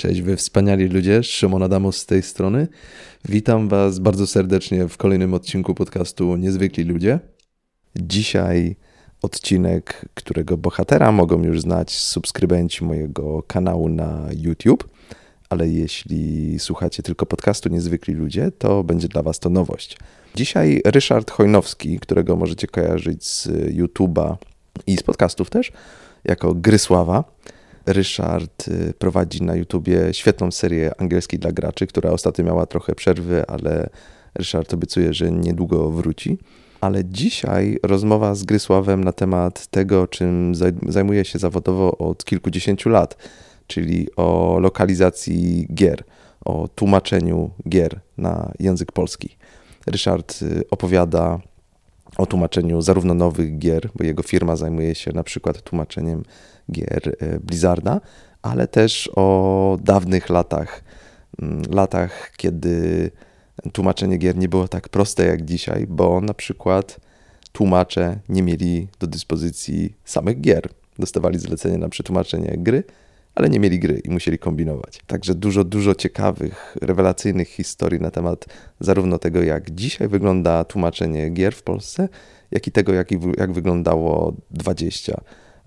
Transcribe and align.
Cześć 0.00 0.22
wy 0.22 0.36
wspaniali 0.36 0.88
ludzie, 0.88 1.22
Szymon 1.22 1.62
Adamus 1.62 1.96
z 1.96 2.06
tej 2.06 2.22
strony. 2.22 2.68
Witam 3.28 3.68
was 3.68 3.98
bardzo 3.98 4.26
serdecznie 4.26 4.88
w 4.88 4.96
kolejnym 4.96 5.34
odcinku 5.34 5.74
podcastu 5.74 6.36
Niezwykli 6.36 6.84
Ludzie. 6.84 7.18
Dzisiaj 7.96 8.76
odcinek, 9.22 10.08
którego 10.14 10.56
bohatera 10.56 11.12
mogą 11.12 11.42
już 11.42 11.60
znać 11.60 11.90
subskrybenci 11.90 12.84
mojego 12.84 13.42
kanału 13.42 13.88
na 13.88 14.28
YouTube, 14.36 14.88
ale 15.48 15.68
jeśli 15.68 16.58
słuchacie 16.58 17.02
tylko 17.02 17.26
podcastu 17.26 17.68
Niezwykli 17.68 18.14
Ludzie, 18.14 18.50
to 18.50 18.84
będzie 18.84 19.08
dla 19.08 19.22
was 19.22 19.38
to 19.38 19.50
nowość. 19.50 19.98
Dzisiaj 20.34 20.82
Ryszard 20.84 21.30
Chojnowski, 21.30 21.98
którego 21.98 22.36
możecie 22.36 22.66
kojarzyć 22.66 23.26
z 23.26 23.48
YouTube'a 23.76 24.36
i 24.86 24.96
z 24.96 25.02
podcastów 25.02 25.50
też, 25.50 25.72
jako 26.24 26.54
Grysława. 26.54 27.24
Ryszard 27.92 28.68
y, 28.68 28.94
prowadzi 28.98 29.42
na 29.42 29.54
YouTubie 29.54 30.14
świetną 30.14 30.50
serię 30.50 31.00
angielskiej 31.00 31.38
dla 31.38 31.52
graczy, 31.52 31.86
która 31.86 32.10
ostatnio 32.10 32.44
miała 32.44 32.66
trochę 32.66 32.94
przerwy, 32.94 33.46
ale 33.46 33.90
Ryszard 34.34 34.74
obiecuje, 34.74 35.14
że 35.14 35.30
niedługo 35.30 35.90
wróci. 35.90 36.38
Ale 36.80 37.04
dzisiaj 37.04 37.78
rozmowa 37.82 38.34
z 38.34 38.44
Grysławem 38.44 39.04
na 39.04 39.12
temat 39.12 39.66
tego, 39.66 40.06
czym 40.06 40.52
zajmuje 40.88 41.24
się 41.24 41.38
zawodowo 41.38 41.98
od 41.98 42.24
kilkudziesięciu 42.24 42.88
lat, 42.88 43.16
czyli 43.66 44.08
o 44.16 44.58
lokalizacji 44.60 45.66
gier, 45.74 46.04
o 46.44 46.68
tłumaczeniu 46.68 47.50
gier 47.68 48.00
na 48.18 48.52
język 48.58 48.92
polski. 48.92 49.36
Ryszard 49.86 50.42
y, 50.42 50.64
opowiada 50.70 51.40
o 52.16 52.26
tłumaczeniu 52.26 52.82
zarówno 52.82 53.14
nowych 53.14 53.58
gier, 53.58 53.90
bo 53.94 54.04
jego 54.04 54.22
firma 54.22 54.56
zajmuje 54.56 54.94
się 54.94 55.12
na 55.12 55.22
przykład 55.22 55.62
tłumaczeniem 55.62 56.22
gier 56.72 57.16
e, 57.20 57.38
Blizzarda, 57.40 58.00
ale 58.42 58.68
też 58.68 59.10
o 59.16 59.78
dawnych 59.82 60.28
latach, 60.30 60.84
mm, 61.42 61.62
latach, 61.70 62.32
kiedy 62.36 63.10
tłumaczenie 63.72 64.16
gier 64.16 64.36
nie 64.36 64.48
było 64.48 64.68
tak 64.68 64.88
proste 64.88 65.26
jak 65.26 65.44
dzisiaj, 65.44 65.86
bo 65.86 66.20
na 66.20 66.34
przykład 66.34 67.00
tłumacze 67.52 68.18
nie 68.28 68.42
mieli 68.42 68.88
do 69.00 69.06
dyspozycji 69.06 69.94
samych 70.04 70.40
gier. 70.40 70.68
Dostawali 70.98 71.38
zlecenie 71.38 71.78
na 71.78 71.88
przetłumaczenie 71.88 72.54
gry, 72.58 72.84
ale 73.34 73.48
nie 73.50 73.60
mieli 73.60 73.78
gry 73.78 74.00
i 74.04 74.10
musieli 74.10 74.38
kombinować. 74.38 75.00
Także 75.06 75.34
dużo, 75.34 75.64
dużo 75.64 75.94
ciekawych, 75.94 76.76
rewelacyjnych 76.82 77.48
historii 77.48 78.00
na 78.00 78.10
temat 78.10 78.46
zarówno 78.80 79.18
tego, 79.18 79.42
jak 79.42 79.70
dzisiaj 79.70 80.08
wygląda 80.08 80.64
tłumaczenie 80.64 81.30
gier 81.30 81.54
w 81.54 81.62
Polsce, 81.62 82.08
jak 82.50 82.66
i 82.66 82.72
tego, 82.72 82.92
jak, 82.92 83.08
jak 83.38 83.52
wyglądało 83.52 84.34
20 84.50 85.20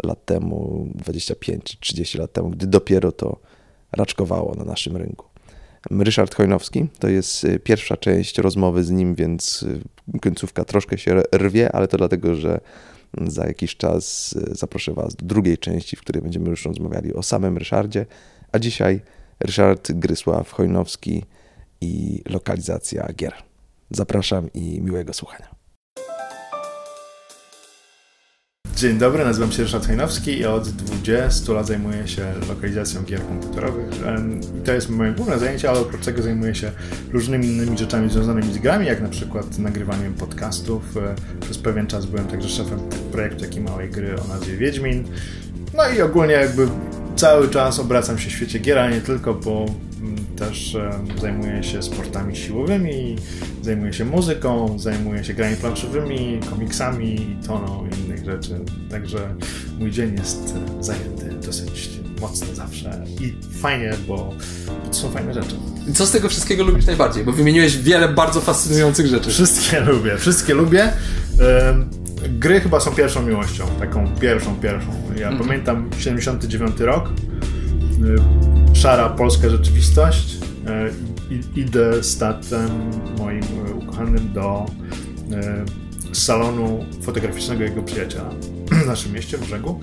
lat 0.04 0.26
temu, 0.26 0.88
25 0.96 1.64
czy 1.64 1.80
30 1.80 2.18
lat 2.18 2.34
temu, 2.34 2.50
gdy 2.50 2.68
dopiero 2.68 3.12
to 3.12 3.40
raczkowało 3.92 4.56
na 4.56 4.64
naszym 4.64 4.98
rynku. 4.98 5.26
Ryszard 5.92 6.36
Chojnowski 6.36 6.86
to 7.00 7.08
jest 7.08 7.44
y, 7.44 7.60
pierwsza 7.60 7.98
część 7.98 8.38
rozmowy 8.38 8.84
z 8.84 8.92
nim, 8.92 9.16
więc 9.16 9.64
y, 10.14 10.20
końcówka 10.20 10.66
troszkę 10.66 10.98
się 10.98 11.24
rwie, 11.36 11.72
ale 11.72 11.88
to 11.88 11.98
dlatego, 11.98 12.36
że 12.36 12.60
za 13.22 13.46
jakiś 13.46 13.78
czas 13.78 14.34
y, 14.34 14.56
zaproszę 14.56 14.94
Was 14.94 15.16
do 15.16 15.26
drugiej 15.26 15.58
części, 15.58 15.96
w 15.96 16.02
której 16.02 16.22
będziemy 16.22 16.50
już 16.50 16.66
rozmawiali 16.66 17.14
o 17.14 17.24
samym 17.24 17.58
Ryszardzie, 17.58 18.06
a 18.52 18.60
dzisiaj 18.60 19.02
Ryszard 19.40 19.92
Grysław 19.92 20.52
Chojnowski 20.52 21.24
i 21.82 22.24
lokalizacja 22.30 23.14
gier. 23.14 23.34
Zapraszam 23.90 24.50
i 24.54 24.82
miłego 24.82 25.14
słuchania. 25.14 25.53
Dzień 28.76 28.98
dobry, 28.98 29.24
nazywam 29.24 29.52
się 29.52 29.64
Ryszard 29.64 29.88
Hajnowski 29.88 30.38
i 30.38 30.46
od 30.46 30.70
20 30.70 31.54
lat 31.54 31.68
zajmuję 31.68 32.08
się 32.08 32.34
lokalizacją 32.50 33.04
gier 33.04 33.28
komputerowych. 33.28 33.86
I 34.60 34.62
to 34.62 34.74
jest 34.74 34.90
moje 34.90 35.12
główne 35.12 35.40
zajęcie, 35.40 35.70
ale 35.70 35.80
oprócz 35.80 36.06
tego 36.06 36.22
zajmuję 36.22 36.56
się 36.56 36.72
różnymi 37.12 37.48
innymi 37.48 37.78
rzeczami 37.78 38.10
związanymi 38.10 38.54
z 38.54 38.58
grami, 38.58 38.86
jak 38.86 39.02
na 39.02 39.10
przykład 39.10 39.58
nagrywaniem 39.58 40.14
podcastów. 40.14 40.98
E, 40.98 41.16
przez 41.42 41.58
pewien 41.58 41.88
czas 41.88 42.06
byłem 42.06 42.28
także 42.28 42.50
szefem 42.50 42.80
projektu 43.12 43.40
takiej 43.40 43.62
małej 43.62 43.90
gry 43.90 44.16
o 44.22 44.28
nazwie 44.28 44.58
Wiedźmin. 44.58 45.04
No 45.74 45.90
i 45.98 46.02
ogólnie 46.02 46.34
jakby 46.34 46.68
cały 47.16 47.50
czas 47.50 47.80
obracam 47.80 48.20
się 48.20 48.30
w 48.30 48.34
świecie 48.34 48.60
gier, 48.60 48.80
ale 48.80 48.96
nie 48.96 49.02
tylko, 49.02 49.34
bo 49.34 49.66
też 50.36 50.78
zajmuję 51.22 51.64
się 51.64 51.84
sportami 51.84 52.36
siłowymi, 52.36 53.16
zajmuję 53.62 53.94
się 53.94 54.06
muzyką, 54.06 54.80
zajmuję 54.80 55.24
się 55.24 55.34
grami 55.34 55.56
planszowymi, 55.56 56.40
komiksami, 56.50 57.38
toną 57.48 57.88
i 57.88 58.06
innych 58.06 58.26
rzeczy. 58.26 58.60
Także 58.92 59.36
mój 59.80 59.92
dzień 59.92 60.16
jest 60.18 60.56
e, 60.80 60.84
zajęty 60.84 61.30
dosyć 61.46 61.90
mocno 62.22 62.56
zawsze 62.56 63.06
i 63.22 63.34
fajnie, 63.62 63.94
bo, 64.08 64.34
to 64.88 64.94
są 64.94 65.12
fajne 65.12 65.34
rzeczy. 65.34 65.56
I 65.90 65.94
co 65.94 66.06
z 66.06 66.12
tego 66.12 66.30
wszystkiego 66.30 66.64
lubisz 66.64 66.86
najbardziej? 66.86 67.24
Bo 67.24 67.32
wymieniłeś 67.32 67.78
wiele 67.78 68.10
bardzo 68.10 68.42
fascynujących 68.42 69.08
rzeczy. 69.08 69.30
Wszystkie 69.30 69.80
lubię, 69.92 70.18
wszystkie 70.18 70.54
lubię. 70.54 70.94
Gry 72.30 72.60
chyba 72.60 72.80
są 72.80 72.92
pierwszą 72.92 73.26
miłością, 73.26 73.66
taką 73.80 74.08
pierwszą, 74.22 74.56
pierwszą. 74.56 74.90
Ja 75.20 75.28
mm 75.28 75.40
-hmm. 75.40 75.46
pamiętam 75.46 75.90
79 76.00 76.80
rok, 76.80 77.10
y, 77.10 78.53
szara 78.74 79.10
polska 79.10 79.50
rzeczywistość. 79.50 80.38
Y, 81.32 81.60
idę 81.60 82.04
statem 82.04 82.70
moim 83.18 83.44
y, 83.68 83.74
ukochanym 83.74 84.34
do 84.34 84.66
salonu 86.14 86.86
fotograficznego 87.02 87.64
jego 87.64 87.84
przyjaciela 87.84 88.30
w 88.84 88.86
naszym 88.88 89.14
mieście, 89.14 89.38
w 89.38 89.46
brzegu. 89.46 89.80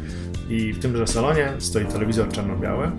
I 0.49 0.73
w 0.73 0.79
tymże 0.79 1.07
salonie 1.07 1.53
stoi 1.59 1.87
telewizor 1.87 2.29
czarno-biały 2.29 2.91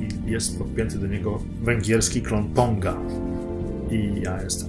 i 0.00 0.30
jest 0.30 0.58
podpięty 0.58 0.98
do 0.98 1.06
niego 1.06 1.42
węgierski 1.62 2.22
klon 2.22 2.48
Ponga. 2.48 2.96
I 3.90 4.20
ja 4.22 4.42
jestem 4.42 4.68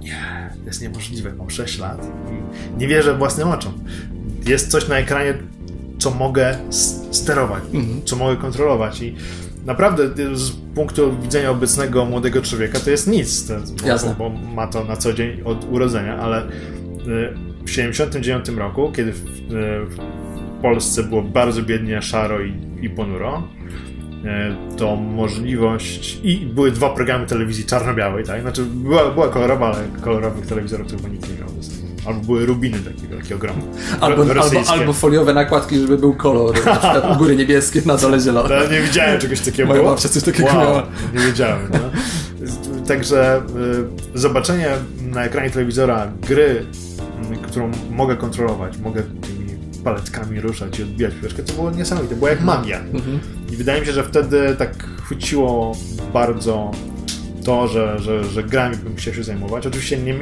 nie, 0.00 0.50
to 0.60 0.66
jest 0.66 0.82
niemożliwe, 0.82 1.34
mam 1.34 1.50
6 1.50 1.78
lat 1.78 2.06
i 2.30 2.80
nie 2.80 2.88
wierzę 2.88 3.18
własnym 3.18 3.48
oczom. 3.48 3.72
Jest 4.46 4.70
coś 4.70 4.88
na 4.88 4.98
ekranie, 4.98 5.34
co 5.98 6.10
mogę 6.10 6.58
sterować, 7.10 7.64
mhm. 7.72 8.02
co 8.04 8.16
mogę 8.16 8.36
kontrolować 8.36 9.02
i 9.02 9.14
naprawdę 9.64 10.08
z 10.36 10.50
punktu 10.50 11.16
widzenia 11.22 11.50
obecnego 11.50 12.04
młodego 12.04 12.42
człowieka 12.42 12.80
to 12.80 12.90
jest 12.90 13.06
nic, 13.06 13.48
to, 13.48 13.54
bo, 14.16 14.30
bo, 14.30 14.38
ma 14.54 14.66
to 14.66 14.84
na 14.84 14.96
co 14.96 15.12
dzień 15.12 15.42
od 15.44 15.64
urodzenia, 15.70 16.16
ale 16.16 16.46
y, 16.46 16.50
w 17.64 17.70
79 17.70 18.48
roku, 18.48 18.92
kiedy 18.96 19.12
w, 19.12 19.26
y, 19.26 19.30
w 19.86 19.98
Polsce 20.62 21.02
było 21.02 21.22
bardzo 21.22 21.62
biednie, 21.62 22.02
szaro 22.02 22.40
i, 22.42 22.54
i 22.82 22.90
ponuro, 22.90 23.42
to 24.76 24.96
możliwość 24.96 26.20
i 26.22 26.46
były 26.46 26.70
dwa 26.70 26.90
programy 26.90 27.26
telewizji 27.26 27.64
czarno-białej, 27.64 28.24
tak? 28.24 28.40
Znaczy 28.40 28.64
była, 28.64 29.10
była 29.10 29.28
kolorowa, 29.28 29.66
ale 29.66 29.88
kolorowych 30.00 30.46
telewizorów 30.46 30.90
chyba 30.90 31.08
nikt 31.08 31.30
nie 31.30 31.38
miał. 31.38 31.48
Albo 32.06 32.20
były 32.20 32.46
rubiny 32.46 32.78
takie 32.78 33.08
wielkie, 33.08 33.34
ogromne. 33.34 33.62
Albo, 34.00 34.22
albo, 34.22 34.70
albo, 34.70 34.92
foliowe 34.92 35.34
nakładki, 35.34 35.78
żeby 35.78 35.98
był 35.98 36.14
kolor. 36.14 36.54
Na 36.54 36.76
przykład 36.76 37.14
u 37.14 37.18
góry 37.18 37.36
niebieskie, 37.36 37.82
na 37.86 37.96
dole 37.96 38.20
zielone. 38.20 38.60
No, 38.60 38.72
nie 38.72 38.80
widziałem 38.80 39.20
czegoś 39.20 39.40
takiego. 39.40 39.68
Moja 39.68 39.82
babcia 39.82 40.08
coś 40.08 40.22
takiego 40.22 40.48
wow, 40.48 40.56
miała. 40.56 40.86
Nie 41.14 41.20
wiedziałem. 41.20 41.68
No. 41.72 41.78
Także 42.88 43.42
y, 44.14 44.18
zobaczenie 44.18 44.68
na 45.02 45.24
ekranie 45.24 45.50
telewizora 45.50 46.12
gry, 46.28 46.66
którą 47.42 47.70
mogę 47.90 48.16
kontrolować, 48.16 48.78
mogę 48.78 49.02
paletkami 49.84 50.40
ruszać 50.40 50.78
i 50.78 50.82
odbijać 50.82 51.14
piłeczkę, 51.14 51.42
to 51.42 51.52
było 51.52 51.70
niesamowite, 51.70 52.16
było 52.16 52.28
jak 52.28 52.40
magia. 52.40 52.78
Mhm. 52.78 53.20
I 53.52 53.56
wydaje 53.56 53.80
mi 53.80 53.86
się, 53.86 53.92
że 53.92 54.04
wtedy 54.04 54.56
tak 54.58 54.84
chwyciło 55.02 55.76
bardzo 56.12 56.70
to, 57.44 57.68
że, 57.68 57.98
że, 57.98 58.24
że 58.24 58.44
grami 58.44 58.76
bym 58.76 58.96
chciał 58.96 59.14
się 59.14 59.24
zajmować. 59.24 59.66
Oczywiście 59.66 59.98
nie, 59.98 60.14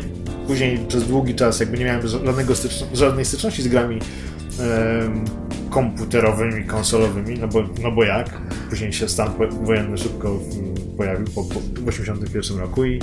później 0.47 0.79
przez 0.89 1.09
długi 1.09 1.35
czas 1.35 1.61
jakby 1.61 1.79
nie 1.79 1.85
miałem 1.85 2.09
żadnego 2.09 2.55
stycz 2.55 2.85
żadnej 2.93 3.25
styczności 3.25 3.63
z 3.63 3.69
grami 3.69 3.99
komputerowymi, 5.71 6.65
konsolowymi, 6.65 7.39
no 7.39 7.49
bo, 7.49 7.63
no 7.83 7.93
bo 7.93 8.05
jak? 8.05 8.41
Później 8.71 8.93
się 8.93 9.09
stan 9.09 9.31
wojenny 9.63 9.99
szybko 9.99 10.41
pojawił 10.97 11.27
po, 11.27 11.45
po 11.45 11.61
81 11.89 12.59
roku 12.59 12.85
i 12.85 12.99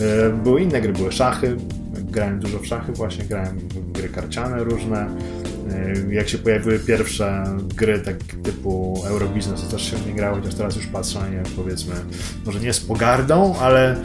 e, 0.00 0.30
były 0.30 0.62
inne 0.62 0.80
gry, 0.80 0.92
były 0.92 1.12
szachy, 1.12 1.56
grałem 2.10 2.40
dużo 2.40 2.58
w 2.58 2.66
szachy 2.66 2.92
właśnie, 2.92 3.24
grałem 3.24 3.58
w 3.58 3.92
gry 3.92 4.08
karciane 4.08 4.64
różne, 4.64 5.08
E, 5.70 6.14
jak 6.14 6.28
się 6.28 6.38
pojawiły 6.38 6.78
pierwsze 6.78 7.44
gry 7.76 7.98
tak 7.98 8.16
typu 8.42 9.02
Eurobiznes, 9.06 9.62
to 9.62 9.70
też 9.70 9.90
się 9.90 9.96
nie 10.06 10.14
grało, 10.14 10.36
chociaż 10.36 10.54
teraz 10.54 10.76
już 10.76 10.86
patrzę 10.86 11.20
na 11.20 11.28
nie 11.28 11.42
powiedzmy, 11.56 11.94
może 12.46 12.60
nie 12.60 12.72
z 12.72 12.80
pogardą, 12.80 13.56
ale 13.60 13.92
e, 13.92 13.96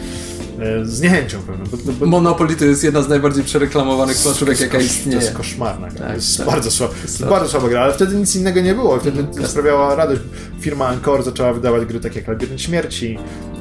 z 0.84 1.02
niechęcią 1.02 1.42
pewną. 1.42 1.66
Bo, 1.72 1.94
bo... 1.94 2.06
Monopoly 2.06 2.56
to 2.56 2.66
jest 2.66 2.84
jedna 2.84 3.02
z 3.02 3.10
najbardziej 3.10 3.44
przereklamowanych 3.44 4.18
planszówek, 4.18 4.60
jaka 4.60 4.78
istnieje. 4.78 5.18
To 5.18 5.24
jest 5.24 5.38
koszmarna 5.38 5.90
gra, 5.90 6.00
tak, 6.00 6.08
to 6.08 6.14
jest 6.14 6.38
tak. 6.38 6.48
bardzo 6.48 6.72
słaba, 6.72 6.94
jest 7.04 7.26
bardzo 7.26 7.50
słaba 7.50 7.70
gra, 7.70 7.82
ale 7.82 7.94
wtedy 7.94 8.16
nic 8.16 8.36
innego 8.36 8.62
nie 8.62 8.74
było. 8.74 9.00
Wtedy 9.00 9.20
mm, 9.20 9.48
sprawiała 9.48 9.96
radość. 9.96 10.22
Firma 10.60 10.94
Encore 10.94 11.24
zaczęła 11.24 11.54
wydawać 11.54 11.86
gry 11.86 12.00
takie 12.00 12.20
jak 12.20 12.28
Labirynt 12.28 12.62
Śmierci, 12.62 13.18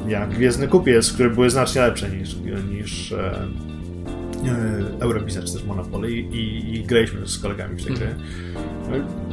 jak 0.07 0.29
Gwiezdny 0.29 0.67
Kupiec, 0.67 1.11
które 1.11 1.29
były 1.29 1.49
znacznie 1.49 1.81
lepsze 1.81 2.09
niż, 2.09 2.35
niż 2.69 3.11
e, 3.11 3.47
E, 4.47 5.43
czy 5.45 5.53
też 5.53 5.63
Monopoly 5.63 6.11
i, 6.11 6.75
i 6.75 6.83
graliśmy 6.83 7.27
z 7.27 7.39
kolegami 7.39 7.79
w 7.79 7.85
te 7.85 7.93
gry. 7.93 8.15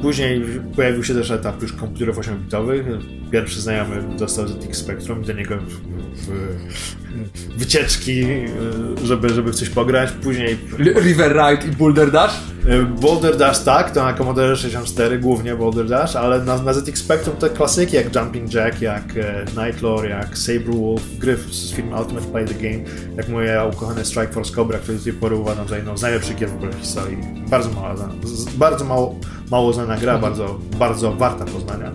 Później 0.02 0.42
pojawił 0.76 1.04
się 1.04 1.14
też 1.14 1.30
etap 1.30 1.62
już 1.62 1.72
komputerów 1.72 2.16
8-bitowych. 2.16 2.82
Pierwszy 3.30 3.60
znajomy 3.60 4.16
dostał 4.18 4.48
ZX 4.48 4.78
Spectrum, 4.78 5.22
do 5.22 5.32
niego 5.32 5.58
wycieczki, 7.56 8.24
żeby, 9.04 9.28
żeby 9.28 9.52
w 9.52 9.54
coś 9.54 9.68
pograć. 9.68 10.12
Później... 10.12 10.58
River 10.78 11.32
Ride 11.32 11.66
i 11.68 11.76
Boulder 11.76 12.10
Dash? 12.10 12.40
E, 12.68 12.82
Boulder 12.82 13.36
Dash 13.36 13.58
tak, 13.58 13.90
to 13.90 14.02
na 14.04 14.14
Commodore 14.14 14.56
64 14.56 15.18
głównie 15.18 15.56
Boulder 15.56 15.88
Dash, 15.88 16.16
ale 16.16 16.44
na, 16.44 16.62
na 16.62 16.72
ZX 16.72 17.00
Spectrum 17.00 17.36
te 17.36 17.50
klasyki 17.50 17.96
jak 17.96 18.14
Jumping 18.14 18.54
Jack, 18.54 18.80
jak 18.80 19.16
e, 19.16 19.44
Nightlore, 19.66 20.08
jak 20.08 20.38
Saber 20.38 20.74
Wolf, 20.74 21.18
gry 21.18 21.36
z 21.36 21.72
filmu 21.72 21.96
Ultimate 21.98 22.26
Play 22.26 22.46
the 22.46 22.54
Game, 22.54 22.84
jak 23.16 23.28
moje 23.28 23.64
ukochane 23.72 24.04
Strike 24.04 24.32
Force 24.32 24.54
Cobra, 24.54 24.78
który 24.78 24.98
do 24.98 25.04
tej 25.04 25.12
pory 25.12 25.36
uważam 25.36 25.68
za 25.68 25.76
jedną 25.76 25.96
z 25.96 26.02
najlepszych 26.02 26.36
gier 26.36 26.50
w 26.50 26.54
ogóle 26.54 26.72
w 26.72 26.80
historii. 26.80 27.18
Bardzo 27.50 27.70
mało, 27.70 27.94
bardzo 28.56 28.84
mało, 28.84 29.14
mało 29.50 29.72
znana 29.72 29.96
gra, 29.96 30.14
mhm. 30.14 30.20
bardzo, 30.20 30.58
bardzo 30.78 31.12
warta 31.12 31.44
poznania. 31.44 31.92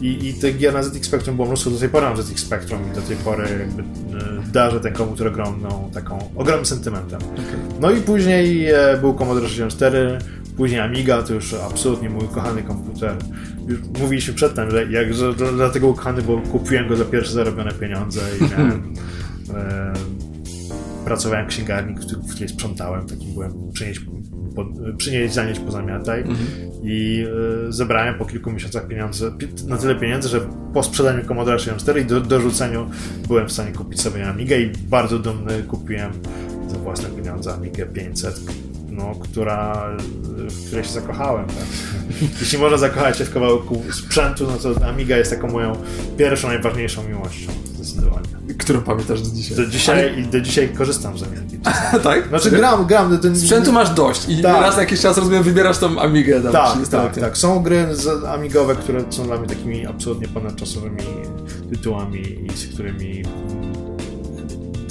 I, 0.00 0.28
I 0.28 0.34
tych 0.34 0.58
gier 0.58 0.74
na 0.74 0.82
ZX 0.82 1.06
Spectrum 1.06 1.36
było 1.36 1.48
mnóstwo, 1.48 1.70
do 1.70 1.78
tej 1.78 1.88
pory 1.88 2.06
mam 2.06 2.16
ZX 2.16 2.38
Spectrum 2.38 2.80
i 2.92 2.94
do 2.94 3.02
tej 3.02 3.16
pory 3.16 3.48
jakby 3.58 3.84
darzę 4.52 4.80
ten 4.80 4.92
komputer 4.92 5.26
ogromną, 5.26 5.90
taką, 5.94 6.18
ogromnym 6.36 6.66
sentymentem. 6.66 7.20
Okay. 7.20 7.80
No 7.80 7.90
i 7.90 8.00
później 8.00 8.70
e, 8.70 8.98
był 9.00 9.14
Commodore 9.14 9.48
64, 9.48 10.18
później 10.56 10.80
Amiga, 10.80 11.22
to 11.22 11.34
już 11.34 11.54
absolutnie 11.54 12.10
mój 12.10 12.28
kochany 12.28 12.62
komputer. 12.62 13.16
Już 13.68 13.78
mówiliśmy 14.00 14.34
przedtem, 14.34 14.70
że, 14.70 14.86
jak, 14.86 15.14
że 15.14 15.34
dlatego 15.34 15.88
ukochany, 15.88 16.22
bo 16.22 16.38
kupiłem 16.38 16.88
go 16.88 16.96
za 16.96 17.04
pierwsze 17.04 17.32
zarobione 17.32 17.72
pieniądze 17.72 18.20
i 18.40 18.42
miałem... 18.50 18.94
e, 19.54 19.92
pracowałem 21.04 21.46
w 21.46 21.48
księgarni, 21.48 21.94
w 21.94 22.30
której 22.30 22.48
sprzątałem, 22.48 23.06
takim 23.06 23.32
byłem 23.32 23.72
przynieść, 23.72 24.00
po, 24.56 24.66
przynieść 24.96 25.34
zanieść, 25.34 25.60
pozamiataj 25.60 26.20
mhm. 26.20 26.38
i 26.82 27.26
y, 27.68 27.72
zebrałem 27.72 28.14
po 28.14 28.24
kilku 28.24 28.50
miesiącach 28.50 28.86
pieniądze, 28.86 29.32
na 29.66 29.76
tyle 29.76 29.94
pieniędzy, 29.94 30.28
że 30.28 30.40
po 30.74 30.82
sprzedaniu 30.82 31.24
Commodore 31.24 31.58
64 31.58 32.00
i 32.00 32.04
do, 32.04 32.20
dorzuceniu 32.20 32.90
byłem 33.28 33.48
w 33.48 33.52
stanie 33.52 33.72
kupić 33.72 34.00
sobie 34.00 34.28
Amigę 34.28 34.60
i 34.60 34.72
bardzo 34.88 35.18
dumny 35.18 35.62
kupiłem 35.62 36.12
za 36.68 36.78
własne 36.78 37.08
pieniądze 37.08 37.54
Amigę 37.54 37.86
500, 37.86 38.40
no, 38.90 39.14
która, 39.14 39.90
w 40.36 40.66
której 40.66 40.84
się 40.84 40.92
zakochałem. 40.92 41.46
Tak? 41.46 41.66
Jeśli 42.40 42.58
można 42.58 42.78
zakochać 42.78 43.18
się 43.18 43.24
w 43.24 43.34
kawałku 43.34 43.82
sprzętu, 43.92 44.46
no 44.46 44.74
to 44.74 44.86
Amiga 44.86 45.16
jest 45.16 45.30
taką 45.30 45.48
moją 45.48 45.76
pierwszą, 46.16 46.48
najważniejszą 46.48 47.08
miłością. 47.08 47.52
Zdecydowanie. 47.64 48.26
Którą 48.58 48.80
pamiętasz 48.82 49.22
do 49.22 49.34
dzisiaj? 49.34 49.56
Do 49.56 49.66
dzisiaj, 49.66 50.14
Ale... 50.14 50.22
do 50.22 50.40
dzisiaj 50.40 50.68
korzystam 50.68 51.18
z 51.18 51.22
Amigi. 51.22 51.58
tak? 52.02 52.28
Znaczy 52.28 52.50
gram, 52.50 52.86
gram. 52.86 53.18
Ten... 53.18 53.36
Sprzętu 53.36 53.72
masz 53.72 53.90
dość 53.90 54.28
i 54.28 54.42
tak. 54.42 54.62
raz 54.62 54.76
na 54.76 54.82
jakiś 54.82 55.00
czas, 55.00 55.18
rozumiem, 55.18 55.42
wybierasz 55.42 55.78
tą 55.78 56.00
Amigę. 56.00 56.40
Tam 56.40 56.52
tak, 56.52 56.88
tak, 56.88 57.18
tak. 57.18 57.38
Są 57.38 57.62
gry 57.62 57.86
amigowe, 58.28 58.76
które 58.76 59.04
są 59.10 59.24
dla 59.24 59.38
mnie 59.38 59.48
takimi 59.48 59.86
absolutnie 59.86 60.28
ponadczasowymi 60.28 61.02
tytułami 61.70 62.46
i 62.46 62.58
z 62.58 62.66
którymi 62.74 63.22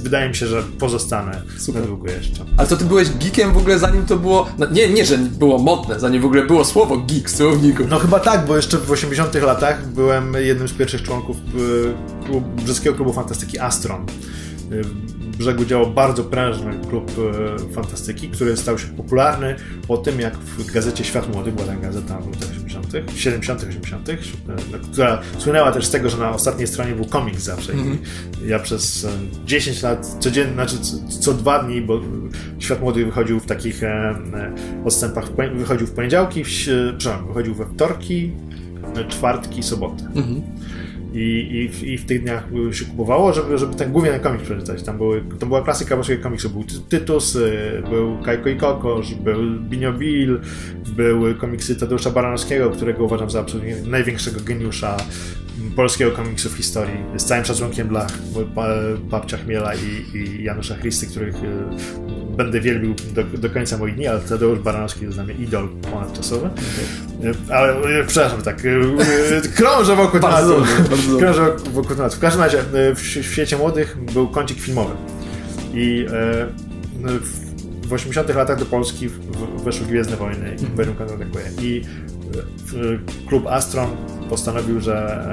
wydaje 0.05 0.29
mi 0.29 0.35
się, 0.35 0.47
że 0.47 0.63
pozostanę 0.79 1.41
Super. 1.57 1.81
na 1.81 1.87
długo 1.87 2.11
jeszcze. 2.11 2.45
Ale 2.57 2.67
to 2.67 2.77
ty 2.77 2.85
byłeś 2.85 3.09
geekiem 3.09 3.53
w 3.53 3.57
ogóle 3.57 3.79
zanim 3.79 4.05
to 4.05 4.17
było, 4.17 4.47
no, 4.57 4.65
nie, 4.71 4.89
nie, 4.89 5.05
że 5.05 5.17
było 5.17 5.57
modne, 5.57 5.99
zanim 5.99 6.21
w 6.21 6.25
ogóle 6.25 6.45
było 6.45 6.65
słowo 6.65 6.97
geek 6.97 7.29
w 7.29 7.37
słowniku. 7.37 7.83
No 7.89 7.99
chyba 7.99 8.19
tak, 8.19 8.45
bo 8.45 8.55
jeszcze 8.55 8.77
w 8.77 8.91
80 8.91 9.35
latach 9.35 9.87
byłem 9.87 10.33
jednym 10.39 10.67
z 10.67 10.73
pierwszych 10.73 11.03
członków 11.03 11.37
y, 11.37 12.63
Brzeskiego 12.63 12.95
Klubu 12.95 13.13
Fantastyki 13.13 13.59
Astron 13.59 14.05
y, 14.71 15.24
brzegu 15.37 15.65
działał 15.65 15.91
bardzo 15.91 16.23
prężny 16.23 16.79
klub 16.89 17.11
e, 17.69 17.73
fantastyki, 17.73 18.29
który 18.29 18.57
stał 18.57 18.79
się 18.79 18.87
popularny 18.87 19.55
po 19.87 19.97
tym, 19.97 20.19
jak 20.19 20.37
w 20.37 20.71
gazecie 20.71 21.03
Świat 21.03 21.33
Młody, 21.33 21.51
była 21.51 21.67
ta 21.67 21.75
gazeta 21.75 22.19
w 22.19 22.27
latach 22.27 22.49
80., 22.49 22.87
70., 23.15 23.63
80., 23.63 24.09
która 24.91 25.21
słynęła 25.37 25.71
też 25.71 25.85
z 25.85 25.91
tego, 25.91 26.09
że 26.09 26.17
na 26.17 26.29
ostatniej 26.29 26.67
stronie 26.67 26.95
był 26.95 27.05
komiks 27.05 27.43
zawsze. 27.43 27.73
Mm 27.73 27.85
-hmm. 27.85 27.97
ja 28.45 28.59
przez 28.59 29.07
10 29.45 29.83
e, 29.83 29.87
lat 29.87 30.17
codziennie, 30.19 30.53
znaczy 30.53 30.75
co 31.21 31.33
dwa 31.33 31.63
dni, 31.63 31.81
bo 31.81 32.01
Świat 32.59 32.81
Młody 32.81 33.05
wychodził 33.05 33.39
w 33.39 33.45
takich 33.45 33.83
e, 33.83 34.15
odstępach, 34.85 35.31
wychodził 35.55 35.87
w 35.87 35.91
poniedziałki, 35.91 36.43
w, 36.43 36.47
przepraszam, 36.97 37.27
wychodził 37.27 37.55
we 37.55 37.65
wtorki, 37.65 38.31
czwartki, 39.09 39.63
soboty. 39.63 40.03
Mm 40.15 40.23
-hmm 40.23 40.64
i, 41.15 41.69
i, 41.83 41.93
i 41.93 41.97
w 41.97 42.05
tych 42.05 42.23
dniach 42.23 42.47
się 42.71 42.85
kupowało, 42.85 43.33
żeby, 43.33 43.57
żeby 43.57 43.75
ten 43.75 43.91
główny 43.91 44.19
komiks 44.19 44.43
przeczytać. 44.43 44.83
Tam 44.83 44.97
były, 44.97 45.23
to 45.39 45.45
była 45.45 45.61
klasyka 45.61 45.95
polskiego 45.95 46.23
komiksu. 46.23 46.49
Był 46.49 46.63
Tytus, 46.89 47.37
był 47.89 48.17
Kajko 48.17 48.49
i 48.49 48.55
Kokosz, 48.55 49.15
był 49.15 49.59
Binio 49.59 49.93
Bill, 49.93 50.39
były 50.95 51.35
komiksy 51.35 51.75
Tadeusza 51.75 52.09
Baranowskiego, 52.09 52.69
którego 52.69 53.03
uważam 53.03 53.29
za 53.29 53.39
absolutnie 53.39 53.75
największego 53.85 54.39
geniusza 54.41 54.97
polskiego 55.75 56.11
komiksu 56.11 56.49
w 56.49 56.53
historii. 56.53 56.97
Z 57.17 57.25
całym 57.25 57.45
szacunkiem 57.45 57.87
dla 57.87 58.07
babcia 58.99 59.37
Chmiela 59.37 59.71
i, 59.75 60.17
i 60.17 60.43
Janusza 60.43 60.75
Christy, 60.75 61.07
których 61.07 61.35
e, 61.35 61.39
będę 62.37 62.61
wielbił 62.61 62.95
do, 63.13 63.23
do 63.23 63.49
końca 63.49 63.77
moich 63.77 63.95
dni, 63.95 64.07
ale 64.07 64.19
Tadeusz 64.19 64.59
Baranowski 64.59 65.05
jest 65.05 65.17
dla 65.17 65.23
mnie 65.23 65.33
idol 65.33 65.69
ponadczasowy. 65.91 66.49
Okay. 67.19 67.57
Ale 67.57 67.73
e, 67.73 68.03
przepraszam, 68.07 68.41
tak, 68.41 68.59
e, 68.59 69.47
krążę 69.55 69.95
wokół 69.95 70.19
tematu. 70.19 70.53
Krążę 71.19 71.55
wokół 71.73 71.95
tematu. 71.95 72.15
W 72.15 72.19
każdym 72.19 72.41
razie 72.41 72.57
w, 72.71 72.99
w 72.99 73.25
świecie 73.25 73.57
młodych 73.57 73.97
był 74.13 74.27
kącik 74.27 74.59
filmowy. 74.59 74.93
I 75.73 76.05
w 77.81 77.93
80 77.93 78.35
latach 78.35 78.59
do 78.59 78.65
Polski 78.65 79.09
weszły 79.63 79.87
Gwiezdne 79.87 80.15
Wojny 80.15 80.55
i 80.61 80.63
Imperium 80.63 80.95
kontratakuje. 80.95 81.45
I 81.61 81.81
klub 83.27 83.47
Astron 83.47 83.87
postanowił, 84.29 84.81
że 84.81 85.25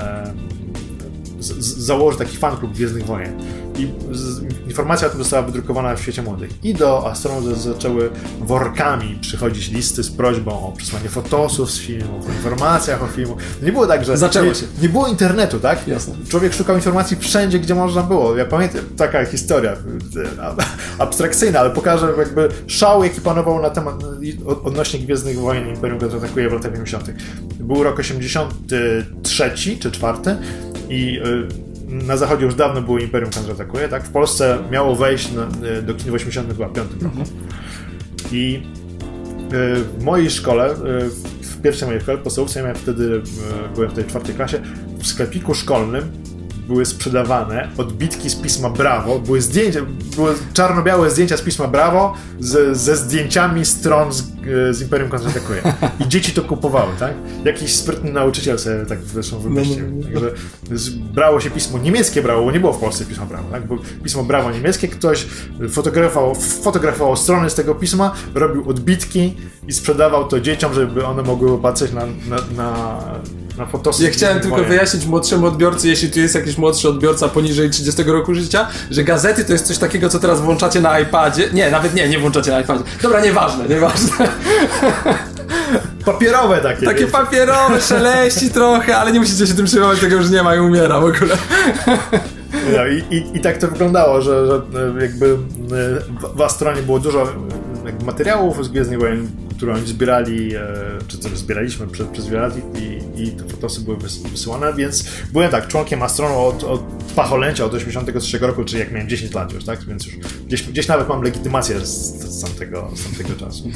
założy 1.61 2.19
taki 2.19 2.37
fan 2.37 2.57
klub 2.57 2.73
Gwiezdnych 2.73 3.07
Wojen. 3.07 3.33
I 3.83 3.89
informacja 4.67 5.07
o 5.07 5.11
tym 5.11 5.19
została 5.19 5.43
wydrukowana 5.43 5.97
w 5.97 6.01
świecie 6.01 6.23
młodych. 6.23 6.65
I 6.65 6.75
do 6.75 7.11
Astronu 7.11 7.55
zaczęły 7.55 8.11
workami 8.41 9.19
przychodzić 9.21 9.71
listy 9.71 10.03
z 10.03 10.11
prośbą 10.11 10.67
o 10.69 10.73
przesłanie 10.73 11.09
fotosów 11.09 11.71
z 11.71 11.79
filmu, 11.79 12.21
o 12.29 12.33
informacjach 12.33 13.03
o 13.03 13.07
filmu. 13.07 13.37
Nie 13.63 13.73
było 13.73 13.87
tak, 13.87 14.05
że. 14.05 14.17
Zaczęło 14.17 14.47
nie, 14.47 14.55
się. 14.55 14.67
Nie 14.83 14.89
było 14.89 15.09
internetu, 15.09 15.61
tak? 15.61 15.89
Jasne. 15.89 16.15
Człowiek 16.29 16.55
szukał 16.55 16.77
informacji 16.77 17.17
wszędzie, 17.17 17.59
gdzie 17.59 17.75
można 17.75 18.03
było. 18.03 18.37
Ja 18.37 18.45
pamiętam 18.45 18.81
taka 18.97 19.25
historia 19.25 19.77
abstrakcyjna, 20.99 21.61
ale 21.61 21.71
pokażę 21.71 22.13
jakby 22.19 22.49
szał, 22.67 23.05
jaki 23.05 23.21
panował 23.21 23.63
na 23.63 23.71
temat 23.71 23.95
odnośnie 24.65 25.01
Gwiezdnych 25.01 25.39
Wojen 25.39 25.69
Imperium 25.69 26.01
atakuje 26.19 26.51
w 26.51 26.53
latach 26.53 26.73
90. 26.73 27.11
Był 27.61 27.83
rok 27.83 27.99
83 27.99 29.51
czy 29.81 29.91
4 29.91 30.19
i 30.89 31.21
y, 31.27 31.62
na 31.93 32.17
zachodzie 32.17 32.45
już 32.45 32.55
dawno 32.55 32.83
było 32.83 32.99
Imperium 32.99 33.31
kontratakuje, 33.31 33.89
tak? 33.89 34.05
W 34.05 34.11
Polsce 34.11 34.59
miało 34.71 34.97
wejść 34.97 35.33
na, 35.33 35.69
y, 35.79 35.83
do 35.83 35.95
kin 35.95 36.11
w 36.11 36.15
85 36.15 36.77
roku. 36.77 37.05
Mhm. 37.05 37.27
I 38.33 38.63
y, 39.53 39.85
w 39.99 40.05
mojej 40.05 40.31
szkole, 40.31 40.75
w 41.41 41.63
pierwszej 41.63 41.89
mojej 41.89 42.03
szkole 42.03 42.19
podstawówce, 42.19 42.61
ja 42.61 42.67
miałem 42.67 42.83
wtedy, 42.83 43.23
byłem 43.75 43.91
w 43.91 43.95
tej 43.95 44.05
czwartej 44.05 44.35
klasie, 44.35 44.63
w 44.99 45.07
sklepiku 45.07 45.55
szkolnym 45.55 46.23
były 46.69 46.87
sprzedawane 46.87 47.69
odbitki 47.79 48.31
z 48.31 48.35
pisma 48.35 48.71
Brawo, 48.71 49.19
były 49.19 49.41
zdjęcia, 49.41 49.81
były 50.17 50.35
czarno-białe 50.53 51.11
zdjęcia 51.11 51.37
z 51.37 51.43
pisma 51.43 51.69
Brawo 51.69 52.15
z, 52.41 52.77
ze 52.77 52.97
zdjęciami 52.97 53.65
stron 53.65 54.13
z, 54.13 54.23
z 54.71 54.83
Imperium 54.83 55.11
Kontratakuje. 55.11 55.63
I 56.01 56.09
dzieci 56.09 56.33
to 56.33 56.43
kupowały, 56.43 56.93
tak? 56.99 57.15
Jakiś 57.45 57.75
sprytny 57.75 58.13
nauczyciel 58.13 58.59
sobie 58.59 58.87
tak 58.87 58.99
zresztą 59.05 59.39
wymyślił. 59.39 59.87
No, 59.91 60.09
no, 60.15 60.21
no. 60.21 60.31
Także 60.69 60.91
brało 61.15 61.41
się 61.41 61.51
pismo 61.51 61.79
niemieckie 61.79 62.23
Brawo, 62.23 62.45
bo 62.45 62.53
nie 62.53 62.61
było 62.61 62.73
w 62.73 62.81
Polsce 62.81 63.05
pisma 63.05 63.27
Brawo, 63.27 63.49
tak? 63.51 63.67
Bo 63.67 63.77
pismo 64.03 64.25
Brawo 64.25 64.51
niemieckie, 64.51 64.89
ktoś 64.89 65.27
fotografował, 65.71 66.35
fotografował 66.35 67.17
strony 67.17 67.51
z 67.51 67.55
tego 67.55 67.75
pisma, 67.75 68.15
robił 68.35 68.71
odbitki 68.71 69.37
i 69.69 69.73
sprzedawał 69.73 70.29
to 70.29 70.41
dzieciom, 70.41 70.75
żeby 70.75 71.07
one 71.07 71.23
mogły 71.23 71.59
patrzeć 71.59 71.93
na, 71.93 72.07
na, 72.07 72.37
na 72.57 72.99
na 73.59 73.67
fotosy. 73.67 74.05
Ja 74.05 74.11
chciałem 74.11 74.41
tylko 74.41 74.57
moje. 74.57 74.69
wyjaśnić 74.69 75.07
młodszemu 75.07 75.47
odbiorcy, 75.47 75.89
jeśli 75.89 76.11
tu 76.11 76.21
jest 76.21 76.35
jakiś 76.35 76.59
młodszy 76.59 76.89
odbiorca 76.89 77.29
poniżej 77.29 77.71
30 77.71 78.03
roku 78.03 78.35
życia, 78.35 78.69
że 78.91 79.05
gazety 79.05 79.45
to 79.45 79.53
jest 79.53 79.67
coś 79.67 79.79
takiego, 79.79 80.09
co 80.09 80.19
teraz 80.19 80.41
włączacie 80.41 80.81
na 80.81 81.01
iPadzie. 81.01 81.49
Nie, 81.53 81.71
nawet 81.71 81.95
nie, 81.95 82.09
nie 82.09 82.19
włączacie 82.19 82.51
na 82.51 82.61
iPadzie. 82.61 82.85
Dobra, 83.03 83.21
nieważne, 83.21 83.69
nieważne. 83.69 84.11
Papierowe 86.05 86.61
takie. 86.61 86.87
Takie 86.87 87.07
papierowe, 87.07 87.81
szeleści 87.81 88.51
trochę, 88.51 88.97
ale 88.97 89.13
nie 89.13 89.21
musicie 89.21 89.47
się 89.47 89.55
tym 89.55 89.67
przejmować, 89.67 90.01
tego 90.01 90.17
już 90.17 90.31
nie 90.31 90.43
ma 90.43 90.55
i 90.57 90.61
umiera 90.61 91.01
w 91.01 91.05
ogóle. 91.05 91.37
No, 92.77 92.87
i, 92.87 93.17
i, 93.17 93.37
i, 93.37 93.41
tak 93.41 93.59
to 93.59 93.69
wyglądało, 93.69 94.21
że, 94.21 94.47
że 94.47 94.63
jakby 95.01 95.27
e, 95.27 95.37
w, 96.21 96.37
w 96.37 96.43
Astronie 96.43 96.83
było 96.83 96.99
dużo 96.99 97.27
jakby 97.85 98.05
materiałów 98.05 98.65
z 98.65 98.69
Gwiezdnych 98.69 98.99
Wojen, 98.99 99.29
które 99.63 99.75
oni 99.75 99.87
zbierali, 99.87 100.55
e, 100.57 100.65
czy 101.09 101.19
też 101.19 101.39
zbieraliśmy 101.39 101.87
przez, 101.87 102.07
przez 102.07 102.27
wiele 102.27 102.43
lat 102.43 102.55
i, 102.57 103.23
i 103.23 103.31
te 103.31 103.45
fotosy 103.45 103.81
były 103.81 103.97
wysyłane, 104.31 104.73
więc 104.75 105.05
byłem 105.33 105.51
tak 105.51 105.69
członkiem 105.69 106.03
Astronu 106.03 106.39
od, 106.39 106.65
od 106.65 106.83
pacholęcia, 107.17 107.65
od 107.65 107.75
83 107.75 108.39
roku, 108.39 108.65
czyli 108.65 108.81
jak 108.81 108.93
miałem 108.93 109.09
10 109.09 109.35
lat 109.35 109.53
już, 109.53 109.65
tak? 109.65 109.85
Więc 109.85 110.07
już 110.07 110.17
gdzieś, 110.47 110.63
gdzieś 110.63 110.89
nawet 110.89 111.09
mam 111.09 111.23
legitymację 111.23 111.81
z, 111.81 111.89
z, 111.89 112.43
tamtego, 112.43 112.91
z 112.95 113.05
tamtego 113.05 113.41
czasu. 113.41 113.71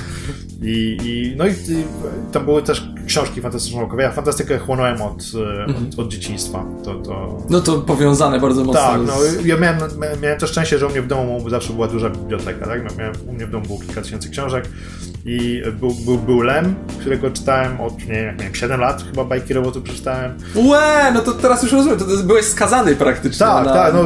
I, 0.62 0.96
i 1.04 1.34
no 1.36 1.46
i, 1.46 1.50
i 1.50 1.84
tam 2.32 2.44
były 2.44 2.62
też 2.62 2.88
książki 3.06 3.42
fantastyczno-naukowe. 3.42 4.02
Ja 4.02 4.12
fantastykę 4.12 4.58
chłonąłem 4.58 5.02
od, 5.02 5.22
mhm. 5.66 5.88
od, 5.88 5.98
od, 5.98 6.08
dzieciństwa. 6.08 6.64
To, 6.84 6.94
to... 6.94 7.38
No 7.50 7.60
to 7.60 7.78
powiązane 7.78 8.40
bardzo 8.40 8.64
mocno. 8.64 8.80
Tak, 8.80 9.00
no, 9.06 9.12
ja 9.44 9.56
miałem, 9.56 9.80
miałem 10.22 10.38
to 10.38 10.46
szczęście, 10.46 10.78
że 10.78 10.86
u 10.86 10.90
mnie 10.90 11.02
w 11.02 11.06
domu 11.06 11.50
zawsze 11.50 11.72
była 11.72 11.88
duża 11.88 12.10
biblioteka. 12.10 12.66
Tak? 12.66 12.84
No, 12.84 12.90
miałem, 12.98 13.14
u 13.28 13.32
mnie 13.32 13.46
w 13.46 13.50
domu 13.50 13.66
było 13.66 13.78
kilka 13.78 14.02
tysięcy 14.02 14.30
książek 14.30 14.68
i 15.26 15.62
był, 15.80 15.94
był, 15.94 16.18
był 16.18 16.40
Lem, 16.40 16.74
którego 17.00 17.30
czytałem 17.30 17.80
od, 17.80 17.98
nie 17.98 18.06
wiem, 18.06 18.26
jak 18.26 18.38
miałem 18.38 18.54
7 18.54 18.80
lat, 18.80 19.04
chyba 19.10 19.24
bajki 19.24 19.54
robotu 19.54 19.82
przeczytałem. 19.82 20.32
Łe, 20.54 21.12
no 21.14 21.20
to 21.20 21.32
teraz 21.32 21.62
już 21.62 21.72
rozumiem, 21.72 21.98
to, 21.98 22.04
to 22.04 22.22
byłeś 22.22 22.44
skazany 22.44 22.96
praktycznie 22.96 23.46
tak, 23.46 23.66
na, 23.66 23.72
tak, 23.72 23.94
no, 23.94 24.04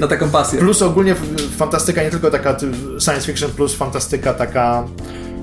na 0.00 0.06
taką 0.06 0.30
pasję. 0.30 0.58
Plus 0.58 0.82
ogólnie 0.82 1.14
fantastyka, 1.56 2.02
nie 2.02 2.10
tylko 2.10 2.30
taka 2.30 2.56
science 3.00 3.26
fiction, 3.26 3.50
plus 3.50 3.74
fantastyka 3.74 4.34
taka 4.34 4.84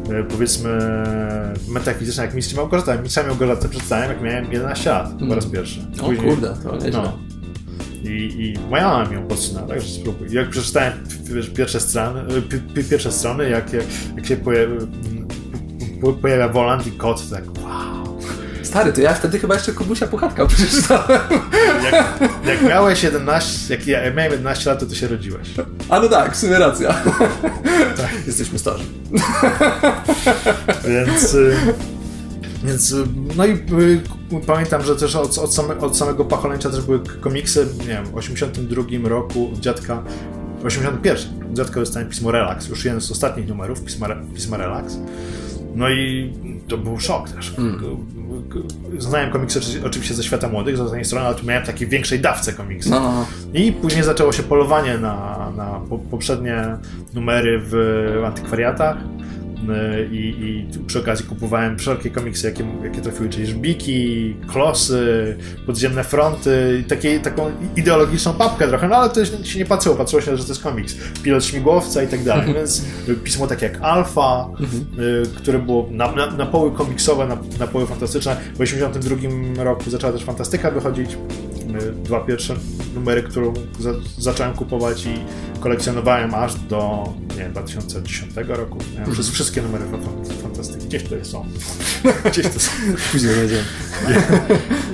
e, 0.09 0.23
powiedzmy 0.23 0.79
metafizyczna 1.67 2.23
jak 2.23 2.33
Mistrz 2.33 2.55
Małgorzata. 2.55 3.01
Mistrza 3.01 3.23
Małgorzatę 3.23 3.69
przeczytałem 3.69 4.09
jak 4.09 4.21
miałem 4.21 4.51
11 4.51 4.89
lat 4.89 5.09
po 5.29 5.35
raz 5.35 5.45
pierwszy. 5.45 5.79
Później, 5.99 6.19
o 6.19 6.33
kurde, 6.33 6.53
to 6.63 6.75
nieźle. 6.75 6.91
No. 6.91 7.26
I, 8.03 8.07
I 8.09 8.59
moja 8.69 8.87
mama 8.87 9.05
mi 9.05 9.15
ją 9.15 9.27
podsunęła, 9.27 9.67
także 9.67 9.89
spróbuj. 9.89 10.27
Jak 10.31 10.49
przeczytałem 10.49 10.93
pierwsze 11.55 11.79
strony, 11.79 12.23
pierwsze 12.89 13.11
strony 13.11 13.49
jak, 13.49 13.73
jak, 13.73 13.85
jak 14.15 14.25
się 14.25 14.37
pojawia, 14.37 14.75
pojawia 16.21 16.49
Woland 16.49 16.87
i 16.87 16.91
kot, 16.91 17.29
tak 17.29 17.43
wow. 17.63 18.17
Stary, 18.63 18.93
to 18.93 19.01
ja 19.01 19.13
wtedy 19.13 19.39
chyba 19.39 19.53
jeszcze 19.53 19.71
Kubusia 19.71 20.07
Puchatka 20.07 20.45
przeczytałem. 20.45 21.21
Jak, 21.83 22.19
jak 22.45 22.61
miałeś 22.61 23.03
11, 23.03 23.73
jak 23.73 23.87
ja 23.87 23.99
miałem 24.13 24.31
11 24.31 24.69
lat, 24.69 24.79
to 24.79 24.85
ty 24.85 24.95
się 24.95 25.07
rodziłeś. 25.07 25.47
A 25.89 25.99
no 25.99 26.09
tak, 26.09 26.33
w 26.33 26.37
sumie 26.37 26.59
racja. 26.59 26.93
Tak. 27.97 28.09
Jesteśmy 28.27 28.59
starzy. 28.59 28.83
Więc... 30.87 31.33
Y, 31.33 31.55
więc, 32.67 32.91
y, 32.91 33.07
no 33.37 33.45
i 33.45 33.51
y, 33.51 34.01
pamiętam, 34.47 34.83
że 34.83 34.95
też 34.95 35.15
od, 35.15 35.37
od, 35.37 35.55
same, 35.55 35.77
od 35.77 35.97
samego 35.97 36.25
pacholęcia 36.25 36.69
też 36.69 36.81
były 36.81 36.99
komiksy, 37.21 37.67
nie 37.79 37.85
wiem, 37.85 38.05
w 38.05 38.15
82 38.15 39.09
roku 39.09 39.49
dziadka, 39.59 40.03
w 40.61 40.65
81 40.65 41.55
dziadka 41.55 41.79
dostałem 41.79 42.09
pismo 42.09 42.31
Relax, 42.31 42.69
już 42.69 42.85
jeden 42.85 43.01
z 43.01 43.11
ostatnich 43.11 43.47
numerów, 43.47 43.83
pisma, 43.83 44.07
pisma 44.35 44.57
Relax. 44.57 44.97
No 45.75 45.89
i 45.89 46.33
to 46.67 46.77
był 46.77 46.99
szok 46.99 47.29
też. 47.29 47.53
Mm. 47.57 47.79
Znałem 48.97 49.31
komiksy 49.31 49.59
oczywiście 49.85 50.13
ze 50.13 50.23
świata 50.23 50.49
młodych, 50.49 50.77
z 50.77 50.79
ostatniej 50.79 51.05
strony, 51.05 51.25
ale 51.25 51.35
tu 51.35 51.45
miałem 51.45 51.65
takiej 51.65 51.87
większej 51.87 52.19
dawce 52.19 52.53
komiksy. 52.53 52.89
No, 52.89 52.99
no, 52.99 53.11
no. 53.11 53.25
I 53.53 53.71
później 53.71 54.03
zaczęło 54.03 54.31
się 54.31 54.43
polowanie 54.43 54.97
na, 54.97 55.51
na 55.57 55.81
poprzednie 56.11 56.77
numery 57.13 57.61
w 57.63 58.23
antykwariatach 58.25 58.97
i, 60.11 60.17
i 60.17 60.67
przy 60.87 60.99
okazji 60.99 61.25
kupowałem 61.25 61.79
wszelkie 61.79 62.09
komiksy, 62.09 62.47
jakie, 62.47 62.65
jakie 62.83 63.01
trafiły, 63.01 63.29
czyli 63.29 63.47
żbiki, 63.47 64.35
klosy, 64.47 65.37
podziemne 65.65 66.03
fronty, 66.03 66.83
takie, 66.87 67.19
taką 67.19 67.51
ideologiczną 67.75 68.33
papkę 68.33 68.67
trochę, 68.67 68.87
no 68.87 68.95
ale 68.95 69.09
to 69.09 69.25
się 69.25 69.59
nie 69.59 69.65
patrzyło, 69.65 69.95
patrzyło 69.95 70.21
się, 70.21 70.37
że 70.37 70.43
to 70.43 70.49
jest 70.49 70.63
komiks, 70.63 70.95
pilot 71.23 71.45
śmigłowca 71.45 72.03
i 72.03 72.07
tak 72.07 72.23
dalej, 72.23 72.47
mhm. 72.47 72.57
więc 72.57 72.85
pismo 73.23 73.47
takie 73.47 73.65
jak 73.65 73.81
Alpha, 73.81 74.49
mhm. 74.59 74.85
y, 74.99 75.27
które 75.37 75.59
było 75.59 75.89
na, 75.91 76.11
na, 76.31 76.47
komiksowe, 76.75 77.27
na, 77.27 77.37
na 77.59 77.67
poły 77.67 77.87
fantastyczne, 77.87 78.35
w 78.35 78.57
1982 78.57 79.63
roku 79.63 79.89
zaczęła 79.89 80.13
też 80.13 80.23
fantastyka 80.23 80.71
wychodzić, 80.71 81.17
dwa 82.03 82.19
pierwsze 82.19 82.55
numery, 82.95 83.23
które 83.23 83.53
za, 83.79 83.89
zacząłem 84.17 84.53
kupować 84.53 85.05
i 85.05 85.13
kolekcjonowałem 85.59 86.33
aż 86.35 86.55
do 86.55 87.13
nie, 87.37 87.49
2010 87.49 88.33
roku. 88.47 88.77
Przez 89.11 89.29
wszystkie 89.29 89.61
numery 89.61 89.85
fantastyki. 90.43 90.87
Gdzieś 90.87 91.03
tutaj 91.03 91.25
są. 91.25 91.45
Gdzieś 92.31 92.47
to 92.47 92.59
są. 92.59 92.71
Później 93.11 93.35
będziemy. 93.35 93.63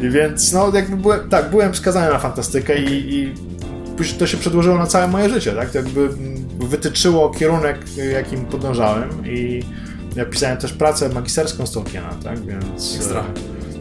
I, 0.02 0.10
więc 0.10 0.52
no 0.52 0.72
jakby 0.74 0.98
byłem, 0.98 1.30
tak, 1.30 1.50
byłem 1.50 1.76
skazany 1.76 2.14
na 2.14 2.20
fantastykę 2.20 2.84
i, 2.84 3.16
i 3.16 3.34
to 4.20 4.28
się 4.28 4.38
przedłużyło 4.38 4.78
na 4.78 4.88
całe 4.88 5.08
moje 5.08 5.30
życie, 5.30 5.52
tak? 5.52 5.70
To 5.70 5.78
jakby 5.78 6.10
wytyczyło 6.60 7.30
kierunek, 7.30 7.78
jakim 8.14 8.46
podążałem 8.46 9.10
i 9.26 9.64
ja 10.16 10.26
pisałem 10.26 10.58
też 10.58 10.74
pracę 10.74 11.10
magisterską 11.10 11.68
z 11.68 11.72
Tolkiena, 11.72 12.10
tak? 12.24 12.40
Więc... 12.46 12.96
Ekstra. 12.96 13.24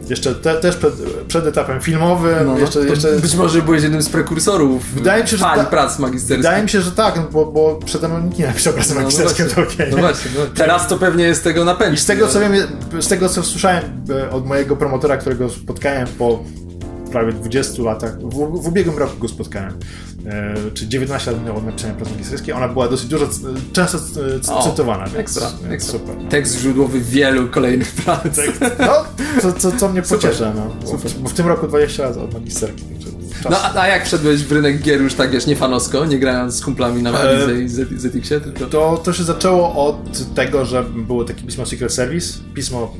Jeszcze 0.09 0.35
te, 0.35 0.55
też 0.55 0.75
przed, 0.75 0.93
przed, 1.27 1.47
etapem 1.47 1.81
filmowym. 1.81 2.47
No, 2.47 2.57
jeszcze, 2.57 2.79
jeszcze... 2.79 3.11
Być 3.19 3.35
może 3.35 3.61
byłeś 3.61 3.83
jednym 3.83 4.01
z 4.01 4.09
prekursorów 4.09 4.93
wydaje 4.93 5.23
mi 5.23 5.29
się, 5.29 5.37
że 5.37 5.45
ta... 5.45 5.63
prac 5.63 5.99
magisterskich. 5.99 6.37
Wydaje 6.37 6.63
mi 6.63 6.69
się, 6.69 6.81
że 6.81 6.91
tak, 6.91 7.19
bo, 7.31 7.45
bo 7.45 7.79
przede 7.85 8.07
mną 8.07 8.19
nikt 8.19 8.39
nie 8.39 8.47
napisał 8.47 8.73
pracy 8.73 8.95
no, 8.95 9.01
magisterskiej 9.01 9.45
no 9.45 9.63
właśnie, 9.63 9.85
no 9.91 9.97
właśnie, 9.97 10.31
no, 10.37 10.41
Teraz 10.55 10.87
to 10.87 10.97
pewnie 10.97 11.23
jest 11.23 11.43
tego 11.43 11.65
napęd. 11.65 11.93
I 11.93 11.97
z 11.97 12.05
tego, 12.05 12.27
co 12.27 12.39
wiem, 12.39 12.53
z 12.99 13.07
tego, 13.07 13.29
co 13.29 13.43
słyszałem 13.43 13.83
e, 14.09 14.29
od 14.29 14.47
mojego 14.47 14.75
promotora, 14.75 15.17
którego 15.17 15.49
spotkałem 15.49 16.07
po 16.17 16.43
prawie 17.11 17.33
20 17.33 17.83
latach, 17.83 18.19
w, 18.19 18.61
w 18.61 18.67
ubiegłym 18.67 18.97
roku 18.97 19.17
go 19.19 19.27
spotkałem, 19.27 19.73
czy 20.73 20.87
19 20.87 21.31
lat 21.31 21.39
minęło 21.39 21.57
od 21.57 21.65
napisania 21.65 21.93
pracy 21.93 22.11
magisterskiej, 22.11 22.53
ona 22.53 22.67
była 22.67 22.87
dosyć 22.87 23.09
dużo, 23.09 23.29
często 23.73 23.97
o, 24.53 24.69
cytowana, 24.69 25.03
więc, 25.03 25.17
ekstra, 25.17 25.51
więc 25.61 25.73
ekstra. 25.73 25.99
super. 25.99 26.15
Tekst 26.29 26.59
źródłowy 26.59 27.01
wielu 27.01 27.47
kolejnych 27.47 27.91
prac. 27.91 28.35
Tekst, 28.35 28.61
no, 28.79 29.05
co, 29.41 29.53
co, 29.53 29.71
co 29.71 29.89
mnie 29.89 30.01
pociesza, 30.01 30.53
no. 30.55 30.75
Bo 31.19 31.29
w 31.29 31.33
tym 31.33 31.47
roku 31.47 31.67
20 31.67 32.03
lat 32.03 32.17
od 32.17 32.33
magisterki. 32.33 32.83
No 33.49 33.57
a, 33.57 33.81
a, 33.81 33.87
jak 33.87 34.05
wszedłeś 34.05 34.43
w 34.43 34.51
rynek 34.51 34.81
gier 34.81 35.01
już 35.01 35.13
tak 35.13 35.31
wiesz, 35.31 35.47
nie 35.47 35.55
fanowsko, 35.55 36.05
nie 36.05 36.19
grając 36.19 36.55
z 36.55 36.61
kumplami 36.61 37.03
na 37.03 37.11
Malize 37.11 37.51
e, 37.51 37.61
i 37.61 37.69
ZX-ie, 37.99 38.41
tylko... 38.41 38.65
To, 38.65 39.01
to 39.03 39.13
się 39.13 39.23
zaczęło 39.23 39.87
od 39.87 40.33
tego, 40.35 40.65
że 40.65 40.83
było 40.83 41.23
takie 41.23 41.43
pismo 41.43 41.65
Secret 41.65 41.93
Service, 41.93 42.39
pismo 42.53 42.93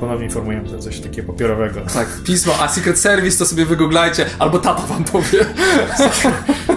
ponownie 0.00 0.24
informuję, 0.24 0.60
to 0.60 0.78
coś 0.78 1.00
takiego 1.00 1.32
papierowego. 1.32 1.80
Tak, 1.94 2.08
pismo, 2.24 2.52
a 2.60 2.68
Secret 2.68 2.98
Service 2.98 3.38
to 3.38 3.46
sobie 3.46 3.66
wygooglajcie, 3.66 4.26
albo 4.38 4.58
tata 4.58 4.86
wam 4.86 5.04
powie. 5.04 5.38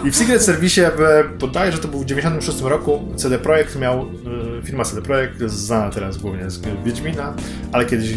I 0.05 0.11
w 0.11 0.15
Secret 0.15 0.41
Service, 0.43 0.91
podaję, 1.39 1.71
że 1.71 1.77
to 1.77 1.87
był 1.87 1.99
w 1.99 2.05
96 2.05 2.61
roku, 2.61 3.13
CD 3.15 3.39
Projekt 3.39 3.75
miał, 3.75 4.01
y, 4.01 4.05
firma 4.63 4.83
CD 4.83 5.01
Projekt, 5.01 5.39
znana 5.41 5.89
teraz 5.89 6.17
głównie 6.17 6.49
z 6.49 6.61
Wiedźmina, 6.85 7.33
ale 7.71 7.85
kiedyś 7.85 8.09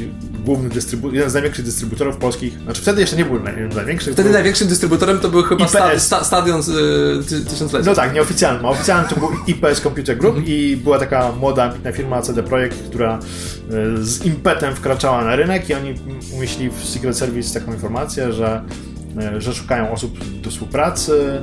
główny 0.44 0.68
dystrybutor, 0.68 1.14
jeden 1.14 1.30
z 1.30 1.34
największych 1.34 1.64
dystrybutorów 1.64 2.16
polskich, 2.16 2.58
znaczy 2.64 2.82
wtedy 2.82 3.00
jeszcze 3.00 3.16
nie 3.16 3.24
był 3.24 3.40
największy. 3.74 4.12
Wtedy 4.12 4.22
był... 4.22 4.32
największym 4.32 4.68
dystrybutorem 4.68 5.18
to 5.18 5.28
był 5.28 5.42
chyba 5.42 5.68
sta, 5.68 5.98
sta, 5.98 6.24
Stadion 6.24 6.60
y, 6.60 7.44
Tysiąclecia. 7.50 7.90
No 7.90 7.96
tak, 7.96 8.14
nieoficjalnym. 8.14 8.66
A 8.66 8.68
oficjalnym 8.68 9.08
to 9.08 9.16
był 9.16 9.28
IPS 9.46 9.80
Computer 9.80 10.18
Group 10.18 10.36
i 10.46 10.76
była 10.76 10.98
taka 10.98 11.32
młoda, 11.32 11.64
ambitna 11.64 11.92
firma 11.92 12.22
CD 12.22 12.42
Projekt, 12.42 12.82
która 12.88 13.18
y, 13.98 14.04
z 14.04 14.24
impetem 14.24 14.74
wkraczała 14.74 15.24
na 15.24 15.36
rynek 15.36 15.68
i 15.70 15.74
oni 15.74 15.94
umieścili 16.36 16.70
w 16.70 16.84
Secret 16.84 17.16
Service 17.16 17.60
taką 17.60 17.72
informację, 17.72 18.32
że, 18.32 18.64
y, 19.36 19.40
że 19.40 19.54
szukają 19.54 19.92
osób 19.92 20.40
do 20.42 20.50
współpracy 20.50 21.42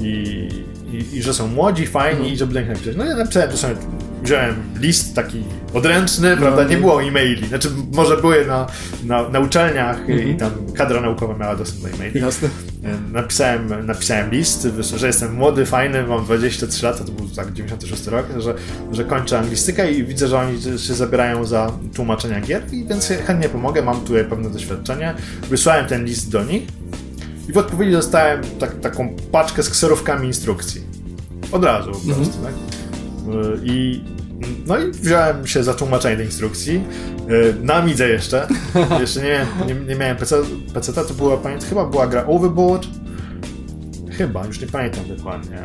i, 0.00 0.48
i, 0.92 1.16
i 1.16 1.22
że 1.22 1.34
są 1.34 1.48
młodzi, 1.48 1.86
fajni 1.86 2.20
mm. 2.20 2.32
i 2.32 2.36
żeby 2.36 2.54
do 2.54 2.60
nich 2.60 2.68
napisać. 2.68 2.96
No 2.96 3.04
ja 3.04 3.16
napisałem 3.16 3.50
to 3.50 3.56
sobie 3.56 3.74
wziąłem 4.22 4.54
list 4.80 5.14
taki 5.14 5.44
odręczny, 5.74 6.30
no, 6.30 6.36
prawda, 6.36 6.64
nie 6.64 6.76
było 6.76 7.02
e-maili, 7.02 7.48
znaczy 7.48 7.68
może 7.92 8.16
były 8.16 8.46
na, 8.46 8.66
na, 9.04 9.28
na 9.28 9.40
uczelniach 9.40 9.98
i 10.08 10.34
tam 10.34 10.50
kadra 10.74 11.00
naukowa 11.00 11.38
miała 11.38 11.56
dostęp 11.56 11.82
do 11.82 11.88
e-maili. 11.88 12.20
Jasne. 12.20 12.48
Napisałem, 13.12 13.86
napisałem 13.86 14.30
list, 14.30 14.68
że 14.96 15.06
jestem 15.06 15.34
młody, 15.34 15.66
fajny, 15.66 16.06
mam 16.06 16.24
23 16.24 16.86
lata, 16.86 17.04
to 17.04 17.12
był 17.12 17.28
tak 17.28 17.52
96 17.52 18.06
rok, 18.06 18.26
że, 18.38 18.54
że 18.92 19.04
kończę 19.04 19.38
anglistykę 19.38 19.92
i 19.92 20.04
widzę, 20.04 20.28
że 20.28 20.38
oni 20.38 20.62
się 20.62 20.94
zabierają 20.94 21.44
za 21.44 21.72
tłumaczenia 21.94 22.40
gier, 22.40 22.62
i 22.72 22.84
więc 22.88 23.08
chętnie 23.26 23.48
pomogę, 23.48 23.82
mam 23.82 24.00
tutaj 24.00 24.24
pewne 24.24 24.50
doświadczenie. 24.50 25.14
Wysłałem 25.50 25.86
ten 25.86 26.04
list 26.04 26.30
do 26.30 26.44
nich 26.44 26.62
i 27.48 27.52
w 27.52 27.58
odpowiedzi 27.58 27.92
dostałem 27.92 28.40
tak, 28.58 28.80
taką 28.80 29.16
paczkę 29.32 29.62
z 29.62 29.70
kserówkami 29.70 30.26
instrukcji. 30.26 30.82
Od 31.52 31.64
razu 31.64 31.92
po 31.92 31.98
prostu, 31.98 32.12
mm 32.14 32.24
-hmm. 32.24 32.44
tak? 32.44 32.81
I 33.64 34.04
no 34.66 34.78
i 34.78 34.90
wziąłem 34.90 35.46
się 35.46 35.64
za 35.64 35.74
tłumaczenie 35.74 36.16
tej 36.16 36.26
instrukcji. 36.26 36.84
E, 37.28 37.64
na 37.64 37.74
Amidze 37.74 38.08
jeszcze. 38.08 38.48
Jeszcze 39.00 39.22
nie, 39.22 39.46
nie, 39.66 39.74
nie 39.74 39.94
miałem 39.94 40.16
PC, 40.16 40.36
PC, 40.74 40.92
to 40.92 41.14
była, 41.14 41.36
pamiętam, 41.36 41.68
chyba 41.68 41.86
była 41.86 42.06
gra 42.06 42.26
Overboard. 42.26 42.86
Chyba, 44.10 44.46
już 44.46 44.60
nie 44.60 44.66
pamiętam 44.66 45.04
dokładnie. 45.16 45.58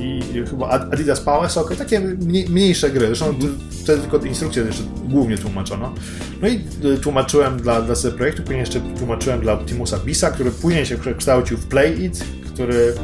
I 0.00 0.22
chyba 0.50 0.68
Adidas 0.68 1.20
Power 1.20 1.50
Soccer, 1.50 1.76
takie 1.76 2.00
mniejsze 2.48 2.90
gry. 2.90 3.06
Zresztą 3.06 3.34
wtedy 3.82 4.02
tylko 4.02 4.26
instrukcje 4.26 4.62
jeszcze 4.62 4.82
głównie 5.08 5.38
tłumaczono. 5.38 5.94
No 6.42 6.48
i 6.48 6.60
e, 6.94 6.98
tłumaczyłem 6.98 7.56
dla, 7.56 7.82
dla 7.82 7.94
projektu, 8.16 8.42
później 8.42 8.60
jeszcze 8.60 8.80
tłumaczyłem 8.80 9.40
dla 9.40 9.52
Optimusa 9.52 9.98
Bisa, 9.98 10.30
który 10.30 10.50
później 10.50 10.86
się 10.86 10.98
przekształcił 10.98 11.56
w 11.56 11.66
Play 11.66 12.04
It, 12.04 12.24
który 12.54 12.94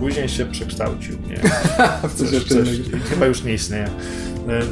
później 0.00 0.28
się 0.28 0.46
przekształcił. 0.46 1.16
Nie? 1.28 1.36
coś, 2.16 2.28
coś, 2.30 2.44
coś, 2.44 2.68
chyba 3.10 3.26
już 3.26 3.44
nie 3.44 3.54
istnieje. 3.54 3.88
E, 4.48 4.58
e, 4.58 4.64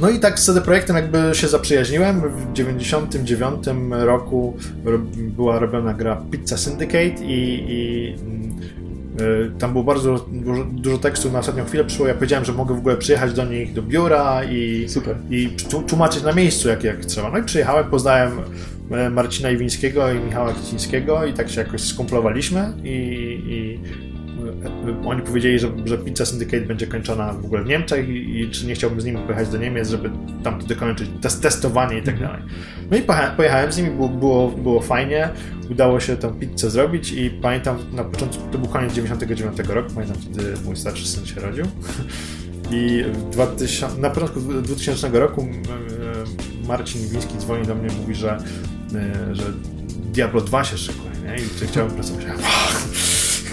no 0.00 0.10
i 0.10 0.20
tak 0.20 0.38
z 0.38 0.44
CD 0.44 0.60
Projektem 0.60 0.96
jakby 0.96 1.30
się 1.32 1.48
zaprzyjaźniłem. 1.48 2.20
W 2.20 2.52
99 2.52 3.64
roku 3.90 4.56
była 5.16 5.58
robiona 5.58 5.94
gra 5.94 6.22
Pizza 6.30 6.56
Syndicate 6.56 7.24
i, 7.24 7.64
i 7.68 8.14
tam 9.58 9.72
było 9.72 9.84
bardzo 9.84 10.26
dużo, 10.32 10.64
dużo 10.64 10.98
tekstu 10.98 11.30
na 11.32 11.38
ostatnią 11.38 11.64
chwilę 11.64 11.84
przyszło. 11.84 12.06
Ja 12.06 12.14
powiedziałem, 12.14 12.44
że 12.44 12.52
mogę 12.52 12.74
w 12.74 12.78
ogóle 12.78 12.96
przyjechać 12.96 13.32
do 13.32 13.44
nich 13.44 13.72
do 13.72 13.82
biura 13.82 14.44
i, 14.44 14.88
Super. 14.88 15.16
i 15.30 15.48
tłumaczyć 15.88 16.22
na 16.22 16.32
miejscu, 16.32 16.68
jak, 16.68 16.84
jak 16.84 17.04
trzeba. 17.04 17.30
No 17.30 17.38
i 17.38 17.42
przyjechałem, 17.42 17.90
poznałem 17.90 18.30
Marcina 19.10 19.50
Iwińskiego 19.50 20.12
i 20.12 20.18
Michała 20.18 20.52
Kicińskiego 20.52 21.26
i 21.26 21.32
tak 21.32 21.50
się 21.50 21.60
jakoś 21.60 21.80
skumplowaliśmy 21.80 22.72
i, 22.84 22.88
i 23.48 23.78
oni 25.04 25.22
powiedzieli, 25.22 25.58
że, 25.58 25.68
że 25.84 25.98
Pizza 25.98 26.26
Syndicate 26.26 26.60
będzie 26.60 26.86
kończona 26.86 27.32
w 27.32 27.44
ogóle 27.44 27.64
w 27.64 27.66
Niemczech 27.66 28.08
i, 28.08 28.40
i 28.40 28.50
czy 28.50 28.66
nie 28.66 28.74
chciałbym 28.74 29.00
z 29.00 29.04
nimi 29.04 29.18
pojechać 29.18 29.48
do 29.48 29.58
Niemiec, 29.58 29.88
żeby 29.88 30.10
tam 30.42 30.60
to 30.60 30.66
dokończyć, 30.66 31.10
test, 31.20 31.42
testowanie 31.42 31.98
i 31.98 32.02
tak 32.02 32.14
mhm. 32.14 32.32
dalej. 32.32 32.46
No 32.90 32.96
i 32.96 33.02
pojechałem 33.36 33.72
z 33.72 33.78
nimi, 33.78 33.90
było, 33.90 34.08
było, 34.08 34.48
było 34.48 34.80
fajnie, 34.80 35.28
udało 35.70 36.00
się 36.00 36.16
tą 36.16 36.30
pizzę 36.30 36.70
zrobić 36.70 37.12
i 37.12 37.30
pamiętam 37.30 37.78
na 37.92 38.04
początku, 38.04 38.42
to 38.52 38.58
był 38.58 38.68
koniec 38.68 38.92
99 38.92 39.58
roku, 39.68 39.90
pamiętam 39.94 40.16
wtedy 40.16 40.54
mój 40.64 40.76
starszy 40.76 41.06
syn 41.06 41.26
się 41.26 41.40
rodził 41.40 41.64
i 42.70 43.04
2000, 43.32 44.00
na 44.00 44.10
początku 44.10 44.40
2000 44.40 45.08
roku 45.08 45.48
Marcin 46.66 47.08
Wiński 47.08 47.38
dzwoni 47.38 47.66
do 47.66 47.74
mnie, 47.74 47.88
mówi, 48.00 48.14
że, 48.14 48.38
że 49.32 49.44
Diablo 50.12 50.40
2 50.40 50.64
się 50.64 50.78
szykuje, 50.78 51.10
nie? 51.24 51.36
I 51.36 51.58
czy 51.58 51.66
chciałbym 51.66 51.94
pracować. 51.94 52.24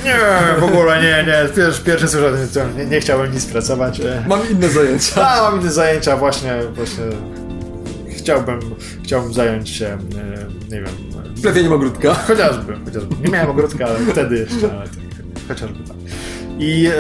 Nie, 0.06 0.60
w 0.60 0.64
ogóle 0.64 1.02
nie, 1.02 1.32
nie. 1.32 1.56
Pierwszy, 1.56 1.84
pierwszy 1.84 2.08
słyszę 2.08 2.32
nie, 2.78 2.86
nie 2.86 3.00
chciałem 3.00 3.34
nic 3.34 3.46
pracować. 3.46 4.02
Mam 4.28 4.50
inne 4.52 4.70
zajęcia. 4.70 5.28
A, 5.28 5.42
mam 5.52 5.62
inne 5.62 5.72
zajęcia, 5.72 6.18
właśnie, 6.18 6.60
właśnie 6.76 7.04
chciałbym, 8.26 8.60
chciałbym 9.04 9.34
zająć 9.34 9.70
się, 9.70 9.86
e, 9.86 9.98
nie 10.72 10.82
wiem... 10.82 11.16
Plewieniem 11.42 11.74
ogródka. 11.74 12.14
Chociażby, 12.14 12.74
chociażby. 12.86 13.16
Nie 13.26 13.32
miałem 13.32 13.50
ogródka, 13.50 13.86
ale 13.86 14.00
wtedy 14.00 14.38
jeszcze, 14.38 14.72
ale 14.78 14.90
tak, 14.90 15.00
chociażby 15.48 15.88
tak. 15.88 15.98
I 16.60 16.88
e, 16.88 16.92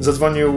zadzwonił 0.00 0.48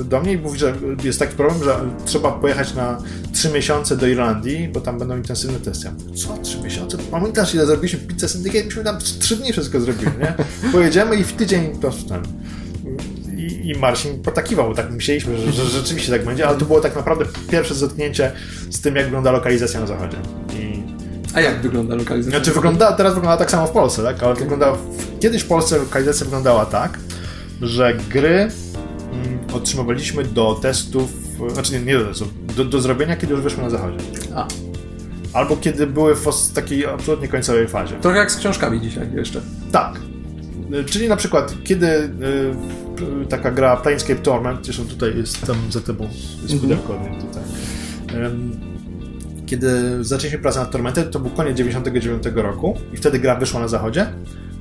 e, 0.00 0.04
do 0.04 0.20
mnie 0.20 0.32
i 0.32 0.38
mówi, 0.38 0.58
że 0.58 0.74
jest 1.04 1.18
taki 1.18 1.36
problem, 1.36 1.64
że 1.64 1.76
trzeba 2.04 2.32
pojechać 2.32 2.74
na 2.74 2.98
3 3.38 3.50
miesiące 3.50 3.96
do 3.96 4.06
Irlandii, 4.06 4.68
bo 4.68 4.80
tam 4.80 4.98
będą 4.98 5.16
intensywne 5.16 5.60
testy. 5.60 5.86
Ja 5.86 5.92
mówię, 5.92 6.14
co, 6.14 6.38
3 6.38 6.60
miesiące? 6.60 6.98
Pamiętasz, 7.10 7.54
ile 7.54 7.66
zrobiliśmy 7.66 7.98
pizzę 7.98 8.28
syndicate? 8.28 8.64
Myśmy 8.64 8.84
tam 8.84 8.98
3 8.98 9.36
dni 9.36 9.52
wszystko 9.52 9.80
zrobili, 9.80 10.10
nie? 10.20 10.34
Pojedziemy 10.72 11.16
i 11.16 11.24
w 11.24 11.32
tydzień 11.32 11.80
prostu 11.80 12.08
tam. 12.08 12.22
I, 13.36 13.68
I 13.68 13.78
Marcin 13.78 14.22
potakiwał, 14.22 14.74
tak 14.74 14.90
myśleliśmy, 14.90 15.38
że, 15.38 15.52
że 15.52 15.64
rzeczywiście 15.64 16.12
tak 16.12 16.24
będzie, 16.24 16.48
ale 16.48 16.58
to 16.58 16.64
było 16.64 16.80
tak 16.80 16.96
naprawdę 16.96 17.24
pierwsze 17.50 17.74
zetknięcie 17.74 18.32
z 18.70 18.80
tym, 18.80 18.96
jak 18.96 19.04
wygląda 19.04 19.32
lokalizacja 19.32 19.80
na 19.80 19.86
zachodzie. 19.86 20.16
I 20.52 20.82
a 21.34 21.40
jak 21.40 21.60
wygląda 21.62 21.94
lokalizacja? 21.94 22.38
Znaczy 22.38 22.52
wygląda, 22.52 22.92
teraz 22.92 23.14
wygląda 23.14 23.36
tak 23.36 23.50
samo 23.50 23.66
w 23.66 23.70
Polsce, 23.70 24.02
tak? 24.02 24.22
Ale 24.22 24.34
wygląda, 24.34 24.72
kiedyś 25.20 25.42
w 25.42 25.46
Polsce 25.46 25.78
lokalizacja 25.78 26.24
wyglądała 26.24 26.66
tak, 26.66 26.98
że 27.62 27.94
gry 28.10 28.48
mm, 29.12 29.38
otrzymywaliśmy 29.52 30.24
do 30.24 30.54
testów, 30.54 31.27
znaczy 31.48 31.72
nie, 31.72 31.80
nie 31.80 31.98
do 31.98 32.04
testów, 32.04 32.28
do, 32.56 32.64
do 32.64 32.80
zrobienia, 32.80 33.16
kiedy 33.16 33.32
już 33.32 33.42
wyszły 33.42 33.62
na 33.62 33.70
zachodzie. 33.70 33.98
A. 34.34 34.48
Albo 35.32 35.56
kiedy 35.56 35.86
były 35.86 36.14
w 36.14 36.52
takiej 36.54 36.86
absolutnie 36.86 37.28
końcowej 37.28 37.68
fazie. 37.68 37.94
Trochę 37.94 38.18
jak 38.18 38.32
z 38.32 38.36
książkami 38.36 38.80
dzisiaj 38.80 39.08
jeszcze. 39.14 39.40
Tak. 39.72 40.00
Czyli 40.86 41.08
na 41.08 41.16
przykład, 41.16 41.54
kiedy 41.64 41.86
y, 41.86 42.10
taka 43.28 43.50
gra 43.50 43.76
Planescape 43.76 44.20
Torment, 44.20 44.64
zresztą 44.64 44.84
tutaj 44.84 45.16
jest 45.16 45.46
tam 45.46 45.56
za 45.70 45.80
tobą, 45.80 46.08
jest 46.42 46.64
mm 46.64 46.78
-hmm. 46.78 47.20
tutaj. 47.20 47.42
kiedy 49.46 50.04
zaczęliśmy 50.04 50.38
pracę 50.38 50.60
nad 50.60 50.70
Tormentem, 50.70 51.10
to 51.10 51.20
był 51.20 51.30
koniec 51.30 51.56
99 51.56 52.22
roku 52.34 52.78
i 52.92 52.96
wtedy 52.96 53.18
gra 53.18 53.34
wyszła 53.34 53.60
na 53.60 53.68
zachodzie, 53.68 54.06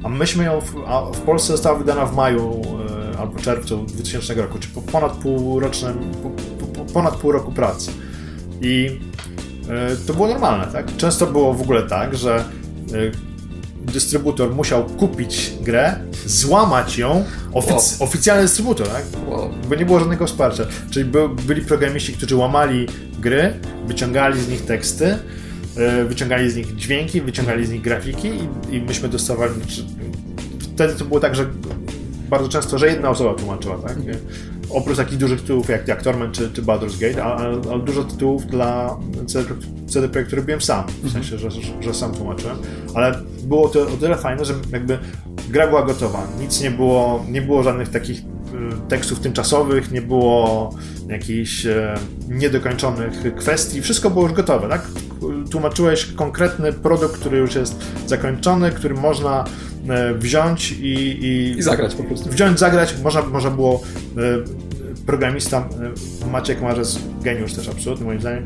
a 0.03 0.09
myśmy 0.09 0.43
ją, 0.43 0.61
w, 0.61 0.75
a 0.87 1.01
w 1.01 1.21
Polsce 1.21 1.51
została 1.51 1.77
wydana 1.77 2.05
w 2.05 2.15
maju 2.15 2.61
e, 3.13 3.17
albo 3.17 3.39
czerwcu 3.39 3.77
2000 3.77 4.33
roku, 4.33 4.59
czyli 4.59 4.73
po 4.73 4.81
ponad 4.81 5.11
półrocznym, 5.11 5.97
po, 6.23 6.31
ponad 6.93 7.15
pół 7.15 7.31
roku 7.31 7.51
pracy. 7.51 7.91
I 8.61 8.99
e, 9.69 9.95
to 10.07 10.13
było 10.13 10.27
normalne, 10.27 10.67
tak? 10.67 10.97
Często 10.97 11.27
było 11.27 11.53
w 11.53 11.61
ogóle 11.61 11.83
tak, 11.83 12.17
że 12.17 12.35
e, 12.35 12.43
dystrybutor 13.91 14.55
musiał 14.55 14.85
kupić 14.85 15.53
grę, 15.61 15.99
złamać 16.25 16.97
ją, 16.97 17.23
ofic 17.53 17.71
wow. 17.71 18.09
oficjalny 18.09 18.43
dystrybutor, 18.43 18.87
tak? 18.87 19.03
Wow. 19.27 19.49
Bo 19.69 19.75
nie 19.75 19.85
było 19.85 19.99
żadnego 19.99 20.27
wsparcia. 20.27 20.63
Czyli 20.89 21.05
by, 21.05 21.29
byli 21.29 21.61
programiści, 21.61 22.13
którzy 22.13 22.35
łamali 22.35 22.87
gry, 23.19 23.53
wyciągali 23.87 24.41
z 24.41 24.49
nich 24.49 24.65
teksty, 24.65 25.17
E, 25.77 26.05
wyciągali 26.05 26.51
z 26.51 26.55
nich 26.55 26.75
dźwięki, 26.75 27.21
wyciągali 27.21 27.65
z 27.65 27.69
nich 27.71 27.81
grafiki 27.81 28.27
i, 28.27 28.75
i 28.75 28.81
myśmy 28.81 29.09
dostawali. 29.09 29.53
Wtedy 30.59 30.95
to 30.95 31.05
było 31.05 31.19
tak, 31.19 31.35
że 31.35 31.45
bardzo 32.29 32.49
często, 32.49 32.77
że 32.77 32.87
jedna 32.87 33.09
osoba 33.09 33.33
tłumaczyła, 33.33 33.77
tak? 33.77 33.97
Oprócz 34.69 34.97
takich 34.97 35.17
dużych 35.17 35.41
tytułów 35.41 35.69
jak, 35.69 35.87
jak 35.87 36.01
Torment 36.01 36.35
czy, 36.35 36.51
czy 36.51 36.63
Baldur's 36.63 36.99
Gate, 36.99 37.23
ale, 37.23 37.61
dużo 37.79 38.03
tytułów 38.03 38.45
dla 38.45 38.97
CD, 39.27 39.55
CD 39.87 40.09
Projekt, 40.09 40.27
który 40.27 40.41
robiłem 40.41 40.61
sam, 40.61 40.83
w 41.03 41.11
sensie, 41.11 41.37
że, 41.37 41.49
że, 41.81 41.93
sam 41.93 42.11
tłumaczyłem, 42.11 42.57
ale 42.95 43.19
było 43.43 43.69
to 43.69 43.81
o 43.81 43.97
tyle 43.99 44.17
fajne, 44.17 44.45
że 44.45 44.53
jakby 44.71 44.99
gra 45.49 45.67
była 45.67 45.83
gotowa, 45.83 46.27
nic 46.39 46.61
nie 46.61 46.71
było, 46.71 47.25
nie 47.29 47.41
było 47.41 47.63
żadnych 47.63 47.89
takich 47.89 48.21
Y, 48.53 48.89
tekstów 48.89 49.19
tymczasowych, 49.19 49.91
nie 49.91 50.01
było 50.01 50.69
jakichś 51.07 51.65
e, 51.65 51.95
niedokończonych 52.27 53.35
kwestii, 53.35 53.81
wszystko 53.81 54.09
było 54.09 54.23
już 54.23 54.33
gotowe, 54.33 54.69
tak? 54.69 54.87
Tłumaczyłeś 55.51 56.05
konkretny 56.05 56.73
produkt, 56.73 57.19
który 57.19 57.37
już 57.37 57.55
jest 57.55 57.75
zakończony, 58.05 58.71
który 58.71 58.95
można 58.95 59.45
wziąć 60.17 60.71
i, 60.71 60.85
i, 60.85 61.57
I 61.57 61.61
zagrać 61.63 61.95
po 61.95 62.03
prostu. 62.03 62.29
Wziąć, 62.29 62.59
zagrać, 62.59 62.95
można, 63.03 63.21
można 63.21 63.49
było 63.49 63.81
e, 64.17 64.67
programista 65.05 65.69
Maciek 66.31 66.61
Marzec, 66.61 66.99
geniusz 67.21 67.53
też 67.53 67.69
absolutny 67.69 68.05
moim 68.05 68.19
zdaniem, 68.19 68.43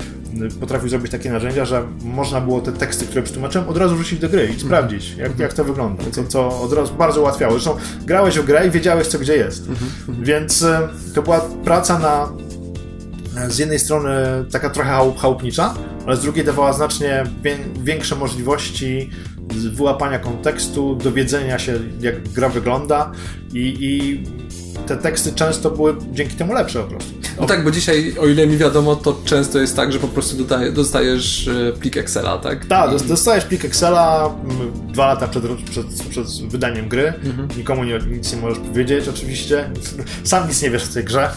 potrafił 0.59 0.89
zrobić 0.89 1.11
takie 1.11 1.31
narzędzia, 1.31 1.65
że 1.65 1.83
można 2.03 2.41
było 2.41 2.61
te 2.61 2.71
teksty, 2.71 3.05
które 3.05 3.21
przetłumaczyłem, 3.21 3.69
od 3.69 3.77
razu 3.77 3.97
rzucić 3.97 4.19
do 4.19 4.29
gry 4.29 4.49
i 4.57 4.59
sprawdzić, 4.59 5.15
jak, 5.17 5.39
jak 5.39 5.53
to 5.53 5.63
wygląda, 5.63 6.03
co, 6.11 6.23
co 6.23 6.61
od 6.61 6.73
razu 6.73 6.93
bardzo 6.93 7.21
ułatwiało. 7.21 7.53
Zresztą 7.53 7.75
grałeś 8.05 8.37
o 8.37 8.43
grę 8.43 8.67
i 8.67 8.71
wiedziałeś, 8.71 9.07
co 9.07 9.19
gdzie 9.19 9.37
jest. 9.37 9.67
Więc 10.09 10.63
e, 10.63 10.89
to 11.15 11.21
była 11.21 11.41
praca 11.63 11.99
na 11.99 12.29
e, 13.37 13.49
z 13.49 13.59
jednej 13.59 13.79
strony 13.79 14.11
taka 14.51 14.69
trochę 14.69 15.13
chałupnicza, 15.17 15.73
ale 16.05 16.15
z 16.15 16.21
drugiej 16.21 16.45
dawała 16.45 16.73
znacznie 16.73 17.23
większe 17.83 18.15
możliwości 18.15 19.09
wyłapania 19.53 20.19
kontekstu, 20.19 20.95
dowiedzenia 20.95 21.59
się, 21.59 21.79
jak 22.01 22.29
gra 22.29 22.49
wygląda 22.49 23.11
i, 23.53 23.77
i 23.79 24.23
te 24.87 24.97
teksty 24.97 25.31
często 25.31 25.71
były 25.71 25.95
dzięki 26.11 26.35
temu 26.35 26.53
lepsze 26.53 26.83
po 26.83 26.87
prostu. 26.87 27.13
No 27.39 27.47
tak, 27.47 27.63
bo 27.63 27.71
dzisiaj, 27.71 28.15
o 28.19 28.27
ile 28.27 28.47
mi 28.47 28.57
wiadomo, 28.57 28.95
to 28.95 29.21
często 29.25 29.59
jest 29.59 29.75
tak, 29.75 29.93
że 29.93 29.99
po 29.99 30.07
prostu 30.07 30.37
dodaje, 30.37 30.71
dostajesz 30.71 31.47
e, 31.47 31.73
plik 31.79 31.97
Excela, 31.97 32.37
tak? 32.37 32.65
Tak, 32.65 33.03
dostajesz 33.03 33.45
plik 33.45 33.65
Excela 33.65 34.35
dwa 34.87 35.07
lata 35.07 35.27
przed, 35.27 35.43
przed, 35.69 35.85
przed 36.09 36.27
wydaniem 36.27 36.89
gry. 36.89 37.13
Mhm. 37.23 37.47
Nikomu 37.57 37.83
nie, 37.83 37.99
nic 38.11 38.33
nie 38.33 38.41
możesz 38.41 38.59
powiedzieć, 38.59 39.07
oczywiście. 39.07 39.69
Sam 40.23 40.47
nic 40.47 40.61
nie 40.61 40.69
wiesz 40.69 40.83
w 40.83 40.93
tej 40.93 41.03
grze. 41.03 41.29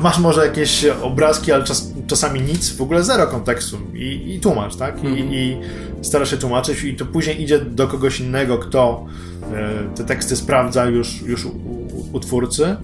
Masz 0.00 0.18
może 0.18 0.46
jakieś 0.46 0.84
obrazki, 0.84 1.52
ale 1.52 1.64
czas, 1.64 1.92
czasami 2.08 2.40
nic, 2.40 2.76
w 2.76 2.82
ogóle 2.82 3.04
zero 3.04 3.26
kontekstu 3.26 3.78
i, 3.94 4.34
i 4.34 4.40
tłumacz, 4.40 4.76
tak? 4.76 5.04
I, 5.04 5.06
mhm. 5.06 5.32
I 5.32 5.60
starasz 6.02 6.30
się 6.30 6.36
tłumaczyć 6.36 6.84
i 6.84 6.96
to 6.96 7.06
później 7.06 7.42
idzie 7.42 7.58
do 7.58 7.88
kogoś 7.88 8.20
innego, 8.20 8.58
kto 8.58 9.06
e, 9.54 9.96
te 9.96 10.04
teksty 10.04 10.36
sprawdza 10.36 10.84
już, 10.84 11.22
już 11.22 11.44
u, 11.44 11.50
u 12.12 12.20
twórcy. 12.20 12.76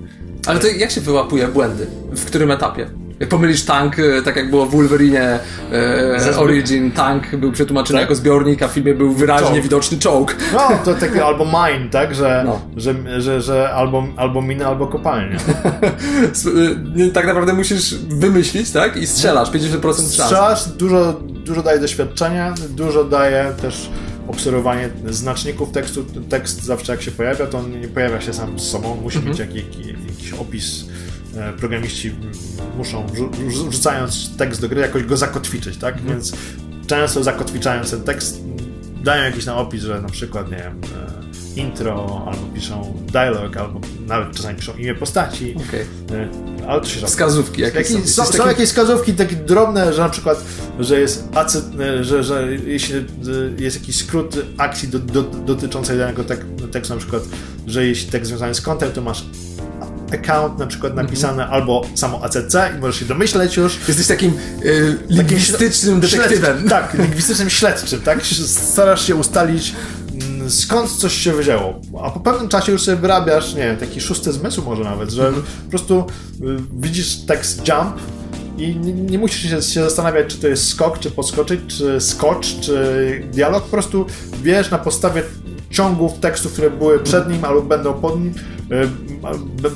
Ale 0.46 0.60
to 0.60 0.66
jak 0.66 0.90
się 0.90 1.00
wyłapuje 1.00 1.48
błędy? 1.48 1.86
W 2.10 2.24
którym 2.24 2.50
etapie? 2.50 2.90
Jak 3.24 3.28
pomylisz 3.30 3.64
tank, 3.64 3.98
e, 3.98 4.22
tak 4.22 4.36
jak 4.36 4.50
było 4.50 4.66
w 4.66 4.70
Wolverine 4.70 5.38
e, 5.72 6.36
Origin, 6.38 6.92
tank 6.92 7.36
był 7.36 7.52
przetłumaczony 7.52 7.98
tak? 7.98 8.00
jako 8.00 8.14
zbiornik, 8.14 8.62
a 8.62 8.68
w 8.68 8.72
filmie 8.72 8.94
był 8.94 9.12
wyraźnie 9.12 9.48
czołg. 9.48 9.62
widoczny 9.62 9.98
czołg. 9.98 10.36
No, 10.52 10.60
to 10.84 10.94
taki 10.94 11.20
albo 11.20 11.44
mine, 11.44 11.90
tak? 11.90 12.14
Że, 12.14 12.42
no. 12.46 12.60
że, 12.76 13.20
że, 13.22 13.40
że 13.40 13.70
albo, 13.70 14.06
albo 14.16 14.42
miny, 14.42 14.66
albo 14.66 14.86
kopalnia. 14.86 15.38
E, 17.06 17.10
tak 17.10 17.26
naprawdę 17.26 17.52
musisz 17.52 17.94
wymyślić, 17.94 18.70
tak? 18.70 18.96
I 18.96 19.06
strzelasz, 19.06 19.50
50% 19.50 19.82
szans. 19.82 20.12
Strzelasz, 20.12 20.68
dużo, 20.68 21.20
dużo 21.44 21.62
daje 21.62 21.80
doświadczenia, 21.80 22.54
dużo 22.70 23.04
daje 23.04 23.52
też 23.62 23.90
obserwowanie 24.28 24.88
znaczników 25.08 25.70
tekstu. 25.70 26.04
Tekst 26.28 26.62
zawsze 26.62 26.92
jak 26.92 27.02
się 27.02 27.10
pojawia, 27.10 27.46
to 27.46 27.58
on 27.58 27.80
nie 27.80 27.88
pojawia 27.88 28.20
się 28.20 28.32
sam 28.32 28.58
z 28.58 28.62
sobą, 28.62 28.96
musi 29.02 29.18
mhm. 29.18 29.30
mieć 29.30 29.38
jakiś, 29.38 29.64
jakiś 30.08 30.32
opis 30.32 30.84
programiści 31.58 32.12
muszą, 32.76 33.06
rzucając 33.48 34.36
tekst 34.36 34.60
do 34.60 34.68
gry, 34.68 34.80
jakoś 34.80 35.04
go 35.04 35.16
zakotwiczyć, 35.16 35.76
tak? 35.76 35.94
Mhm. 35.94 36.14
Więc 36.14 36.32
często 36.86 37.22
zakotwiczając 37.22 37.90
ten 37.90 38.02
tekst 38.02 38.40
dają 39.04 39.24
jakiś 39.24 39.44
tam 39.44 39.58
opis, 39.58 39.82
że 39.82 40.02
na 40.02 40.08
przykład, 40.08 40.50
nie 40.50 40.56
wiem, 40.56 40.80
e, 41.56 41.60
intro, 41.60 42.22
albo 42.26 42.46
piszą 42.54 42.94
dialog, 43.12 43.56
albo 43.56 43.80
nawet 44.06 44.36
czasami 44.36 44.56
piszą 44.56 44.72
imię 44.76 44.94
postaci, 44.94 45.54
Okej. 45.68 45.80
e, 45.80 46.28
ale 46.68 46.80
to 46.80 46.86
się 46.86 46.94
rzadko 46.94 47.08
Wskazówki 47.08 47.62
jakieś 47.62 47.88
są. 47.88 48.24
są, 48.24 48.46
jakieś 48.46 48.68
wskazówki 48.68 49.12
takie 49.12 49.36
drobne, 49.36 49.92
że 49.92 50.02
na 50.02 50.08
przykład, 50.08 50.44
że 50.78 51.00
jest 51.00 51.28
że, 52.00 52.22
że 52.24 52.48
jeśli 52.66 52.94
jest 53.58 53.80
jakiś 53.80 53.96
skrót 53.96 54.36
akcji 54.58 54.88
do, 54.88 54.98
do, 54.98 55.22
dotyczącej 55.22 55.98
danego 55.98 56.24
tek, 56.24 56.44
tekstu, 56.72 56.94
na 56.94 57.00
przykład, 57.00 57.22
że 57.66 57.86
jeśli 57.86 58.10
tekst 58.10 58.28
związany 58.28 58.54
z 58.54 58.60
kontem, 58.60 58.92
to 58.92 59.00
masz 59.00 59.24
account 60.14 60.58
na 60.58 60.66
przykład 60.66 60.94
napisane 60.94 61.42
Mhm. 61.42 61.52
albo 61.52 61.86
samo 61.94 62.20
ACC 62.24 62.54
i 62.76 62.80
możesz 62.80 62.96
się 63.00 63.04
domyśleć 63.04 63.56
już. 63.56 63.78
Jesteś 63.88 64.06
takim 64.06 64.32
y, 64.64 64.96
lingwistycznym 65.08 66.00
detektywem. 66.00 66.58
Śled, 66.58 66.70
tak, 66.70 66.94
lingwistycznym 66.94 67.50
śledczym, 67.50 68.00
tak? 68.00 68.26
Starasz 68.46 69.06
się 69.06 69.14
ustalić 69.16 69.74
mm, 70.12 70.50
skąd 70.50 70.90
coś 70.90 71.12
się 71.14 71.32
wydziało. 71.32 71.80
A 72.04 72.10
po 72.10 72.20
pewnym 72.20 72.48
czasie 72.48 72.72
już 72.72 72.82
sobie 72.82 72.96
wyrabiasz, 72.96 73.54
nie 73.54 73.62
wiem, 73.62 73.76
taki 73.76 74.00
szósty 74.00 74.32
zmysł 74.32 74.62
może 74.62 74.84
nawet, 74.84 75.10
że 75.10 75.26
Mhm. 75.26 75.46
po 75.64 75.70
prostu 75.70 75.98
y, 76.00 76.56
widzisz 76.80 77.16
tekst 77.16 77.68
jump 77.68 77.96
i 78.58 78.76
nie, 78.76 78.92
nie 78.92 79.18
musisz 79.18 79.50
się, 79.50 79.62
się 79.62 79.82
zastanawiać, 79.84 80.26
czy 80.26 80.36
to 80.38 80.48
jest 80.48 80.68
skok, 80.68 80.98
czy 80.98 81.10
podskoczyć, 81.10 81.60
czy 81.78 82.00
skocz, 82.00 82.60
czy 82.60 83.22
dialog. 83.32 83.64
Po 83.64 83.70
prostu 83.70 84.06
wiesz 84.42 84.70
na 84.70 84.78
podstawie 84.78 85.22
ciągów 85.70 86.18
tekstów, 86.20 86.52
które 86.52 86.70
były 86.70 86.98
przed 87.00 87.28
nim 87.30 87.44
albo 87.44 87.62
będą 87.62 87.94
po 87.94 88.10
nim, 88.16 88.34
y, 88.72 89.03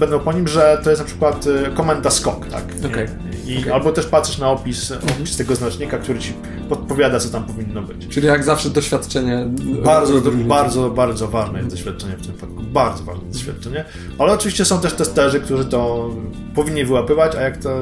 będą 0.00 0.18
po 0.18 0.32
nim, 0.32 0.48
że 0.48 0.80
to 0.84 0.90
jest 0.90 1.02
na 1.02 1.06
przykład 1.06 1.46
y, 1.46 1.70
komenda 1.74 2.10
skok, 2.10 2.46
tak? 2.46 2.64
Okej. 2.86 3.06
I, 3.46 3.58
Okej. 3.58 3.72
Albo 3.72 3.92
też 3.92 4.06
patrzysz 4.06 4.38
na 4.38 4.50
opis, 4.50 4.92
opis 4.92 5.36
tego 5.36 5.54
znacznika, 5.54 5.98
który 5.98 6.18
ci 6.18 6.34
podpowiada, 6.68 7.20
co 7.20 7.28
tam 7.28 7.44
powinno 7.44 7.82
być. 7.82 8.08
Czyli 8.08 8.26
jak 8.26 8.44
zawsze 8.44 8.70
doświadczenie. 8.70 9.46
Bardzo, 9.84 10.12
rozróżnienia. 10.12 10.48
bardzo, 10.48 10.90
bardzo 10.90 11.28
ważne 11.28 11.58
jest 11.58 11.70
doświadczenie 11.70 12.16
w 12.16 12.26
tym 12.26 12.34
przypadku. 12.34 12.62
Bardzo 12.62 13.04
ważne 13.04 13.32
doświadczenie. 13.32 13.84
Ale 14.18 14.32
oczywiście 14.32 14.64
są 14.64 14.80
też 14.80 14.92
testerzy, 14.92 15.40
którzy 15.40 15.64
to 15.64 16.10
powinni 16.54 16.84
wyłapywać, 16.84 17.34
a 17.36 17.40
jak 17.40 17.56
to 17.56 17.80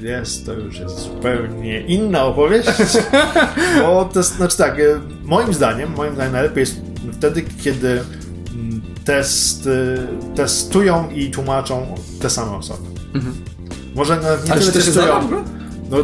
jest, 0.00 0.46
to 0.46 0.52
już 0.52 0.78
jest 0.78 0.98
zupełnie 0.98 1.80
inna 1.80 2.24
opowieść. 2.24 2.68
Bo 3.82 4.04
to 4.12 4.20
jest, 4.20 4.36
znaczy 4.36 4.56
tak, 4.56 4.80
e, 4.80 5.00
moim 5.22 5.54
zdaniem, 5.54 5.92
moim 5.96 6.14
zdaniem 6.14 6.32
najlepiej 6.32 6.60
jest 6.60 6.80
wtedy, 7.12 7.42
kiedy 7.64 8.00
test, 9.04 9.66
e, 9.66 10.36
testują 10.36 11.10
i 11.10 11.30
tłumaczą 11.30 11.94
te 12.20 12.30
same 12.30 12.56
osoby. 12.56 12.88
Może 13.94 14.16
nawet 14.16 14.44
nie 14.46 14.52
Ale 14.52 14.60
tyle 14.60 14.72
testują. 14.72 15.44
No, 15.90 15.96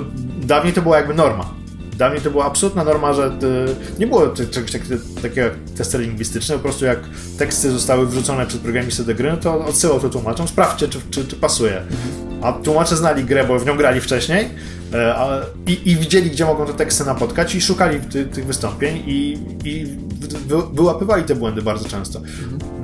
dawniej 0.43 0.73
to 0.73 0.83
była 0.83 0.97
jakby 0.97 1.15
norma. 1.15 1.59
Dawniej 1.97 2.23
to 2.23 2.31
była 2.31 2.45
absolutna 2.45 2.85
norma, 2.85 3.13
że 3.13 3.27
y, 3.27 3.99
nie 3.99 4.07
było 4.07 4.29
czegoś 4.51 4.73
tak- 4.73 4.83
takiego 5.23 5.41
jak 5.41 5.55
testy 5.77 5.99
lingwistyczne, 5.99 6.55
po 6.57 6.61
prostu 6.63 6.85
jak 6.85 6.99
teksty 7.39 7.71
zostały 7.71 8.07
wrzucone 8.07 8.47
przez 8.47 8.61
programistę 8.61 9.05
do 9.05 9.15
gry, 9.15 9.31
no 9.31 9.37
to 9.37 9.65
odsyłał 9.65 10.01
to 10.01 10.09
tłumaczom, 10.09 10.49
sprawdźcie, 10.49 10.89
czy, 10.89 10.99
czy, 11.11 11.25
czy 11.25 11.37
pasuje. 11.37 11.83
A 12.43 12.53
tłumacze 12.53 12.97
znali 12.97 13.25
grę, 13.25 13.45
bo 13.45 13.59
w 13.59 13.67
nią 13.67 13.77
grali 13.77 14.01
wcześniej 14.01 14.49
i, 15.67 15.91
i 15.91 15.97
widzieli, 15.97 16.31
gdzie 16.31 16.45
mogą 16.45 16.67
te 16.67 16.75
teksty 16.75 17.05
napotkać 17.05 17.55
i 17.55 17.61
szukali 17.61 18.01
ty, 18.01 18.27
tych 18.27 18.47
wystąpień 18.47 19.03
i, 19.07 19.39
i 19.65 19.87
wy, 20.47 20.57
wyłapywali 20.73 21.25
te 21.25 21.35
błędy 21.35 21.63
bardzo 21.63 21.89
często. 21.89 22.21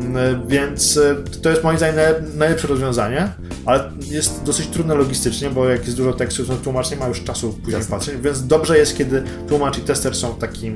Mm, 0.01 0.49
Więc 0.49 0.97
e, 0.97 1.14
to 1.43 1.51
jest 1.51 1.64
moim 1.64 1.77
zdaniem 1.79 1.97
naj- 1.97 2.37
najlepsze 2.37 2.69
rozwiązanie, 2.69 3.29
ale 3.67 3.90
jest 4.11 4.43
dosyć 4.43 4.67
trudne 4.67 4.95
logistycznie, 4.95 5.51
bo 5.51 5.69
jak 5.69 5.85
jest 5.85 5.97
dużo 5.97 6.12
tekstów, 6.12 6.47
to 6.49 6.57
tłumacz 6.57 6.90
nie 6.90 6.97
ma 6.97 7.09
już 7.09 7.23
czasu 7.25 7.59
później 7.64 7.83
patrzeć, 7.90 8.21
więc 8.21 8.47
dobrze 8.47 8.79
jest, 8.79 8.97
kiedy 8.99 9.23
tłumacz 9.49 9.79
i 9.79 9.81
tester 9.81 10.14
są 10.17 10.33
w 10.33 10.38
takim, 10.38 10.75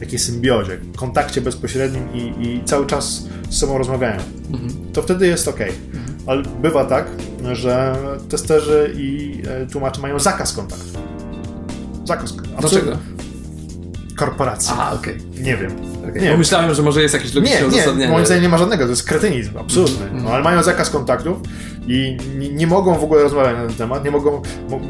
takiej 0.00 0.18
symbiozie, 0.18 0.78
kontakcie 0.96 1.40
bezpośrednim 1.40 2.14
i, 2.14 2.18
i 2.46 2.64
cały 2.64 2.86
czas 2.86 3.24
z 3.50 3.58
sobą 3.58 3.78
rozmawiają. 3.78 4.20
To 4.92 5.02
wtedy 5.02 5.26
jest 5.26 5.48
ok. 5.48 5.58
Ale 6.26 6.42
bywa 6.62 6.84
tak, 6.84 7.06
że 7.52 7.96
testerzy 8.28 8.92
i 8.96 9.38
e, 9.48 9.66
tłumacze 9.66 10.00
mają 10.00 10.18
zakaz 10.18 10.52
kontaktu. 10.52 10.86
Zakaz. 12.04 12.32
Dlaczego? 12.60 12.98
Korporacji. 14.16 14.70
Aha, 14.72 14.92
okej. 14.94 15.18
Nie 15.40 15.56
wiem. 15.56 15.70
Okay. 16.10 16.22
Nie. 16.22 16.30
Bo 16.30 16.36
myślałem, 16.36 16.74
że 16.74 16.82
może 16.82 17.02
jest 17.02 17.14
jakieś 17.14 17.34
logiczne 17.34 17.56
Nie, 17.56 17.62
nie, 17.62 17.68
uzasadnienie. 17.68 18.12
moim 18.12 18.26
zdaniem 18.26 18.42
nie 18.42 18.48
ma 18.48 18.58
żadnego, 18.58 18.84
to 18.84 18.90
jest 18.90 19.08
kretynizm, 19.08 19.58
absolutny. 19.58 20.06
No, 20.12 20.30
ale 20.30 20.42
mają 20.44 20.62
zakaz 20.62 20.90
kontaktów 20.90 21.38
i 21.86 22.16
nie, 22.38 22.48
nie 22.48 22.66
mogą 22.66 22.94
w 22.98 23.04
ogóle 23.04 23.22
rozmawiać 23.22 23.56
na 23.56 23.66
ten 23.66 23.74
temat, 23.76 24.04
nie 24.04 24.10
mogą, 24.10 24.42
mo, 24.70 24.80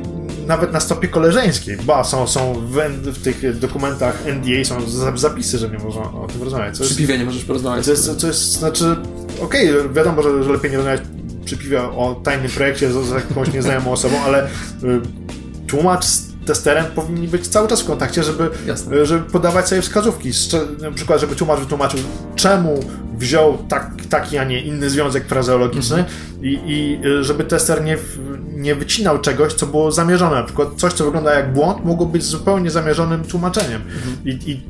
nawet 0.47 0.73
na 0.73 0.81
stopie 0.81 1.09
koleżeńskiej, 1.09 1.77
ba, 1.77 2.05
są, 2.05 2.27
są 2.27 2.55
w, 2.55 2.77
w 3.07 3.23
tych 3.23 3.59
dokumentach 3.59 4.23
NDA 4.27 4.65
są 4.65 4.91
za- 4.91 5.17
zapisy, 5.17 5.59
że 5.59 5.69
nie 5.71 5.79
można 5.79 6.03
o 6.03 6.27
tym 6.33 6.43
rozmawiać. 6.43 6.79
Co 6.79 6.85
Przy 6.85 6.97
piwie 6.97 7.19
nie 7.19 7.25
możesz 7.25 7.45
porozmawiać. 7.45 7.85
to 7.85 7.91
jest, 7.91 8.23
jest 8.23 8.53
znaczy, 8.53 8.97
okej, 9.43 9.69
wiadomo, 9.95 10.23
że, 10.23 10.45
że 10.45 10.53
lepiej 10.53 10.71
nie 10.71 10.77
rozmawiać 10.77 11.01
przy 11.45 11.57
piwie 11.57 11.83
o 11.83 12.21
tajnym 12.25 12.51
projekcie 12.51 12.93
z, 12.93 13.07
z 13.07 13.11
jakąś 13.11 13.53
nieznajomą 13.53 13.93
osobą, 13.93 14.21
ale 14.25 14.47
y, 14.47 14.49
tłumacz 15.67 16.05
z 16.05 16.33
testerem 16.47 16.85
powinni 16.95 17.29
być 17.29 17.49
cały 17.49 17.69
czas 17.69 17.83
w 17.83 17.87
kontakcie, 17.87 18.23
żeby, 18.23 18.51
Jasne. 18.67 18.97
y, 18.97 19.07
żeby 19.07 19.31
podawać 19.31 19.69
sobie 19.69 19.83
wskazówki. 19.83 20.31
Na 20.81 20.91
przykład, 20.91 21.21
żeby 21.21 21.37
tłumacz 21.37 21.61
wytłumaczył, 21.61 22.01
czemu 22.37 22.81
wziął 23.19 23.59
tak, 23.69 23.91
taki, 24.09 24.39
a 24.39 24.45
nie 24.45 24.61
inny 24.61 24.91
związek 24.91 25.27
frazeologiczny 25.27 26.05
i, 26.43 26.59
i 26.67 27.07
y, 27.07 27.25
żeby 27.25 27.45
tester 27.45 27.85
nie, 27.85 27.99
nie 28.53 28.75
wycinał 28.75 29.19
czegoś, 29.19 29.55
co 29.55 29.67
było 29.67 29.93
zamierzone. 29.93 30.37
Na 30.37 30.43
przykład 30.43 30.69
coś, 30.77 30.93
co 30.93 31.05
wygląda 31.05 31.35
jak 31.35 31.53
błąd, 31.53 31.85
mogło 31.85 32.07
być 32.07 32.25
zupełnie 32.25 32.71
zamierzonym 32.71 33.25
tłumaczeniem. 33.25 33.83
I, 34.25 34.31
i 34.31 34.61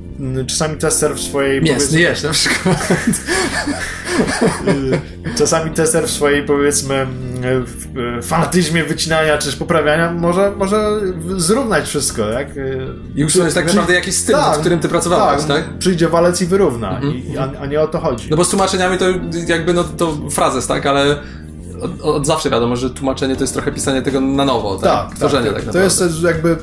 y, 0.41 0.47
czasami 0.47 0.77
tester 0.77 1.15
w 1.15 1.21
swojej 1.21 1.63
Mięsny 1.63 2.01
jesz 2.01 2.23
na 2.23 2.31
przykład. 2.31 2.89
Czasami 5.39 5.71
tester 5.71 6.05
w 6.07 6.11
swojej, 6.11 6.47
powiedzmy, 6.47 7.07
w- 7.67 8.19
y, 8.19 8.23
fanatyzmie 8.23 8.85
wycinania 8.85 9.39
czy 9.39 9.53
poprawiania 9.53 10.13
może, 10.13 10.53
może 10.57 10.91
zrównać 11.37 11.85
wszystko, 11.89 12.23
tak? 12.33 12.57
Y, 12.57 12.87
I 13.15 13.25
usunąć 13.25 13.55
tak 13.55 13.67
naprawdę 13.67 13.95
jakiś 13.95 14.15
styl, 14.15 14.37
w 14.57 14.59
którym 14.61 14.79
ty 14.81 14.89
pracowałeś, 14.89 15.45
tak? 15.45 15.79
Przyjdzie 15.79 16.09
walec 16.09 16.43
i 16.43 16.47
wyrówna, 16.47 17.01
i, 17.01 17.39
a, 17.39 17.51
a 17.61 17.67
nie 17.67 17.81
o 17.81 17.87
to 17.87 17.99
chodzi. 18.01 18.27
No 18.31 18.37
bo 18.37 18.45
z 18.45 18.49
tłumaczeniami 18.49 18.99
to 18.99 19.05
jakby 19.47 19.75
no 19.75 19.85
to 19.85 20.17
frazes, 20.31 20.67
tak? 20.67 20.87
Ale 20.87 21.17
od, 21.83 22.01
od 22.03 22.27
zawsze 22.27 22.51
wiadomo, 22.51 22.77
że 22.77 22.91
tłumaczenie 22.91 23.37
to 23.37 23.41
jest 23.43 23.53
trochę 23.55 23.73
pisanie 23.73 24.03
tego 24.03 24.21
na 24.21 24.45
nowo, 24.45 24.79
tak? 24.79 25.09
tak, 25.09 25.17
Tworzenie 25.17 25.47
tak, 25.47 25.55
tak, 25.55 25.67
naprawdę. 25.67 25.91
To 25.91 26.05
jest 26.05 26.23
jakby, 26.23 26.57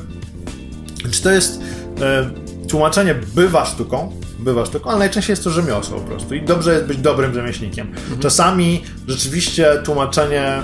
czy 1.10 1.22
to 1.22 1.30
jest, 1.30 1.60
e, 2.00 2.30
tłumaczenie 2.68 3.14
bywa 3.34 3.64
sztuką, 3.64 4.12
bywa 4.40 4.66
sztuką, 4.66 4.90
ale 4.90 4.98
najczęściej 4.98 5.32
jest 5.32 5.44
to 5.44 5.50
rzemiosło 5.50 6.00
po 6.00 6.06
prostu 6.06 6.34
i 6.34 6.42
dobrze 6.42 6.72
jest 6.74 6.84
być 6.86 6.98
dobrym 6.98 7.34
rzemieślnikiem. 7.34 7.86
Mhm. 7.88 8.18
Czasami 8.20 8.82
rzeczywiście 9.08 9.66
tłumaczenie 9.84 10.58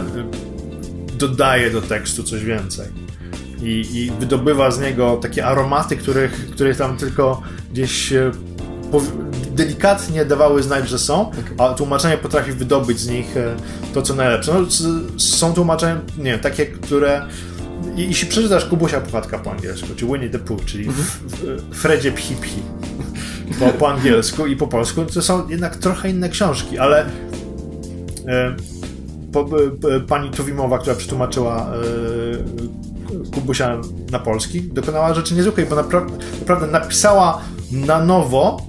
y, 1.15 1.17
dodaje 1.17 1.71
do 1.71 1.83
tekstu 1.83 2.23
coś 2.23 2.45
więcej. 2.45 2.87
I, 3.63 3.69
i 3.95 4.13
wydobywa 4.21 4.71
z 4.71 4.81
niego 4.81 5.19
takie 5.23 5.47
aromaty, 5.47 5.97
których, 5.97 6.51
których 6.51 6.77
tam 6.77 6.97
tylko 6.97 7.43
gdzieś 7.73 8.13
pow- 8.93 9.13
delikatnie 9.55 10.25
dawały 10.25 10.63
znać, 10.63 10.89
że 10.89 10.99
są, 10.99 11.31
a 11.59 11.69
tłumaczenie 11.69 12.17
potrafi 12.19 12.53
wydobyć 12.53 12.99
z 13.01 13.09
nich 13.09 13.37
e, 13.37 13.57
to, 13.95 14.03
co 14.03 14.15
najlepsze. 14.15 14.55
No, 14.55 14.67
są 15.19 15.53
tłumaczenia, 15.55 16.01
nie 16.19 16.25
wiem, 16.31 16.41
takie, 16.41 16.67
które 16.67 17.27
i- 17.97 18.09
jeśli 18.09 18.29
przeczytasz 18.29 18.65
Kubusia 18.65 19.01
Puchatka 19.01 19.39
po 19.39 19.51
angielsku, 19.53 19.87
czy 19.97 20.07
Winnie 20.07 20.31
the 20.31 20.39
Pooh, 20.39 20.65
czyli 20.65 20.85
w, 20.85 20.93
w, 20.93 21.77
Fredzie 21.77 22.13
Phi 22.13 22.35
Phi, 22.41 22.63
po, 23.59 23.67
po 23.67 23.89
angielsku 23.89 24.47
i 24.47 24.57
po 24.57 24.67
polsku, 24.67 25.05
to 25.05 25.23
są 25.23 25.49
jednak 25.49 25.77
trochę 25.77 26.11
inne 26.11 26.29
książki, 26.29 26.79
ale 26.79 27.07
e, 28.29 28.57
e, 29.97 30.01
pani 30.01 30.31
Tuwimowa, 30.31 30.79
która 30.79 30.97
przetłumaczyła 30.97 31.67
e, 31.67 33.31
Kubusia 33.35 33.81
na 34.11 34.19
polski, 34.19 34.63
dokonała 34.63 35.15
rzeczy 35.15 35.35
niezwykłej, 35.35 35.67
bo 35.67 35.77
napra- 35.77 36.11
naprawdę 36.41 36.67
napisała 36.67 37.41
na 37.73 38.05
nowo 38.05 38.67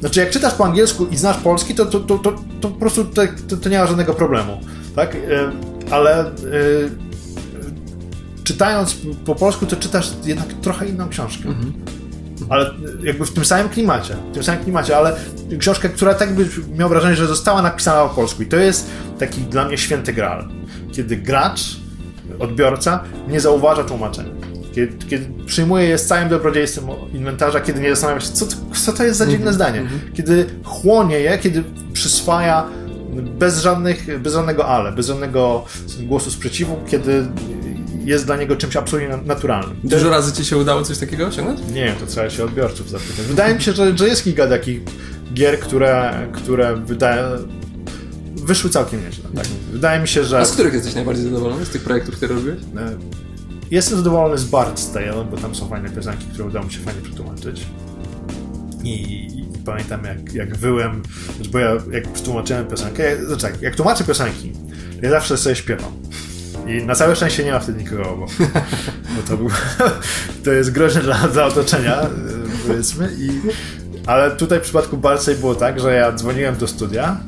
znaczy, 0.00 0.20
jak 0.20 0.30
czytasz 0.30 0.54
po 0.54 0.64
angielsku 0.64 1.06
i 1.06 1.16
znasz 1.16 1.36
polski, 1.36 1.74
to, 1.74 1.86
to, 1.86 2.00
to, 2.00 2.18
to, 2.18 2.32
to 2.60 2.68
po 2.68 2.78
prostu 2.78 3.04
to, 3.04 3.22
to, 3.48 3.56
to 3.56 3.68
nie 3.68 3.78
ma 3.78 3.86
żadnego 3.86 4.14
problemu. 4.14 4.60
Tak? 4.96 5.16
Ale 5.90 6.30
czytając 8.44 8.96
po 9.24 9.34
polsku, 9.34 9.66
to 9.66 9.76
czytasz 9.76 10.12
jednak 10.24 10.52
trochę 10.52 10.86
inną 10.88 11.08
książkę. 11.08 11.48
Ale 12.50 12.70
jakby 13.02 13.26
w 13.26 13.32
tym 13.32 13.44
samym 13.44 13.68
klimacie, 13.68 14.16
w 14.30 14.34
tym 14.34 14.42
samym 14.42 14.62
klimacie, 14.62 14.96
ale 14.96 15.16
książkę, 15.58 15.88
która 15.88 16.14
tak 16.14 16.34
by 16.34 16.48
miał 16.78 16.88
wrażenie, 16.88 17.16
że 17.16 17.26
została 17.26 17.62
napisana 17.62 18.08
po 18.08 18.14
polsku. 18.14 18.42
I 18.42 18.46
to 18.46 18.56
jest 18.56 18.90
taki 19.18 19.40
dla 19.40 19.64
mnie 19.64 19.78
święty 19.78 20.12
graal. 20.12 20.48
Kiedy 20.92 21.16
gracz, 21.16 21.60
odbiorca 22.38 23.04
nie 23.28 23.40
zauważa 23.40 23.84
tłumaczenia. 23.84 24.30
Kiedy, 24.72 25.06
kiedy 25.06 25.44
przyjmuje 25.46 25.84
je 25.84 25.98
z 25.98 26.06
całym 26.06 26.28
dobrodziejstwem 26.28 26.84
inwentarza, 27.14 27.60
kiedy 27.60 27.80
nie 27.80 27.90
zastanawia 27.90 28.20
się, 28.20 28.32
co 28.32 28.46
to, 28.46 28.56
co 28.84 28.92
to 28.92 29.04
jest 29.04 29.18
za 29.18 29.26
dziwne 29.26 29.52
zdanie. 29.52 29.82
Kiedy 30.14 30.46
chłonie 30.64 31.20
je, 31.20 31.38
kiedy 31.38 31.64
przyswaja 31.92 32.66
bez, 33.38 33.60
żadnych, 33.60 34.20
bez 34.20 34.32
żadnego 34.32 34.66
ale, 34.66 34.92
bez 34.92 35.06
żadnego 35.06 35.64
głosu 36.02 36.30
sprzeciwu, 36.30 36.76
kiedy 36.86 37.26
jest 38.10 38.26
dla 38.26 38.36
niego 38.36 38.56
czymś 38.56 38.76
absolutnie 38.76 39.16
naturalnym. 39.24 39.76
Dużo 39.84 40.10
razy 40.10 40.32
ci 40.32 40.44
się 40.44 40.56
udało 40.56 40.82
coś 40.82 40.98
takiego 40.98 41.26
osiągnąć? 41.26 41.60
Nie 41.60 41.84
wiem, 41.84 41.96
to 41.96 42.06
trzeba 42.06 42.30
się 42.30 42.44
odbiorców 42.44 42.90
zapytać. 42.90 43.26
Wydaje 43.26 43.54
mi 43.54 43.62
się, 43.62 43.72
że, 43.72 43.98
że 43.98 44.08
jest 44.08 44.24
kilka 44.24 44.46
takich 44.46 44.80
gier, 45.34 45.60
które, 45.60 46.28
które 46.32 46.76
wydaje, 46.76 47.22
wyszły 48.36 48.70
całkiem 48.70 49.04
nieźle. 49.04 49.24
Tak? 49.34 49.46
Wydaje 49.72 50.00
mi 50.00 50.08
się, 50.08 50.24
że... 50.24 50.38
A 50.38 50.44
z 50.44 50.52
których 50.52 50.74
jesteś 50.74 50.94
najbardziej 50.94 51.24
zadowolony? 51.24 51.66
Z 51.66 51.70
tych 51.70 51.82
projektów, 51.82 52.16
które 52.16 52.34
robiłeś? 52.34 52.58
E, 52.76 52.96
jestem 53.70 53.98
zadowolony 53.98 54.38
z 54.38 54.46
Bard's 54.50 54.92
Tale, 54.94 55.24
bo 55.30 55.36
tam 55.36 55.54
są 55.54 55.68
fajne 55.68 55.90
piosenki, 55.90 56.26
które 56.32 56.44
udało 56.44 56.66
mi 56.66 56.72
się 56.72 56.80
fajnie 56.80 57.02
przetłumaczyć. 57.02 57.66
I, 58.84 58.92
i 59.38 59.44
pamiętam 59.64 60.04
jak, 60.04 60.34
jak 60.34 60.56
wyłem, 60.56 61.02
bo 61.52 61.58
ja 61.58 61.72
jak 61.92 62.08
przetłumaczyłem 62.12 62.66
piosenkę, 62.66 63.02
ja, 63.02 63.24
znaczy 63.24 63.46
jak, 63.46 63.62
jak 63.62 63.76
tłumaczę 63.76 64.04
piosenki, 64.04 64.52
ja 65.02 65.10
zawsze 65.10 65.36
sobie 65.36 65.56
śpiewam. 65.56 65.92
I 66.70 66.84
na 66.84 66.94
całe 66.94 67.16
szczęście 67.16 67.44
nie 67.44 67.52
ma 67.52 67.60
wtedy 67.60 67.82
nikogo 67.82 68.10
obok. 68.10 68.30
Bo 69.16 69.22
to, 69.28 69.36
był, 69.36 69.48
to 70.44 70.52
jest 70.52 70.70
groźne 70.70 71.00
dla, 71.00 71.28
dla 71.28 71.44
otoczenia, 71.44 72.02
e, 72.02 72.08
powiedzmy. 72.66 73.10
I, 73.18 73.40
ale 74.06 74.30
tutaj 74.30 74.58
w 74.58 74.62
przypadku 74.62 74.96
Balcej 74.96 75.34
było 75.34 75.54
tak, 75.54 75.80
że 75.80 75.94
ja 75.94 76.12
dzwoniłem 76.12 76.56
do 76.56 76.68
studia 76.68 77.20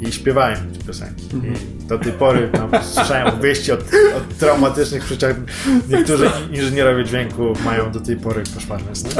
i 0.00 0.12
śpiewałem 0.12 0.72
te 0.72 0.84
piosenki. 0.84 1.24
I 1.24 1.86
do 1.86 1.98
tej 1.98 2.12
pory 2.12 2.48
tam 2.52 2.70
słyszałem 2.82 3.26
opowieści 3.26 3.72
od, 3.72 3.80
od 4.16 4.38
traumatycznych 4.38 5.04
przyczyn. 5.04 5.46
Niektórzy 5.88 6.30
inżynierowie 6.52 7.04
dźwięku 7.04 7.52
mają 7.64 7.92
do 7.92 8.00
tej 8.00 8.16
pory 8.16 8.42
koszmarne 8.54 8.96
sny. 8.96 9.10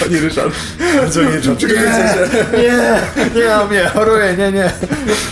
Pani 0.00 0.20
Ryszard. 0.20 0.54
Dzwoni 1.08 1.28
Ryszard. 1.28 1.62
Nie, 1.62 1.68
nie, 2.58 3.30
nie, 3.34 3.76
nie, 3.78 3.84
choruję, 3.84 4.36
nie, 4.38 4.52
nie. 4.52 4.72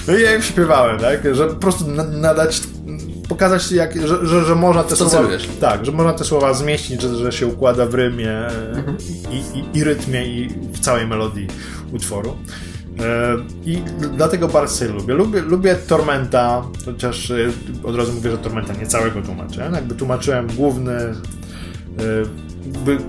No 0.08 0.16
i 0.16 0.22
ja 0.22 0.34
im 0.34 0.42
śpiewałem, 0.42 0.98
tak? 0.98 1.34
Że 1.34 1.46
po 1.46 1.54
prostu 1.54 1.86
na, 1.86 2.04
nadać 2.04 2.60
pokazać, 3.30 3.72
jak, 3.72 4.06
że, 4.06 4.26
że, 4.26 4.44
że 4.44 4.54
można 4.54 4.84
te 4.84 4.96
słowa. 4.96 5.10
celujesz? 5.10 5.48
Tak, 5.60 5.86
że 5.86 5.92
można 5.92 6.12
te 6.12 6.24
słowa 6.24 6.54
zmieścić, 6.54 7.02
że, 7.02 7.16
że 7.16 7.32
się 7.32 7.46
układa 7.46 7.86
w 7.86 7.94
rymie 7.94 8.46
Mhm. 8.76 8.96
i, 9.30 9.58
i, 9.58 9.78
i 9.78 9.84
rytmie, 9.84 10.26
i 10.26 10.48
w 10.72 10.78
całej 10.80 11.06
melodii 11.06 11.46
utworu. 11.92 12.36
E, 13.00 13.36
I 13.64 13.82
dlatego 14.16 14.48
bardzo 14.48 14.84
lubię. 14.84 15.14
lubię. 15.14 15.40
Lubię 15.40 15.74
Tormenta, 15.74 16.62
chociaż 16.84 17.30
e, 17.30 17.36
od 17.84 17.96
razu 17.96 18.12
mówię, 18.12 18.30
że 18.30 18.38
Tormenta 18.38 18.72
nie 18.74 18.86
całego 18.86 19.22
tłumaczę. 19.22 19.70
Jakby 19.74 19.94
tłumaczyłem 19.94 20.46
główny, 20.56 20.92
e, 20.94 21.14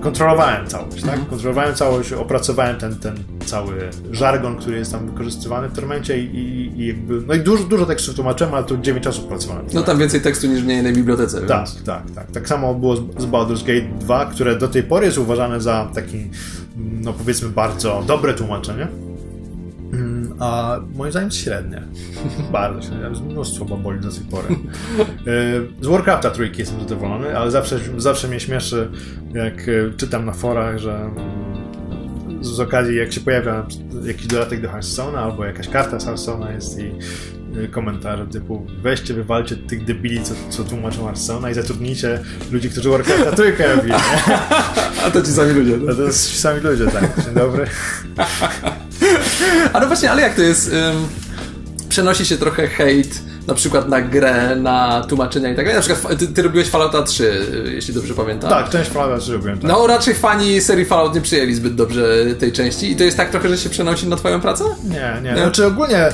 kontrolowałem 0.00 0.66
całość, 0.66 1.02
tak? 1.02 1.28
Kontrolowałem 1.28 1.74
całość, 1.74 2.12
opracowałem 2.12 2.76
ten, 2.78 2.96
ten 2.98 3.14
cały 3.46 3.72
żargon, 4.10 4.56
który 4.56 4.76
jest 4.78 4.92
tam 4.92 5.06
wykorzystywany 5.06 5.68
w 5.68 5.72
Tormencie 5.72 6.18
i, 6.18 6.24
i, 6.36 6.80
i 6.80 6.86
jakby, 6.86 7.22
no 7.26 7.34
i 7.34 7.40
dużo, 7.40 7.64
dużo 7.64 7.86
tekstów 7.86 8.14
tłumaczyłem, 8.14 8.54
ale 8.54 8.64
to 8.64 8.76
9 8.76 9.06
osób 9.06 9.28
pracowałem. 9.28 9.66
No 9.74 9.82
tam 9.82 9.98
więcej 9.98 10.20
tekstu 10.20 10.46
niż 10.46 10.62
w 10.62 10.66
niejej 10.66 10.92
bibliotece. 10.92 11.40
Tak, 11.40 11.58
więc- 11.58 11.82
tak, 11.84 12.02
tak. 12.14 12.30
Tak 12.30 12.48
samo 12.48 12.74
było 12.74 12.96
z, 12.96 13.00
z 13.00 13.26
Baldur's 13.26 13.60
Gate 13.66 13.98
2, 14.00 14.26
które 14.26 14.56
do 14.58 14.68
tej 14.68 14.82
pory 14.82 15.06
jest 15.06 15.18
uważane 15.18 15.60
za 15.60 15.88
taki, 15.94 16.30
no 16.76 17.12
powiedzmy, 17.12 17.48
bardzo 17.48 18.02
dobre 18.06 18.34
tłumaczenie. 18.34 18.88
A 20.40 20.80
moim 20.94 21.10
zdaniem 21.12 21.28
jest 21.28 21.38
średnie. 21.44 21.82
Bardzo 22.52 22.82
średnie. 22.82 23.08
Jest 23.08 23.22
mnóstwo 23.22 23.64
baboli 23.64 24.00
do 24.00 24.10
tej 24.10 24.24
pory. 24.30 24.48
E, 24.48 25.84
Z 25.84 25.86
Warcrafta 25.86 26.30
trójki 26.30 26.60
jestem 26.60 26.80
zadowolony, 26.80 27.38
ale 27.38 27.50
zawsze, 27.50 27.78
zawsze 27.96 28.28
mnie 28.28 28.40
śmieszy, 28.40 28.88
jak 29.34 29.68
e, 29.68 29.96
czytam 29.96 30.24
na 30.26 30.32
forach, 30.32 30.78
że 30.78 30.94
mm, 30.96 31.42
z 32.44 32.60
okazji, 32.60 32.96
jak 32.96 33.12
się 33.12 33.20
pojawia 33.20 33.66
jakiś 34.04 34.26
dodatek 34.26 34.60
do 34.60 34.68
Hearthstone'a 34.68 35.16
albo 35.16 35.44
jakaś 35.44 35.68
karta 35.68 36.00
z 36.00 36.06
Hearthstone'a 36.06 36.52
jest 36.54 36.78
i 36.78 36.92
y, 37.58 37.68
komentarze 37.68 38.26
typu 38.26 38.66
weźcie, 38.82 39.14
wywalcie 39.14 39.56
tych 39.56 39.84
debili, 39.84 40.22
co, 40.22 40.34
co 40.50 40.64
tłumaczą 40.64 41.06
Hearthstone'a 41.06 41.50
i 41.50 41.54
zatrudnijcie 41.54 42.20
ludzi, 42.52 42.70
którzy 42.70 42.90
Warcrafta 42.90 43.32
trójkę 43.32 43.74
robili. 43.76 43.94
A 45.06 45.10
to 45.10 45.22
ci 45.22 45.28
sami 45.32 45.52
ludzie. 45.52 45.76
No 45.76 45.94
to 45.94 46.02
jest 46.02 46.40
sami 46.40 46.60
ludzie, 46.60 46.86
tak. 46.86 47.24
Dzień 47.24 47.34
dobry. 47.34 47.66
A 49.72 49.80
no 49.80 49.86
właśnie, 49.86 50.10
ale 50.10 50.22
jak 50.22 50.34
to 50.34 50.42
jest? 50.42 50.70
Przenosi 51.88 52.26
się 52.26 52.36
trochę 52.38 52.66
hejt 52.66 53.22
na 53.46 53.54
przykład 53.54 53.88
na 53.88 54.00
grę, 54.00 54.56
na 54.56 55.04
tłumaczenia 55.08 55.50
i 55.50 55.56
tak 55.56 55.64
dalej. 55.64 55.74
Na 55.74 55.94
przykład 55.94 56.18
ty, 56.18 56.28
ty 56.28 56.42
robiłeś 56.42 56.68
Fallouta 56.68 57.02
3, 57.02 57.24
y, 57.66 57.72
jeśli 57.74 57.94
dobrze 57.94 58.14
pamiętam. 58.14 58.50
Tak, 58.50 58.70
część 58.70 58.90
Fallouta 58.90 59.20
zrobiłem, 59.20 59.58
tak. 59.58 59.70
No 59.70 59.86
raczej 59.86 60.14
fani 60.14 60.60
serii 60.60 60.84
Fallout 60.84 61.14
nie 61.14 61.20
przyjęli 61.20 61.54
zbyt 61.54 61.74
dobrze 61.74 62.26
tej 62.38 62.52
części 62.52 62.92
i 62.92 62.96
to 62.96 63.04
jest 63.04 63.16
tak 63.16 63.30
trochę, 63.30 63.48
że 63.48 63.58
się 63.58 63.70
przenosi 63.70 64.08
na 64.08 64.16
twoją 64.16 64.40
pracę? 64.40 64.64
Nie, 64.84 65.20
nie. 65.22 65.36
Znaczy 65.36 65.66
ogólnie 65.66 66.08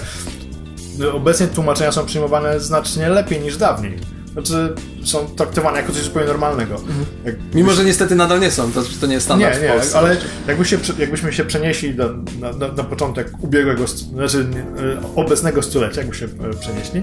no, 0.99 1.13
obecnie 1.13 1.47
tłumaczenia 1.47 1.93
są 1.93 2.07
przyjmowane 2.07 2.61
znacznie 2.61 3.09
lepiej 3.09 3.41
niż 3.41 3.57
dawniej. 3.57 3.99
Znaczy 4.39 4.75
są 5.05 5.27
traktowane 5.27 5.77
jako 5.81 5.93
coś 5.93 6.03
zupełnie 6.03 6.29
normalnego. 6.29 6.81
Jak 7.25 7.37
Mimo, 7.55 7.73
że 7.73 7.85
niestety 7.85 8.15
nadal 8.15 8.41
nie 8.41 8.51
są, 8.51 8.73
to, 8.73 8.83
to 9.01 9.07
nie 9.07 9.15
jest 9.15 9.27
standard 9.27 9.61
Nie, 9.61 9.69
nie, 9.69 9.73
Polsce. 9.73 9.99
ale 9.99 10.17
jakby 10.49 10.65
się, 10.65 10.79
jakbyśmy 10.99 11.33
się 11.33 11.45
przenieśli 11.45 11.95
do, 11.95 12.15
na, 12.41 12.53
na, 12.53 12.73
na 12.73 12.85
początek 12.85 13.33
ubiegłego, 13.41 13.87
znaczy 13.87 14.39
e, 14.39 15.15
obecnego 15.17 15.63
stulecia, 15.63 16.01
jakby 16.01 16.17
się 16.17 16.27
e, 16.27 16.57
przenieśli, 16.61 17.03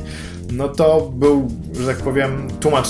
no 0.52 0.70
to 0.70 1.12
był, 1.16 1.52
że 1.80 1.88
tak 1.88 1.98
powiem, 1.98 2.48
tłumacz, 2.60 2.88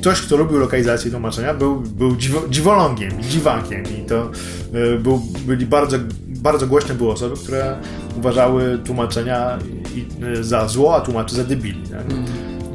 ktoś, 0.00 0.20
kto 0.20 0.36
lubił 0.36 0.58
lokalizację 0.58 1.10
tłumaczenia, 1.10 1.54
był, 1.54 1.80
był 1.80 2.16
dziwo, 2.16 2.42
dziwolągiem, 2.50 3.22
dziwakiem 3.22 3.82
i 3.84 4.06
to 4.06 4.30
e, 4.72 4.98
był, 4.98 5.22
byli 5.46 5.66
bardzo, 5.66 5.96
bardzo 6.26 6.66
głośne 6.66 6.94
były 6.94 7.12
osoby, 7.12 7.36
które 7.36 7.76
uważały 8.16 8.78
tłumaczenia 8.84 9.58
i, 9.94 9.98
i, 9.98 10.06
za 10.40 10.68
zło, 10.68 10.96
a 10.96 11.00
tłumaczy 11.00 11.36
za 11.36 11.44
debili. 11.44 11.82
Tak? 11.82 12.04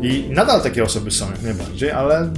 I 0.01 0.29
nadal 0.29 0.61
takie 0.61 0.83
osoby 0.83 1.11
są 1.11 1.31
jak 1.31 1.41
najbardziej, 1.41 1.91
ale 1.91 2.33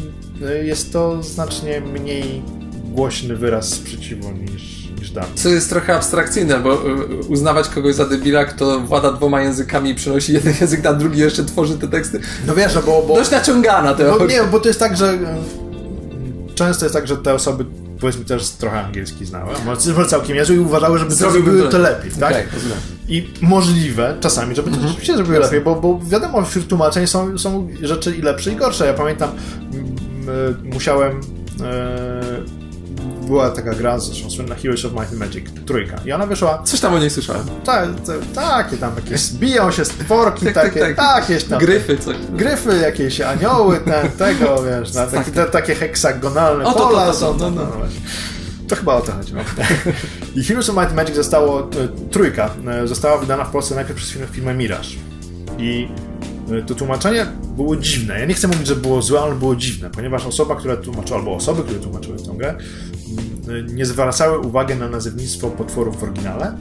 y, 0.62 0.66
jest 0.66 0.94
to 0.94 1.24
znacznie 1.24 1.82
mniej 1.82 2.42
głośny 2.86 3.36
wyraz 3.36 3.70
sprzeciwu 3.70 4.32
niż, 4.32 4.90
niż 5.00 5.12
dawniej. 5.12 5.36
Co 5.38 5.50
jest 5.50 5.70
trochę 5.70 5.96
abstrakcyjne, 5.96 6.60
bo 6.60 6.74
y, 6.74 7.06
uznawać 7.28 7.70
kogoś 7.70 7.96
za 7.96 8.06
debila, 8.06 8.46
kto 8.46 8.80
włada 8.80 9.12
dwoma 9.12 9.42
językami 9.42 9.90
i 9.90 9.96
przenosi 9.96 10.34
jeden 10.34 10.54
język 10.62 10.84
na 10.84 10.94
drugi, 10.94 11.20
jeszcze 11.20 11.46
tworzy 11.46 11.78
te 11.78 11.88
teksty. 11.88 12.20
No 12.48 12.56
wiesz, 12.56 12.76
no 12.76 12.82
bo, 12.82 13.04
bo, 13.08 13.16
Dość 13.16 13.32
naciągana 13.32 13.90
bo 13.92 13.96
teoria. 13.96 14.44
nie, 14.44 14.48
bo 14.50 14.60
to 14.60 14.68
jest 14.68 14.80
tak, 14.80 14.98
że 14.98 15.14
y, 15.14 15.18
często 16.56 16.86
jest 16.86 16.96
tak, 16.96 17.08
że 17.08 17.18
te 17.18 17.34
osoby 17.34 17.66
powiedzmy 18.04 18.26
też 18.26 18.50
trochę 18.50 18.86
angielski 18.86 19.26
znały, 19.26 19.52
a 19.56 19.66
może 19.66 20.06
całkiem 20.08 20.36
niezły 20.36 20.56
i 20.56 20.60
uważały, 20.60 21.00
żeby 21.00 21.16
zrobiły 21.16 21.62
to 21.62 21.70
to 21.70 21.78
lepiej, 21.78 22.12
tak? 22.12 22.54
Rozumiem. 22.54 22.78
I 23.08 23.28
możliwe 23.42 24.18
czasami, 24.20 24.56
żeby 24.56 24.72
to 24.72 24.82
rzeczywiście 24.82 25.16
zrobiły 25.16 25.40
lepiej, 25.40 25.62
bo, 25.62 25.76
bo 25.76 26.00
wiadomo, 26.08 26.46
wśród 26.46 26.68
tłumaczeń 26.68 27.08
są, 27.08 27.38
są 27.38 27.68
rzeczy 27.82 28.16
i 28.16 28.22
lepsze 28.22 28.52
i 28.52 28.56
gorsze. 28.56 28.88
Ja 28.88 28.94
pamiętam, 28.94 29.30
musiałem. 30.64 31.20
y, 31.20 32.63
była 33.28 33.50
taka 33.50 33.74
gra, 33.74 34.00
zresztą 34.00 34.30
słynna 34.30 34.56
Heroes 34.56 34.86
of 34.86 34.92
Might 34.92 35.10
and 35.10 35.20
Magic, 35.20 35.46
trójka. 35.66 35.96
I 36.06 36.12
ona 36.12 36.26
wyszła, 36.26 36.64
Coś 36.66 36.80
tam 36.80 36.94
o 36.94 37.00
niej 37.00 37.10
słyszałem. 37.10 37.46
ta, 37.64 37.88
ta, 37.88 38.14
takie 38.62 38.78
tam 38.78 38.92
jakieś, 38.96 39.32
biją 39.34 39.72
się 39.72 39.86
stworki, 39.86 40.46
Tak, 40.46 40.54
tak, 40.54 40.74
takie, 40.74 40.96
tak. 40.96 41.30
jakieś 41.30 41.44
tam. 41.44 41.60
Gryfy, 41.60 41.98
coś. 41.98 42.16
Gryfy, 42.30 42.78
jakieś 42.78 43.22
anioły, 43.22 43.80
ten, 43.80 44.12
tego, 44.12 44.64
wiesz, 44.64 44.94
na, 44.94 45.08
takie, 45.08 45.32
te, 45.32 45.46
takie 45.46 45.76
heksagonalne 45.76 46.66
O, 46.66 46.74
to, 46.74 46.80
to, 46.80 47.06
to, 47.06 47.14
są. 47.14 47.38
no, 47.38 47.52
no. 47.52 47.66
właśnie. 47.66 48.02
To 48.68 48.76
chyba 48.76 48.96
o 48.96 49.02
to 49.02 49.12
chodziło. 49.12 49.42
I 50.36 50.44
Heroes 50.44 50.70
of 50.70 50.76
Might 50.76 50.88
and 50.88 50.96
Magic 50.96 51.16
zostało, 51.16 51.60
e, 51.60 51.68
trójka, 52.12 52.50
e, 52.68 52.88
została 52.88 53.18
wydana 53.18 53.44
w 53.46 53.52
Polsce 53.52 53.76
najpierw 53.76 53.98
przez 54.00 54.10
firmę, 54.32 54.54
Mirage. 54.54 54.90
I 55.58 55.88
to 56.68 56.76
tłumaczenie 56.76 57.26
było 57.56 57.76
dziwne. 57.76 58.20
Ja 58.20 58.26
nie 58.26 58.34
chcę 58.34 58.48
mówić, 58.48 58.68
że 58.68 58.76
było 58.76 59.02
złe, 59.02 59.20
ale 59.22 59.36
było 59.36 59.56
dziwne, 59.56 59.90
ponieważ 59.90 60.26
osoba, 60.26 60.56
która 60.56 60.78
tłumaczyła, 60.78 61.20
albo 61.20 61.36
osoby, 61.36 61.64
które 61.64 61.80
tłumaczyły 61.80 62.18
tę 62.18 62.34
grę, 62.38 62.56
m, 63.48 63.70
e, 63.70 63.74
nie 63.74 63.86
zwracały 63.86 64.40
uwagi 64.40 64.76
na 64.76 64.90
nazewnictwo 64.90 65.50
potworów 65.50 66.00
w 66.00 66.04
oryginale, 66.04 66.58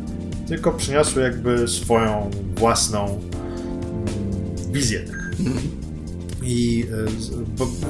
tylko 0.48 0.72
przyniosły 0.72 1.22
jakby 1.22 1.68
swoją 1.68 2.30
własną 2.56 3.04
mm, 3.04 4.72
wizję 4.72 5.00
tego. 5.00 5.22
I 6.44 6.86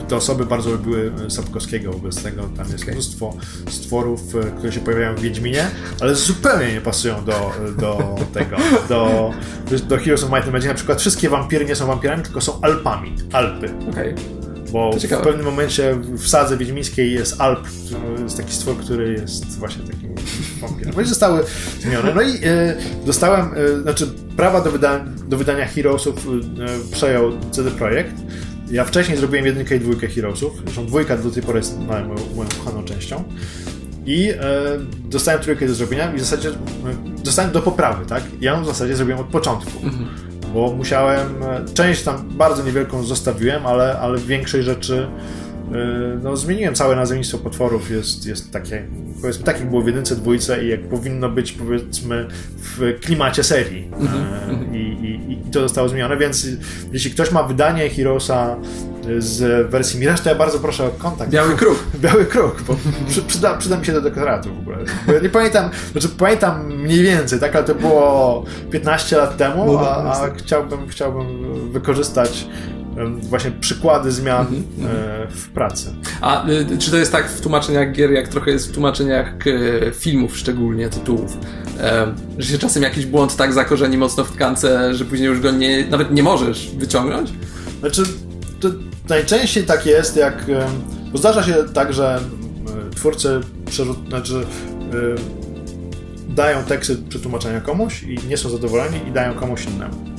e, 0.02 0.08
te 0.08 0.16
osoby 0.16 0.46
bardzo 0.46 0.70
lubiły 0.70 1.12
e, 1.26 1.30
Sapkowskiego 1.30 1.92
wobec 1.92 2.22
tego. 2.22 2.42
Tam 2.56 2.66
jest 2.72 2.86
mnóstwo 2.86 3.36
stworów, 3.70 4.36
e, 4.36 4.50
które 4.58 4.72
się 4.72 4.80
pojawiają 4.80 5.14
w 5.14 5.20
Wiedźminie, 5.20 5.70
ale 6.00 6.14
zupełnie 6.14 6.72
nie 6.72 6.80
pasują 6.80 7.24
do, 7.24 7.52
do 7.78 8.16
tego, 8.38 8.56
do, 8.88 9.30
do 9.88 9.98
Heroes 9.98 10.24
of 10.24 10.30
Might 10.30 10.44
and 10.44 10.52
Magic. 10.52 10.68
Na 10.68 10.74
przykład 10.74 11.00
wszystkie 11.00 11.28
wampiry 11.28 11.64
nie 11.64 11.76
są 11.76 11.86
wampirami, 11.86 12.22
tylko 12.22 12.40
są 12.40 12.60
Alpami. 12.60 13.16
Alpy. 13.32 13.74
Okej. 13.90 14.14
Bo 14.72 14.90
w 14.92 15.22
pewnym 15.22 15.46
momencie 15.46 15.94
w 15.94 16.28
sadze 16.28 16.56
wiedźmińskiej 16.56 17.12
jest 17.12 17.40
Alp, 17.40 17.60
jest 18.22 18.36
taki 18.36 18.52
stwór, 18.52 18.76
który 18.76 19.12
jest 19.12 19.58
właśnie 19.58 19.84
takim 19.84 20.14
wampirem. 20.60 20.94
No 20.96 21.02
i 21.02 21.06
zostały 21.06 21.44
zmienione. 21.80 22.14
No 22.14 22.22
i 22.22 22.36
e, 22.44 22.76
dostałem, 23.06 23.50
e, 23.54 23.82
znaczy 23.82 24.08
prawa 24.36 24.60
do, 24.60 24.70
wyda 24.70 25.04
do 25.28 25.36
wydania 25.36 25.66
Heroesów 25.66 26.26
e, 26.26 26.92
przejął 26.92 27.32
CD 27.50 27.70
Projekt. 27.70 28.14
Ja 28.70 28.84
wcześniej 28.84 29.18
zrobiłem 29.18 29.46
jedynkę 29.46 29.76
i 29.76 29.80
dwójkę 29.80 30.08
Heroesów. 30.08 30.52
Zresztą 30.64 30.86
dwójka 30.86 31.16
do 31.16 31.30
tej 31.30 31.42
pory 31.42 31.58
jest 31.58 31.78
moją, 31.78 32.08
moją 32.08 32.48
kochaną 32.64 32.84
częścią. 32.84 33.24
I 34.06 34.30
e, 34.30 34.36
dostałem 35.04 35.40
trójkę 35.42 35.66
do 35.66 35.74
zrobienia 35.74 36.12
i 36.14 36.16
w 36.16 36.20
zasadzie 36.20 36.48
e, 36.48 36.52
dostałem 37.24 37.52
do 37.52 37.62
poprawy, 37.62 38.06
tak? 38.06 38.22
Ja 38.40 38.52
ją 38.52 38.62
w 38.62 38.66
zasadzie 38.66 38.96
zrobiłem 38.96 39.20
od 39.20 39.26
początku. 39.26 39.70
bo 40.54 40.72
musiałem, 40.72 41.42
e, 41.42 41.64
część 41.74 42.02
tam 42.02 42.28
bardzo 42.28 42.62
niewielką 42.62 43.02
zostawiłem, 43.02 43.66
ale, 43.66 43.98
ale 43.98 44.18
większej 44.18 44.62
rzeczy 44.62 45.08
no, 46.22 46.36
zmieniłem 46.36 46.74
całe 46.74 46.96
nazewnictwo 46.96 47.38
potworów, 47.38 47.90
jest, 47.90 48.26
jest 48.26 48.50
takie, 48.50 48.86
powiedzmy, 49.20 49.44
tak 49.44 49.60
jak 49.60 49.70
było 49.70 49.82
w 49.82 49.86
jedynce, 49.86 50.16
dwójce 50.16 50.64
i 50.64 50.68
jak 50.68 50.80
powinno 50.80 51.28
być, 51.28 51.52
powiedzmy, 51.52 52.26
w 52.56 53.00
klimacie 53.00 53.44
serii. 53.44 53.90
E, 54.72 54.76
I, 54.76 54.80
i, 54.80 55.32
I 55.32 55.36
to 55.52 55.60
zostało 55.60 55.88
zmienione, 55.88 56.16
więc 56.16 56.46
jeśli 56.92 57.10
ktoś 57.10 57.32
ma 57.32 57.42
wydanie 57.42 57.90
Heroesa 57.90 58.56
z 59.18 59.70
wersji 59.70 60.00
Mirage, 60.00 60.22
to 60.22 60.28
ja 60.28 60.34
bardzo 60.34 60.58
proszę 60.58 60.86
o 60.86 60.90
kontakt. 60.90 61.30
Biały 61.30 61.56
kruk. 61.56 61.84
Biały 62.02 62.24
kruk, 62.24 62.62
bo 62.62 62.76
przy, 63.08 63.22
przyda, 63.22 63.56
przyda 63.56 63.76
mi 63.76 63.86
się 63.86 63.92
do 63.92 64.00
doktoratu 64.00 64.54
w 64.54 64.58
ogóle. 64.58 64.76
Bo 65.06 65.12
ja 65.12 65.20
nie 65.20 65.28
pamiętam, 65.28 65.70
znaczy 65.92 66.08
pamiętam 66.08 66.66
mniej 66.66 67.02
więcej, 67.02 67.40
tak, 67.40 67.56
ale 67.56 67.64
to 67.64 67.74
było 67.74 68.44
15 68.70 69.16
lat 69.16 69.36
temu, 69.36 69.72
No, 69.72 69.90
a, 69.90 70.02
no, 70.02 70.10
a 70.12 70.30
chciałbym, 70.30 70.88
chciałbym 70.88 71.26
wykorzystać 71.72 72.46
właśnie 73.22 73.50
przykłady 73.50 74.12
zmian 74.12 74.46
Mhm, 74.46 74.96
e, 74.96 75.26
w 75.30 75.48
pracy. 75.48 75.94
A 76.20 76.48
y, 76.48 76.78
czy 76.78 76.90
to 76.90 76.96
jest 76.96 77.12
tak 77.12 77.30
w 77.30 77.40
tłumaczeniach 77.40 77.92
gier, 77.92 78.10
jak 78.10 78.28
trochę 78.28 78.50
jest 78.50 78.68
w 78.68 78.72
tłumaczeniach 78.72 79.46
y, 79.46 79.92
filmów, 79.94 80.36
szczególnie 80.36 80.88
tytułów? 80.88 81.36
że 82.38 82.48
się 82.48 82.58
czasem 82.58 82.82
jakiś 82.82 83.06
błąd 83.06 83.36
tak 83.36 83.52
zakorzeni 83.52 83.96
mocno 83.96 84.24
w 84.24 84.32
tkance, 84.32 84.94
że 84.94 85.04
później 85.04 85.28
już 85.28 85.40
go 85.40 85.50
nie, 85.50 85.86
nawet 85.86 86.10
nie 86.10 86.22
możesz 86.22 86.70
wyciągnąć? 86.76 87.32
Znaczy, 87.80 88.02
to 88.60 88.68
najczęściej 89.08 89.64
tak 89.64 89.86
jest, 89.86 90.16
jak. 90.16 90.44
Bo 91.12 91.18
zdarza 91.18 91.42
się 91.42 91.54
tak, 91.74 91.92
że 91.92 92.20
twórcy 92.96 93.40
przerzut, 93.66 94.08
znaczy, 94.08 94.46
dają 96.28 96.62
teksty 96.64 96.96
przetłumaczenia 97.08 97.60
komuś 97.60 98.02
i 98.02 98.18
nie 98.28 98.36
są 98.36 98.50
zadowoleni 98.50 99.00
i 99.08 99.12
dają 99.12 99.34
komuś 99.34 99.66
innemu. 99.66 100.11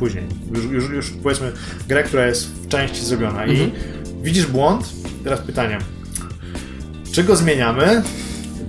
Później. 0.00 0.24
Już, 0.54 0.64
już, 0.64 0.90
już 0.90 1.10
powiedzmy 1.10 1.52
grę, 1.88 2.02
która 2.02 2.26
jest 2.26 2.46
w 2.46 2.68
części 2.68 3.04
zrobiona 3.04 3.46
i 3.46 3.72
widzisz 4.22 4.46
błąd. 4.46 4.88
Teraz 5.24 5.40
pytanie. 5.40 5.78
Czy 7.12 7.24
go 7.24 7.36
zmieniamy? 7.36 8.02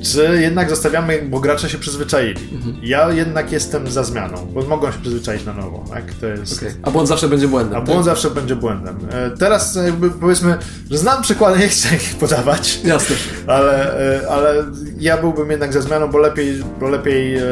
Czy 0.04 0.42
jednak 0.42 0.70
zostawiamy, 0.70 1.22
bo 1.30 1.40
gracze 1.40 1.70
się 1.70 1.78
przyzwyczaili? 1.78 2.42
Ja 2.82 3.12
jednak 3.12 3.52
jestem 3.52 3.92
za 3.92 4.04
zmianą, 4.04 4.48
bo 4.54 4.62
mogą 4.62 4.92
się 4.92 5.00
przyzwyczaić 5.00 5.46
na 5.46 5.54
nowo, 5.54 5.86
tak? 5.90 6.14
To 6.14 6.28
jest... 6.28 6.58
Okay. 6.58 6.76
A 6.84 6.92
błąd 6.92 7.08
zawsze 7.08 7.28
będzie 7.28 7.48
błędem. 7.48 7.78
A 7.78 7.82
błąd 7.82 8.06
zawsze 8.06 8.32
będzie 8.32 8.56
błędem. 8.56 8.98
E, 9.12 9.32
Teraz 9.38 9.76
jakby 9.76 10.12
powiedzmy, 10.12 10.58
że 10.92 10.98
znam 10.98 11.22
przykłady, 11.22 11.60
nie 11.60 11.68
chcę 11.68 11.96
ich 11.96 12.16
podawać, 12.16 12.80
Jasne. 12.84 13.16
ale, 13.48 14.00
e, 14.22 14.30
ale 14.30 14.66
ja 15.00 15.18
byłbym 15.18 15.52
jednak 15.52 15.74
za 15.74 15.82
zmianą, 15.82 16.08
bo 16.08 16.18
lepiej, 16.18 16.64
bo 16.80 16.90
lepiej 16.90 17.38
e, 17.38 17.44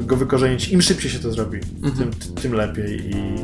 go 0.00 0.16
wykorzenić. 0.16 0.68
Im 0.68 0.82
szybciej 0.82 1.10
się 1.10 1.18
to 1.18 1.32
zrobi, 1.32 1.60
tym, 1.98 2.10
tym 2.42 2.52
lepiej. 2.54 3.10
I... 3.10 3.36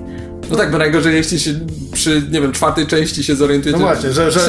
No 0.50 0.56
tak, 0.56 0.70
bo 0.70 0.78
najgorzej 0.78 1.14
jeśli 1.14 1.40
się 1.40 1.50
przy, 1.92 2.22
nie 2.30 2.40
wiem, 2.40 2.52
czwartej 2.52 2.87
części 2.87 3.24
się 3.24 3.37
zorientujecie. 3.37 3.80
No 3.80 3.87
właśnie, 3.87 4.12
że, 4.12 4.30
że, 4.30 4.40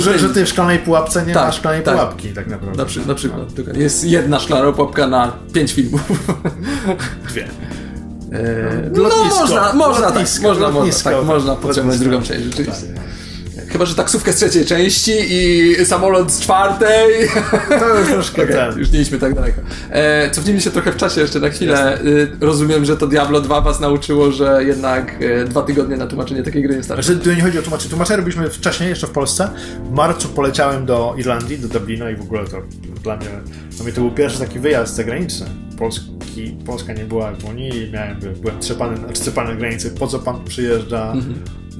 że, 0.00 0.18
że 0.18 0.28
ty 0.28 0.44
w 0.44 0.48
szklanej 0.48 0.78
pułapce 0.78 1.26
nie 1.26 1.34
Tak, 1.34 1.46
ma 1.46 1.52
szklanej 1.52 1.82
tak. 1.82 1.94
pułapki 1.94 2.28
tak 2.28 2.46
naprawdę. 2.46 2.78
Na, 2.78 2.84
przy, 2.84 3.08
na 3.08 3.14
przykład. 3.14 3.52
Dokładnie. 3.54 3.82
Jest 3.82 4.04
jedna 4.04 4.40
szklana 4.40 4.72
popka 4.72 5.06
na 5.06 5.32
pięć 5.52 5.72
filmów. 5.72 6.00
Dwie. 7.28 7.42
Eee, 7.44 7.50
No, 8.92 9.02
no, 9.02 9.08
lotnisko, 9.08 9.40
można, 9.40 9.72
można 9.72 10.06
tak, 10.06 10.14
lotnisko, 10.14 10.42
można, 10.48 10.66
można, 10.66 10.78
lotnisko, 10.80 11.10
tak, 11.10 11.24
można 11.24 11.54
podciągnąć 11.56 12.00
lotnisko. 12.00 12.10
drugą 12.10 12.26
część, 12.26 12.44
rzeczywiście. 12.44 12.86
Chyba, 13.74 13.86
że 13.86 13.94
taksówkę 13.94 14.32
z 14.32 14.36
trzeciej 14.36 14.64
części 14.64 15.12
i 15.28 15.76
samolot 15.84 16.32
z 16.32 16.40
czwartej. 16.40 17.28
To 17.80 17.98
już 17.98 18.08
troszkę 18.08 18.42
Okej, 18.42 18.54
ten. 18.54 18.78
już 18.78 18.90
nie 18.90 19.00
idźmy 19.00 19.18
tak 19.18 19.34
daleko. 19.34 19.60
E, 19.90 20.30
cofnijmy 20.30 20.60
się 20.60 20.70
trochę 20.70 20.92
w 20.92 20.96
czasie 20.96 21.20
jeszcze 21.20 21.40
na 21.40 21.50
chwilę. 21.50 22.00
Y, 22.04 22.30
rozumiem, 22.40 22.84
że 22.84 22.96
to 22.96 23.06
Diablo 23.06 23.40
2 23.40 23.60
was 23.60 23.80
nauczyło, 23.80 24.32
że 24.32 24.64
jednak 24.64 25.14
e, 25.22 25.44
dwa 25.44 25.62
tygodnie 25.62 25.96
na 25.96 26.06
tłumaczenie 26.06 26.42
takiej 26.42 26.62
gry 26.62 26.76
nie 26.76 26.82
starczy. 26.82 27.02
Znaczy, 27.04 27.20
tu 27.20 27.32
nie 27.32 27.42
chodzi 27.42 27.58
o 27.58 27.62
tłumaczenie. 27.62 27.90
Tłumaczenie 27.90 28.16
robiliśmy 28.16 28.50
wcześniej, 28.50 28.90
jeszcze 28.90 29.06
w 29.06 29.10
Polsce. 29.10 29.50
W 29.84 29.90
marcu 29.90 30.28
poleciałem 30.28 30.86
do 30.86 31.14
Irlandii, 31.18 31.58
do 31.58 31.68
Dublina 31.68 32.10
i 32.10 32.16
w 32.16 32.22
ogóle 32.22 32.44
to 32.44 32.62
dla 33.02 33.16
mnie, 33.16 33.28
dla 33.70 33.84
mnie 33.84 33.92
to 33.92 34.00
był 34.00 34.10
pierwszy 34.10 34.38
taki 34.38 34.58
wyjazd 34.58 34.94
zagraniczny. 34.94 35.63
Polski, 35.78 36.56
Polska 36.66 36.92
nie 36.92 37.04
była 37.04 37.32
w 37.32 37.44
Unii, 37.44 37.90
miałem, 37.92 38.16
byłem 38.42 38.58
trzepany, 38.60 38.96
znaczy 38.96 39.20
trzepany 39.20 39.50
na 39.50 39.56
granicy. 39.56 39.90
Po 39.90 40.06
co 40.06 40.18
pan 40.18 40.44
przyjeżdża? 40.44 41.14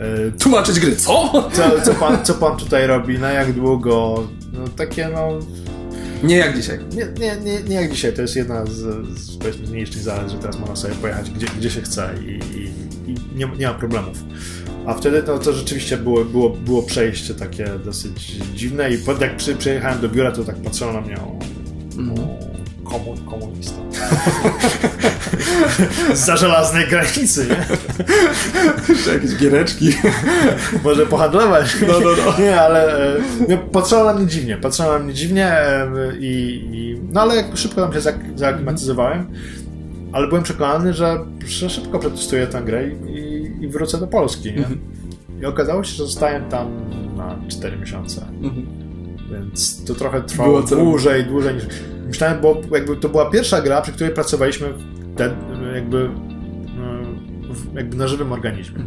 E, 0.00 0.30
Tłumaczyć 0.38 0.80
gry, 0.80 0.96
co? 0.96 1.32
Co, 1.56 1.80
co, 1.84 1.94
pan, 1.94 2.24
co 2.24 2.34
pan 2.34 2.56
tutaj 2.56 2.86
robi? 2.86 3.18
Na 3.18 3.30
jak 3.32 3.52
długo? 3.52 4.28
No 4.52 4.68
takie 4.68 5.08
no... 5.14 5.28
Nie 6.22 6.36
jak 6.36 6.56
dzisiaj. 6.56 6.78
Nie, 6.92 7.06
nie, 7.20 7.36
nie, 7.44 7.62
nie 7.62 7.74
jak 7.74 7.90
dzisiaj. 7.92 8.12
To 8.12 8.22
jest 8.22 8.36
jedna 8.36 8.66
z, 8.66 8.70
z 9.18 9.36
powiedzmy 9.36 9.66
z 9.66 9.70
mniejszych 9.70 10.02
zalet, 10.02 10.30
że 10.30 10.38
teraz 10.38 10.58
można 10.58 10.76
sobie 10.76 10.94
pojechać 10.94 11.30
gdzie, 11.30 11.46
gdzie 11.58 11.70
się 11.70 11.80
chce 11.80 12.10
i, 12.26 12.28
i, 12.58 12.64
i 13.10 13.14
nie, 13.36 13.48
nie 13.58 13.66
ma 13.66 13.74
problemów. 13.74 14.24
A 14.86 14.94
wtedy 14.94 15.22
no, 15.26 15.38
to 15.38 15.52
rzeczywiście 15.52 15.96
było, 15.96 16.24
było, 16.24 16.50
było 16.50 16.82
przejście 16.82 17.34
takie 17.34 17.66
dosyć 17.84 18.36
dziwne 18.54 18.90
i 18.94 18.98
po- 18.98 19.12
jak 19.12 19.36
przy, 19.36 19.54
przyjechałem 19.56 20.00
do 20.00 20.08
biura, 20.08 20.32
to 20.32 20.44
tak 20.44 20.56
patrzono 20.56 20.92
na 20.92 21.00
mnie 21.00 21.16
o, 21.16 21.38
o 22.12 22.24
komu, 22.98 23.16
komunista. 23.30 23.76
Za 26.26 26.36
żelaznej 26.36 26.88
granicy, 26.88 27.46
nie? 27.48 27.66
Jakieś 29.12 29.36
giereczki. 29.36 29.92
Może 30.84 31.06
pohandlować. 31.06 31.76
No, 31.88 32.00
no, 32.00 32.10
no. 32.26 32.44
Nie, 32.44 32.60
ale 32.60 32.96
e, 33.16 33.20
nie, 33.48 33.58
patrzono 33.58 34.04
na 34.04 34.14
mnie 34.14 34.26
dziwnie. 34.26 34.56
Patrzono 34.56 34.92
na 34.92 34.98
mnie 34.98 35.14
dziwnie 35.14 35.52
e, 35.52 35.86
i, 36.20 36.64
i 36.72 37.00
no 37.12 37.20
ale 37.20 37.44
szybko 37.54 37.80
tam 37.80 37.92
się 37.92 38.00
zaaklimatyzowałem. 38.36 39.26
Ale 40.12 40.28
byłem 40.28 40.42
przekonany, 40.42 40.92
że, 40.92 41.18
szybko 41.46 41.98
przetestuję 41.98 42.46
tę 42.46 42.62
grę 42.62 42.88
i, 42.88 43.52
i 43.60 43.68
wrócę 43.68 43.98
do 43.98 44.06
Polski. 44.06 44.52
Nie? 44.52 44.66
I 45.42 45.46
okazało 45.46 45.84
się, 45.84 45.90
że 45.90 46.04
zostałem 46.04 46.48
tam 46.48 46.68
na 47.16 47.36
4 47.48 47.76
miesiące. 47.76 48.26
Więc 49.32 49.84
to 49.84 49.94
trochę 49.94 50.22
trwało 50.22 50.62
dłużej, 50.62 51.24
dłużej 51.24 51.54
niż 51.54 51.64
myślałem, 52.14 52.40
bo 52.40 52.60
jakby 52.72 52.96
to 52.96 53.08
była 53.08 53.30
pierwsza 53.30 53.62
gra, 53.62 53.82
przy 53.82 53.92
której 53.92 54.14
pracowaliśmy 54.14 54.66
ten, 55.16 55.30
jakby, 55.74 56.08
w- 57.50 57.74
jakby 57.74 57.96
na 57.96 58.08
żywym 58.08 58.32
organizmie. 58.32 58.78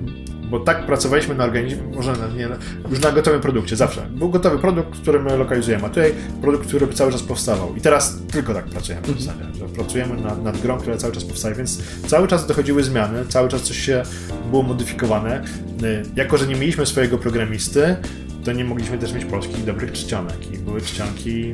Bo 0.49 0.59
tak 0.59 0.85
pracowaliśmy 0.85 1.35
na 1.35 1.43
organizmie, 1.43 1.83
może 1.95 2.11
na, 2.13 2.27
nie, 2.27 2.47
już 2.89 2.99
na 3.01 3.11
gotowym 3.11 3.41
produkcie, 3.41 3.75
zawsze. 3.75 4.01
Był 4.11 4.29
gotowy 4.29 4.59
produkt, 4.59 4.99
który 5.01 5.19
my 5.19 5.37
lokalizujemy, 5.37 5.85
a 5.85 5.89
tutaj 5.89 6.13
produkt, 6.41 6.67
który 6.67 6.87
cały 6.87 7.11
czas 7.11 7.23
powstawał. 7.23 7.75
I 7.75 7.81
teraz 7.81 8.17
tylko 8.31 8.53
tak 8.53 8.65
pracujemy 8.65 9.07
w 9.07 9.21
zasadzie, 9.21 9.43
że 9.59 9.65
pracujemy 9.65 10.21
nad, 10.21 10.43
nad 10.43 10.61
grą, 10.61 10.77
która 10.77 10.97
cały 10.97 11.13
czas 11.13 11.23
powstaje, 11.23 11.55
więc 11.55 11.81
cały 12.07 12.27
czas 12.27 12.47
dochodziły 12.47 12.83
zmiany, 12.83 13.25
cały 13.29 13.49
czas 13.49 13.61
coś 13.61 13.77
się 13.77 14.03
było 14.51 14.63
modyfikowane. 14.63 15.43
Y, 15.83 16.03
Jako, 16.15 16.37
że 16.37 16.47
nie 16.47 16.55
mieliśmy 16.55 16.85
swojego 16.85 17.17
programisty, 17.17 17.95
to 18.43 18.51
nie 18.51 18.65
mogliśmy 18.65 18.97
też 18.97 19.13
mieć 19.13 19.25
polskich 19.25 19.65
dobrych 19.65 19.91
czcionek. 19.91 20.51
I 20.53 20.57
były 20.57 20.81
czcionki, 20.81 21.53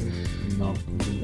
no, 0.60 0.74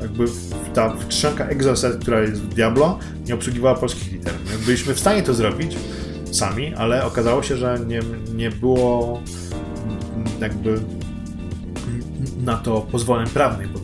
jakby 0.02 0.26
ta 0.74 0.96
czcionka 1.10 1.48
Exoset, 1.48 2.02
która 2.02 2.22
jest 2.22 2.42
w 2.42 2.54
Diablo, 2.54 3.00
nie 3.28 3.34
obsługiwała 3.34 3.76
polskich 3.76 4.12
liter. 4.12 4.34
My 4.52 4.65
byliśmy 4.65 4.94
w 4.94 5.00
stanie 5.00 5.24
to 5.24 5.34
zrobić 5.34 5.78
sami, 6.32 6.76
ale 6.76 7.06
okazało 7.06 7.44
się, 7.44 7.58
że 7.58 7.80
nie, 7.88 8.00
nie 8.36 8.52
było 8.52 9.22
jakby 10.39 10.80
na 12.44 12.58
to 12.58 12.82
pozwoleń 12.82 13.28
prawnych, 13.28 13.68
bo 13.72 13.80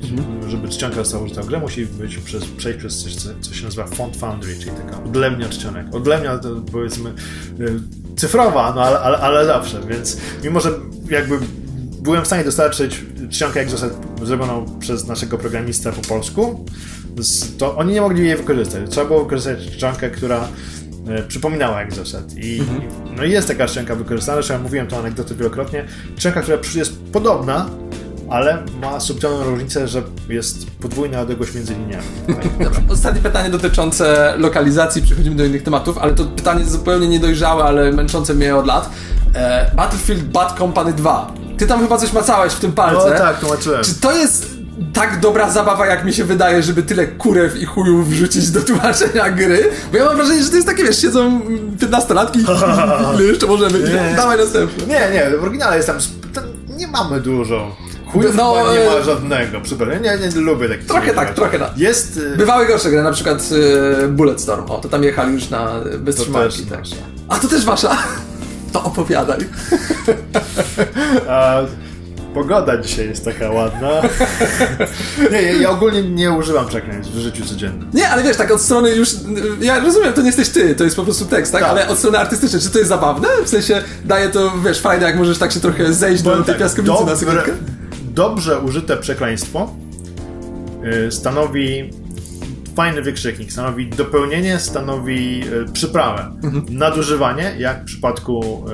żeby 0.50 0.70
czcionka 0.70 0.96
została 0.96 1.24
użyta 1.24 1.42
w 1.42 1.46
grze, 1.46 1.60
musi 1.60 1.86
być 1.86 2.18
przez, 2.18 2.46
przejść 2.46 2.80
przez 2.80 3.04
coś, 3.04 3.16
co, 3.16 3.30
co 3.42 3.54
się 3.54 3.64
nazywa 3.64 3.88
Font 3.88 4.18
Foundry, 4.18 4.56
czyli 4.60 4.72
taka 4.72 5.04
odlewnia 5.04 5.50
czcionek. 5.50 5.96
Odlewnia 5.96 6.38
to 6.38 6.50
powiedzmy 6.72 7.10
y, 7.60 7.80
cyfrowa, 8.16 8.74
no 8.76 8.82
ale, 8.82 9.00
ale, 9.00 9.18
ale 9.18 9.46
zawsze, 9.46 9.82
więc 9.90 10.18
mimo, 10.44 10.60
że 10.60 10.70
jakby 11.10 11.40
byłem 12.06 12.24
w 12.24 12.26
stanie 12.26 12.44
dostarczyć 12.44 13.02
czcionkę 13.30 13.60
Exoset 13.60 13.94
zrobioną 14.24 14.66
przez 14.80 15.08
naszego 15.08 15.38
programistę 15.38 15.92
po 15.92 16.02
polsku, 16.02 16.66
to 17.58 17.76
oni 17.76 17.94
nie 17.94 18.02
mogli 18.02 18.28
jej 18.28 18.38
wykorzystać. 18.38 18.82
Trzeba 18.90 19.06
było 19.08 19.24
wykorzystać 19.24 19.60
czcionkę, 19.72 20.10
która 20.10 20.48
e, 21.08 21.24
przypominała 21.24 21.82
Exoset. 21.82 22.38
I, 22.38 22.62
No 23.18 23.24
i 23.24 23.32
jest 23.32 23.48
taka 23.48 23.68
szczęka 23.68 23.96
wykorzystana, 23.96 24.36
zresztą 24.36 24.54
ja 24.54 24.60
mówiłem 24.60 24.88
tę 24.88 24.98
anegdotę 24.98 25.36
wielokrotnie. 25.36 25.86
Szczęka, 26.18 26.42
która 26.42 26.58
jest 26.76 27.04
podobna, 27.04 27.70
ale 28.30 28.64
ma 28.82 29.00
subtelną 29.00 29.44
różnicę, 29.44 29.88
że 29.88 30.04
jest 30.30 30.72
podwójna 30.72 31.22
odległość 31.22 31.56
między 31.56 31.74
liniami. 31.74 32.06
Ostatnie 32.94 33.22
pytanie 33.22 33.50
dotyczące 33.50 34.34
lokalizacji, 34.38 35.02
przechodzimy 35.02 35.36
do 35.36 35.46
innych 35.46 35.64
tematów, 35.64 35.98
ale 35.98 36.14
to 36.14 36.26
pytanie 36.26 36.66
zupełnie 36.66 37.08
niedojrzałe, 37.08 37.64
ale 37.64 37.92
męczące 37.92 38.34
mnie 38.34 38.56
od 38.56 38.68
lat. 38.68 38.90
E, 39.36 39.72
Battlefield 39.76 40.24
Bad 40.24 40.58
Company 40.58 40.94
2. 40.94 41.45
Ty 41.58 41.68
tam 41.68 41.80
chyba 41.80 41.98
coś 41.98 42.14
macałeś 42.14 42.54
w 42.54 42.60
tym 42.60 42.72
palce. 42.72 43.10
No 43.10 43.18
tak, 43.18 43.40
tłumaczyłem. 43.40 43.84
Czy 43.84 43.96
to 43.96 44.12
jest 44.12 44.56
tak 44.94 45.20
dobra 45.20 45.52
zabawa, 45.52 45.86
jak 45.86 46.06
mi 46.06 46.14
się 46.14 46.24
wydaje, 46.24 46.64
żeby 46.64 46.84
tyle 46.84 47.08
kurew 47.08 47.56
i 47.56 47.66
chujów 47.66 48.10
wrzucić 48.10 48.52
do 48.52 48.62
tłumaczenia 48.62 49.30
gry? 49.30 49.70
Bo 49.92 49.98
ja 49.98 50.06
mam 50.06 50.16
wrażenie, 50.16 50.44
że 50.44 50.50
to 50.50 50.56
jest 50.56 50.68
takie, 50.68 50.84
wiesz, 50.84 51.02
siedzą 51.02 51.42
15-latki 51.80 52.40
ile 53.16 53.24
jeszcze 53.32 53.48
możemy? 53.48 53.80
Nie. 53.80 54.16
Dawaj 54.16 54.38
następny. 54.38 54.88
Nie, 54.88 55.10
nie, 55.14 55.38
w 55.38 55.44
oryginale 55.44 55.76
jest 55.76 55.88
tam... 55.88 55.98
Nie 56.70 56.88
mamy 56.88 57.22
dużo 57.22 57.76
Chujów 58.06 58.36
No, 58.36 58.74
nie 58.74 58.82
e, 58.82 58.90
ma 58.90 59.02
żadnego, 59.02 59.62
przepraszam. 59.62 60.04
Nie, 60.04 60.18
nie, 60.18 60.42
lubię 60.42 60.70
takich 60.70 60.86
Trochę 60.86 61.14
tak, 61.14 61.34
trochę 61.34 61.60
tak. 61.60 61.78
Jest... 61.78 62.18
y, 62.18 62.38
Bywały 62.38 62.66
gorsze 62.66 62.90
gry, 62.90 63.04
na 63.04 63.12
przykład 63.12 63.50
y, 64.04 64.08
Bulletstorm. 64.08 64.72
O, 64.72 64.78
to 64.78 64.90
tam 64.90 65.04
jechali 65.04 65.34
już 65.34 65.50
na 65.50 65.72
bez 66.00 66.16
trzymanki. 66.16 66.66
Tak. 66.66 66.84
A 67.30 67.40
to 67.40 67.48
też 67.48 67.66
wasza? 67.66 67.98
To 68.76 68.84
opowiadaj. 68.84 69.40
A, 71.30 71.62
pogoda 72.34 72.78
dzisiaj 72.78 73.08
jest 73.08 73.26
taka 73.26 73.52
ładna. 73.52 73.90
nie, 75.32 75.42
ja, 75.42 75.52
ja 75.52 75.70
ogólnie 75.70 76.04
nie 76.04 76.32
używam 76.32 76.68
przekleństw 76.68 77.14
w 77.14 77.20
życiu 77.20 77.46
codziennym. 77.46 77.90
Nie, 77.94 78.10
ale 78.10 78.24
wiesz, 78.24 78.38
tak 78.38 78.52
od 78.52 78.62
strony 78.62 78.96
już. 78.96 79.10
Ja 79.62 79.80
rozumiem, 79.80 80.14
to 80.14 80.22
nie 80.22 80.28
jesteś 80.28 80.50
ty, 80.50 80.76
to 80.76 80.84
jest 80.84 80.96
po 80.96 81.04
prostu 81.04 81.26
tekst, 81.26 81.52
tak? 81.52 81.62
Tak. 81.62 81.72
Ale 81.72 81.88
od 81.88 81.98
strony 81.98 82.20
artystycznej, 82.20 82.62
czy 82.62 82.70
to 82.70 82.78
jest 82.78 82.90
zabawne? 82.90 83.28
W 83.46 83.50
sensie 83.50 83.82
daje 84.06 84.30
to, 84.30 84.54
wiesz, 84.66 84.82
fajne, 84.82 85.06
jak 85.06 85.18
możesz 85.18 85.38
tak 85.38 85.52
się 85.52 85.60
trochę 85.60 85.94
zejść 85.94 86.24
do 86.24 86.30
Powiem 86.30 86.46
tej 86.46 86.54
tak, 86.54 86.62
piaskownicy 86.62 87.06
na 87.06 87.16
sekundkę? 87.16 87.52
Dobrze 88.04 88.60
użyte 88.60 88.98
przekleństwo 88.98 89.74
y, 91.08 91.12
stanowi 91.12 91.90
fajny 92.76 93.02
wykrzyknik, 93.02 93.52
stanowi 93.52 93.90
dopełnienie, 93.90 94.60
stanowi 94.60 95.44
y, 95.44 95.72
przyprawę. 95.74 96.32
Mhm. 96.44 96.66
Nadużywanie, 96.70 97.56
jak 97.58 97.82
w 97.82 97.86
przypadku 97.86 98.66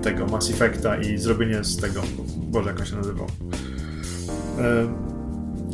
y, 0.00 0.02
tego 0.02 0.26
Mass 0.26 0.50
Effecta 0.50 0.96
i 0.96 1.18
zrobienie 1.18 1.64
z 1.64 1.76
tego, 1.76 2.02
Boże, 2.36 2.68
jak 2.68 2.80
on 2.80 2.86
się 2.86 2.96
nazywał. 2.96 3.26
Y, 3.26 5.06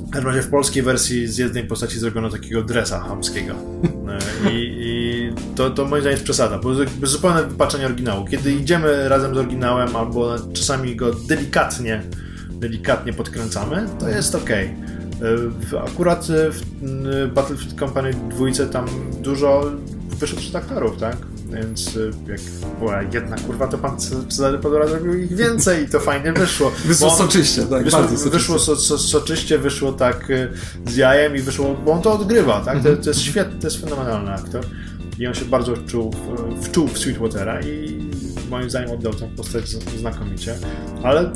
w 0.06 0.10
każdym 0.10 0.30
razie 0.30 0.42
w 0.42 0.50
polskiej 0.50 0.82
wersji 0.82 1.28
z 1.28 1.38
jednej 1.38 1.64
postaci 1.64 1.98
zrobiono 1.98 2.30
takiego 2.30 2.62
dresa 2.62 3.00
hamskiego. 3.00 3.54
I, 4.50 4.76
i 4.80 5.32
to, 5.54 5.70
to 5.70 5.84
moim 5.84 6.02
zdaniem 6.02 6.14
jest 6.14 6.24
przesada, 6.24 6.58
bo 6.58 6.70
zupełne 7.02 7.44
wypaczenie 7.44 7.86
oryginału. 7.86 8.24
Kiedy 8.26 8.52
idziemy 8.52 9.08
razem 9.08 9.34
z 9.34 9.38
oryginałem, 9.38 9.96
albo 9.96 10.36
czasami 10.52 10.96
go 10.96 11.12
delikatnie, 11.12 12.02
delikatnie 12.50 13.12
podkręcamy, 13.12 13.86
to 13.98 14.08
jest 14.08 14.34
ok. 14.34 14.50
Akurat 15.92 16.30
y, 16.30 16.50
w 16.50 16.62
Battlefield 17.34 17.78
Company 17.78 18.10
2 18.14 18.66
tam 18.72 18.86
dużo 19.22 19.70
wyszło 20.18 20.40
z 20.40 20.54
aktorów, 20.54 20.96
tak? 20.96 21.16
Więc 21.52 21.96
y, 21.96 22.10
jak 22.28 22.40
była 22.78 23.02
jedna 23.02 23.36
kurwa, 23.36 23.66
to 23.68 23.78
pan 23.78 24.00
Cezary 24.28 24.58
Podora 24.58 24.86
zrobił 24.86 25.14
ich 25.14 25.36
więcej 25.36 25.84
i 25.84 25.88
to 25.88 26.00
fajnie 26.00 26.32
wyszło. 26.32 26.72
Wyszło 26.84 27.08
on- 27.08 27.16
soczyście, 27.18 27.62
tak, 27.62 27.84
Wyszło, 27.84 27.98
bardzo 27.98 28.16
soczyście. 28.16 28.38
wyszło 28.38 28.58
so, 28.58 28.76
so, 28.76 28.98
soczyście, 28.98 29.58
wyszło 29.58 29.92
tak 29.92 30.28
z 30.86 30.96
jajem 30.96 31.36
i 31.36 31.38
wyszło, 31.40 31.76
bo 31.84 31.92
on 31.92 32.02
to 32.02 32.12
odgrywa, 32.12 32.60
tak? 32.60 32.76
Mhm. 32.76 32.96
To, 32.96 33.02
to 33.02 33.10
jest 33.10 33.20
świetny, 33.20 33.60
to 33.60 33.66
jest 33.66 33.80
fenomenalny 33.80 34.32
aktor. 34.32 34.64
I 35.18 35.26
on 35.26 35.34
się 35.34 35.44
bardzo 35.44 35.76
wczuł 35.76 36.10
w, 36.12 36.64
wczuł 36.66 36.88
w 36.88 36.98
Sweetwatera 36.98 37.60
i 37.60 38.00
moim 38.50 38.70
zdaniem 38.70 38.90
oddał 38.90 39.14
tę 39.14 39.28
postać 39.36 39.68
znakomicie. 39.98 40.54
Ale 41.02 41.20
mm, 41.20 41.34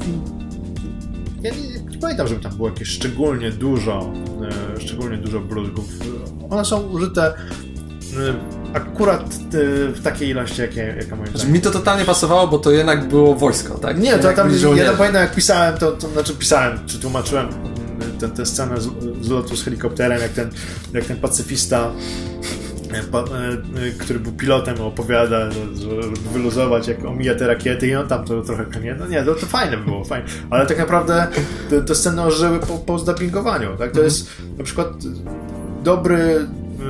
ja 1.43 1.51
nie, 1.51 1.76
nie, 1.97 2.03
pamiętam, 2.03 2.29
żeby 2.29 2.41
tam 2.41 2.57
było 2.57 2.69
jakieś 2.69 2.89
szczególnie 2.89 3.51
dużo, 3.51 4.13
e, 4.77 4.81
szczególnie 4.81 5.17
dużo 5.17 5.41
bluzgów. 5.41 5.85
One 6.51 6.65
są 6.65 6.81
użyte 6.81 7.27
e, 7.27 7.35
akurat 8.73 9.23
e, 9.23 9.89
w 9.89 10.03
takiej 10.03 10.29
ilości, 10.29 10.61
jakie, 10.61 10.95
jaka 11.01 11.17
moim 11.17 11.29
Znaczy, 11.29 11.49
mi 11.49 11.61
to 11.61 11.71
totalnie 11.71 12.05
pasowało, 12.05 12.49
bo 12.49 12.59
to 12.59 12.71
jednak 12.71 13.09
było 13.09 13.35
wojsko, 13.35 13.79
tak? 13.79 13.99
Nie, 13.99 14.19
to 14.19 14.27
Jak 14.27 14.37
tam 14.37 14.51
ja 14.77 14.85
tam 14.85 14.97
pamiętam 14.97 15.23
jak 15.23 15.35
pisałem, 15.35 15.79
to, 15.79 15.93
to 15.93 16.09
znaczy 16.09 16.35
pisałem, 16.35 16.79
czy 16.87 16.99
tłumaczyłem 16.99 17.49
tę, 18.21 18.29
tę 18.29 18.47
scenę 18.47 18.81
z, 18.81 18.89
z 19.21 19.29
lotu 19.29 19.57
z 19.57 19.65
helikopterem, 19.65 20.21
jak 20.21 20.33
ten, 20.33 20.51
jak 20.93 21.05
ten 21.05 21.17
pacyfista, 21.17 21.91
e, 22.99 23.83
e, 23.83 23.89
e, 23.89 23.91
który 23.99 24.21
był 24.21 24.33
pilotem, 24.33 24.81
opowiada, 24.81 25.51
że, 25.51 25.77
że 25.77 26.03
żeby 26.03 26.17
wyluzować, 26.33 26.89
jak 26.89 27.05
omija 27.05 27.35
te 27.35 27.47
rakiety 27.47 27.87
i 27.87 27.95
on 27.95 28.09
tam 28.09 28.25
to 28.25 28.43
trochę 28.43 28.65
klnie. 28.65 28.97
No 28.99 29.07
nie, 29.07 29.23
to, 29.23 29.35
to 29.35 29.47
fajne 29.47 29.77
było, 29.77 30.05
fajne. 30.05 30.27
Ale 30.51 30.67
tak 30.67 30.79
naprawdę 30.79 31.27
te, 31.71 31.83
te 31.83 31.95
sceny 31.95 32.23
ożyły 32.23 32.59
po, 32.59 32.79
po 32.79 32.99
zdubbingowaniu, 32.99 33.77
tak? 33.79 33.93
To 33.93 34.03
jest 34.03 34.31
na 34.59 34.65
przykład 34.65 34.89
dobry 35.85 36.47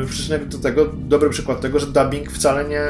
przyczynek 0.08 0.48
do 0.48 0.58
tego, 0.58 0.86
dobry 0.94 1.30
przykład 1.30 1.60
tego, 1.60 1.78
że 1.78 1.86
dubbing 1.86 2.32
wcale 2.32 2.68
nie, 2.68 2.88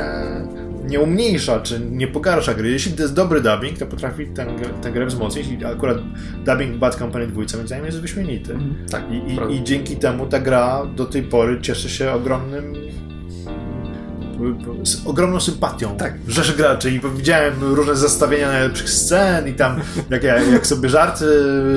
nie 0.88 1.00
umniejsza, 1.00 1.60
czy 1.60 1.80
nie 1.80 2.08
pogarsza 2.08 2.54
gry. 2.54 2.70
Jeśli 2.70 2.92
to 2.92 3.02
jest 3.02 3.14
dobry 3.14 3.40
dubbing, 3.40 3.78
to 3.78 3.86
potrafi 3.86 4.26
tę, 4.26 4.46
tę 4.82 4.92
grę 4.92 5.06
wzmocnić 5.06 5.46
i 5.48 5.64
akurat 5.64 5.98
dubbing 6.44 6.76
Bad 6.76 6.94
Company 6.94 7.26
2 7.26 7.34
moim 7.54 7.66
zdaniem 7.66 7.86
jest 7.86 8.00
wyśmienity. 8.00 8.58
Tak, 8.90 9.02
I, 9.10 9.14
i. 9.32 9.56
I 9.56 9.64
dzięki 9.64 9.96
temu 9.96 10.26
ta 10.26 10.38
gra 10.38 10.86
do 10.96 11.04
tej 11.04 11.22
pory 11.22 11.60
cieszy 11.60 11.90
się 11.90 12.12
ogromnym 12.12 12.74
z 14.84 15.06
ogromną 15.06 15.40
sympatią 15.40 15.96
Tak. 15.96 16.14
rzeszy 16.28 16.52
graczy 16.52 16.90
i 16.90 17.00
widziałem 17.16 17.54
różne 17.74 17.96
zestawienia 17.96 18.48
najlepszych 18.48 18.90
scen 18.90 19.48
i 19.48 19.52
tam 19.52 19.80
jak, 20.10 20.22
jak 20.52 20.66
sobie 20.66 20.88
żarty 20.88 21.24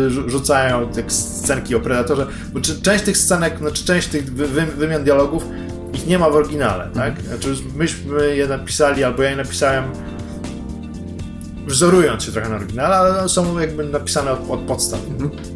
rzu- 0.09 0.29
rzucają 0.29 0.87
te 0.89 1.09
scenki 1.09 1.75
o 1.75 1.79
Predatorze, 1.79 2.27
bo 2.53 2.59
czy, 2.59 2.81
część 2.81 3.03
tych 3.03 3.17
scenek, 3.17 3.57
znaczy 3.57 3.85
część 3.85 4.07
tych 4.07 4.33
wy, 4.33 4.47
wy, 4.47 4.65
wymian 4.65 5.03
dialogów 5.03 5.45
ich 5.93 6.07
nie 6.07 6.19
ma 6.19 6.29
w 6.29 6.35
oryginale, 6.35 6.89
tak? 6.93 7.21
Znaczy 7.21 7.55
myśmy 7.75 8.35
je 8.35 8.47
napisali, 8.47 9.03
albo 9.03 9.23
ja 9.23 9.29
je 9.29 9.35
napisałem 9.35 9.83
wzorując 11.69 12.23
się 12.23 12.31
trochę 12.31 12.49
na 12.49 12.55
oryginale, 12.55 12.95
ale 12.95 13.29
są 13.29 13.59
jakby 13.59 13.83
napisane 13.83 14.31
od, 14.31 14.39
od 14.49 14.59
podstaw. 14.59 14.99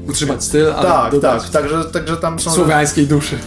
Utrzymać 0.08 0.44
styl, 0.44 0.72
ale 0.72 0.90
Tak, 0.90 1.12
dodać 1.12 1.42
tak, 1.44 1.52
także, 1.52 1.86
także 1.86 2.18
tam 2.18 2.40
są... 2.40 2.52
słowiańskiej 2.52 3.08
duszy. 3.08 3.38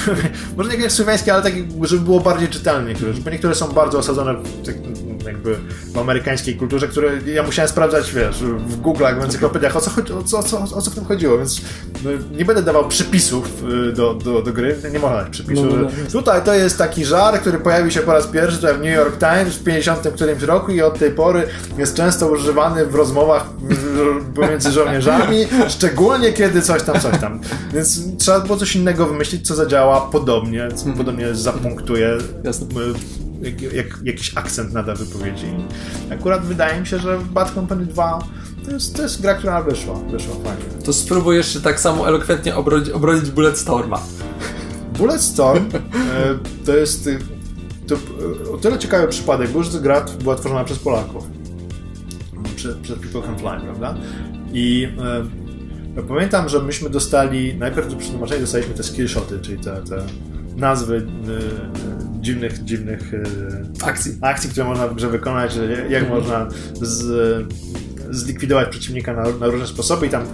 Może 0.56 0.70
niekoniecznie 0.70 0.96
słowiańskie, 0.96 1.34
ale 1.34 1.42
tak, 1.42 1.52
żeby 1.82 2.04
było 2.04 2.20
bardziej 2.20 2.48
czytelne 2.48 2.88
niektóre, 2.88 3.12
bo 3.12 3.30
niektóre 3.30 3.54
są 3.54 3.68
bardzo 3.68 3.98
osadzone 3.98 4.34
w, 4.34 4.66
tak, 4.66 4.74
jakby 5.24 5.56
w 5.94 5.98
amerykańskiej 5.98 6.56
kulturze, 6.56 6.88
które 6.88 7.10
ja 7.26 7.42
musiałem 7.42 7.68
sprawdzać, 7.68 8.12
wiesz, 8.12 8.36
w 8.42 8.82
Google'ach, 8.82 9.20
w 9.20 9.24
encyklopediach, 9.24 9.76
o 9.76 9.80
co, 9.80 9.90
chodzi, 9.90 10.12
o, 10.12 10.22
co, 10.22 10.38
o, 10.38 10.42
co, 10.42 10.62
o 10.62 10.82
co 10.82 10.90
w 10.90 10.94
tym 10.94 11.04
chodziło, 11.04 11.38
więc 11.38 11.60
no, 12.04 12.10
nie 12.32 12.44
będę 12.44 12.62
dawał 12.62 12.88
przypisów 12.88 13.64
y, 13.88 13.92
do, 13.92 14.14
do, 14.14 14.42
do 14.42 14.52
gry, 14.52 14.76
nie 14.92 14.98
można 14.98 15.16
dać 15.16 15.30
przypisu. 15.30 15.66
No, 15.66 15.76
no, 15.76 15.82
no. 15.82 16.10
Tutaj 16.12 16.44
to 16.44 16.54
jest 16.54 16.78
taki 16.78 17.04
żar, 17.04 17.40
który 17.40 17.58
pojawił 17.58 17.90
się 17.90 18.00
po 18.00 18.12
raz 18.12 18.26
pierwszy 18.26 18.58
w 18.74 18.80
New 18.80 18.94
York 18.94 19.18
Times 19.18 19.56
w 19.56 19.64
50 19.64 20.08
którymś 20.14 20.42
roku 20.42 20.72
i 20.72 20.82
od 20.82 20.98
tej 20.98 21.10
pory 21.10 21.46
jest 21.78 21.96
często 21.96 22.28
używany 22.28 22.86
w 22.86 22.94
rozmowach 22.94 23.46
y, 23.70 24.34
pomiędzy 24.34 24.72
żołnierzami, 24.72 25.46
szczególnie 25.68 26.32
kiedy 26.32 26.62
coś 26.62 26.82
tam, 26.82 27.00
coś 27.00 27.18
tam. 27.18 27.40
Więc 27.74 28.16
trzeba 28.18 28.40
było 28.40 28.56
coś 28.56 28.76
innego 28.76 29.06
wymyślić, 29.06 29.46
co 29.46 29.54
zadziała 29.54 30.00
podobnie, 30.00 30.68
co 30.74 30.84
podobnie 30.96 31.34
zapunktuje 31.34 32.18
Jasne. 32.44 32.66
Jak, 33.40 33.62
jak, 33.72 33.98
jakiś 34.04 34.36
akcent 34.36 34.72
nada 34.72 34.94
wypowiedzi. 34.94 35.46
Akurat 36.10 36.44
wydaje 36.44 36.80
mi 36.80 36.86
się, 36.86 36.98
że 36.98 37.18
Bad 37.32 37.54
Company 37.54 37.86
2 37.86 38.18
to 38.64 38.70
jest, 38.70 38.96
to 38.96 39.02
jest 39.02 39.22
gra, 39.22 39.34
która 39.34 39.62
wyszła, 39.62 39.94
wyszła 39.94 40.34
fajnie. 40.34 40.84
To 40.84 40.92
spróbuj 40.92 41.36
jeszcze 41.36 41.60
tak 41.60 41.80
samo 41.80 42.08
elokwentnie 42.08 42.56
obronić, 42.56 42.88
obronić 42.88 43.30
Bulletstorma. 43.30 44.02
Bulletstorm 44.98 45.68
e, 45.74 46.38
to 46.66 46.76
jest 46.76 47.06
y, 47.06 47.18
to, 47.86 47.94
e, 47.94 48.50
o 48.52 48.56
tyle 48.56 48.78
ciekawy 48.78 49.08
przypadek, 49.08 49.50
że 49.60 49.70
ta 49.70 49.78
gra 49.78 50.04
była 50.22 50.36
tworzona 50.36 50.64
przez 50.64 50.78
Polaków. 50.78 51.24
Przez, 52.56 52.76
przez 52.76 52.98
People 52.98 53.22
Can 53.22 53.38
Fly, 53.38 53.60
prawda? 53.64 53.94
I 54.52 54.88
e, 54.98 55.24
ja 55.96 56.02
pamiętam, 56.02 56.48
że 56.48 56.62
myśmy 56.62 56.90
dostali, 56.90 57.54
najpierw 57.54 57.90
do 57.90 57.96
przetłumaczenia 57.96 58.40
dostaliśmy 58.40 58.74
te 58.74 58.82
skillshoty, 58.82 59.38
czyli 59.42 59.58
te, 59.58 59.82
te 59.82 60.06
nazwy 60.56 60.96
e, 60.96 62.20
dziwnych, 62.22 62.64
dziwnych 62.64 63.14
e, 63.14 63.86
Akcji. 63.86 64.18
akcji, 64.20 64.50
które 64.50 64.66
można 64.66 64.88
w 64.88 64.94
grze 64.94 65.08
wykonać, 65.08 65.58
jak 65.88 66.08
można 66.08 66.48
z, 66.82 67.48
zlikwidować 68.10 68.68
przeciwnika 68.68 69.14
na, 69.14 69.22
na 69.40 69.46
różne 69.46 69.66
sposoby 69.66 70.06
i 70.06 70.10
tam 70.10 70.24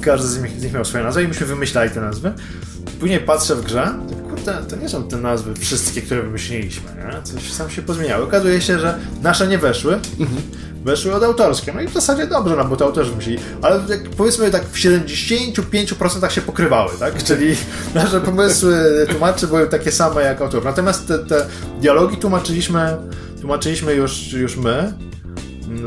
każdy 0.00 0.28
z 0.28 0.42
nich, 0.42 0.60
z 0.60 0.62
nich 0.62 0.72
miał 0.72 0.84
swoje 0.84 1.04
nazwy 1.04 1.22
i 1.22 1.28
myśmy 1.28 1.46
wymyślali 1.46 1.90
te 1.90 2.00
nazwy. 2.00 2.32
Później 3.00 3.20
patrzę 3.20 3.56
w 3.56 3.64
grze, 3.64 3.94
to 4.08 4.14
kurde, 4.30 4.54
to 4.68 4.76
nie 4.76 4.88
są 4.88 5.08
te 5.08 5.16
nazwy 5.16 5.54
wszystkie, 5.54 6.02
które 6.02 6.22
wymyśliliśmy, 6.22 6.90
nie? 6.96 7.22
Coś 7.22 7.52
tam 7.52 7.70
się 7.70 7.82
pozmieniało. 7.82 8.24
Okazuje 8.24 8.60
się, 8.60 8.78
że 8.78 8.98
nasze 9.22 9.48
nie 9.48 9.58
weszły, 9.58 9.98
weszły 10.84 11.14
od 11.14 11.22
autorskie. 11.22 11.72
No 11.72 11.80
i 11.80 11.88
w 11.88 11.92
zasadzie 11.92 12.26
dobrze, 12.26 12.56
no 12.56 12.64
bo 12.64 12.76
to 12.76 12.84
autorzy 12.84 13.16
myśleli, 13.16 13.38
ale 13.62 13.80
jak 13.88 14.02
powiedzmy 14.10 14.50
tak 14.50 14.64
w 14.64 14.76
75% 14.76 16.28
się 16.30 16.40
pokrywały, 16.40 16.90
tak? 16.98 17.24
Czyli 17.24 17.56
nasze 17.94 18.20
pomysły 18.20 19.06
tłumaczy 19.10 19.46
były 19.46 19.66
takie 19.66 19.92
same 19.92 20.22
jak 20.22 20.40
autor. 20.40 20.64
Natomiast 20.64 21.08
te, 21.08 21.18
te 21.18 21.46
dialogi 21.80 22.16
tłumaczyliśmy, 22.16 22.96
tłumaczyliśmy 23.40 23.94
już, 23.94 24.32
już 24.32 24.56
my. 24.56 24.92
Mm, 25.68 25.86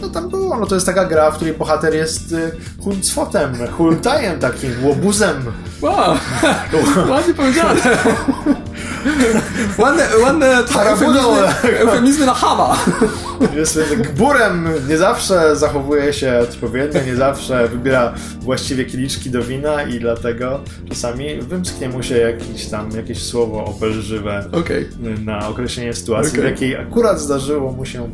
No 0.00 0.08
tam 0.08 0.30
było, 0.30 0.56
no 0.60 0.66
to 0.66 0.74
jest 0.74 0.86
taka 0.86 1.04
gra, 1.04 1.30
w 1.30 1.36
której 1.36 1.54
bohater 1.54 1.94
jest 1.94 2.32
y, 2.32 2.50
Huncfotem, 2.84 3.54
hultajem 3.72 4.40
takim, 4.40 4.70
łobuzem. 4.82 5.36
Wow, 5.80 6.16
ładnie 7.10 7.34
powiedziane. 7.34 7.80
Ładne, 9.78 10.08
ładne 10.22 10.46
eufemizmy, 10.56 11.78
eufemizmy 11.80 12.26
na 12.26 12.34
chama. 12.34 12.76
Jest 13.56 13.78
gburem, 13.94 14.68
nie 14.88 14.96
zawsze 14.98 15.56
zachowuje 15.56 16.12
się 16.12 16.38
odpowiednio, 16.38 17.00
nie 17.06 17.16
zawsze 17.16 17.68
wybiera 17.68 18.14
właściwie 18.40 18.84
kieliczki 18.84 19.30
do 19.30 19.42
wina 19.42 19.82
i 19.82 20.00
dlatego 20.00 20.60
czasami 20.88 21.40
wymsknie 21.40 21.88
mu 21.88 22.02
się 22.02 22.18
jakiś 22.18 22.66
tam, 22.66 22.90
jakieś 22.90 23.22
słowo 23.22 23.64
obelżywe 23.64 24.44
Okej, 24.52 24.88
na 25.24 25.48
określenie 25.48 25.94
sytuacji, 25.94 26.30
Okej. 26.30 26.42
w 26.42 26.44
jakiej 26.44 26.76
akurat 26.76 27.20
zdarzyło 27.20 27.72
mu 27.72 27.84
się 27.84 28.10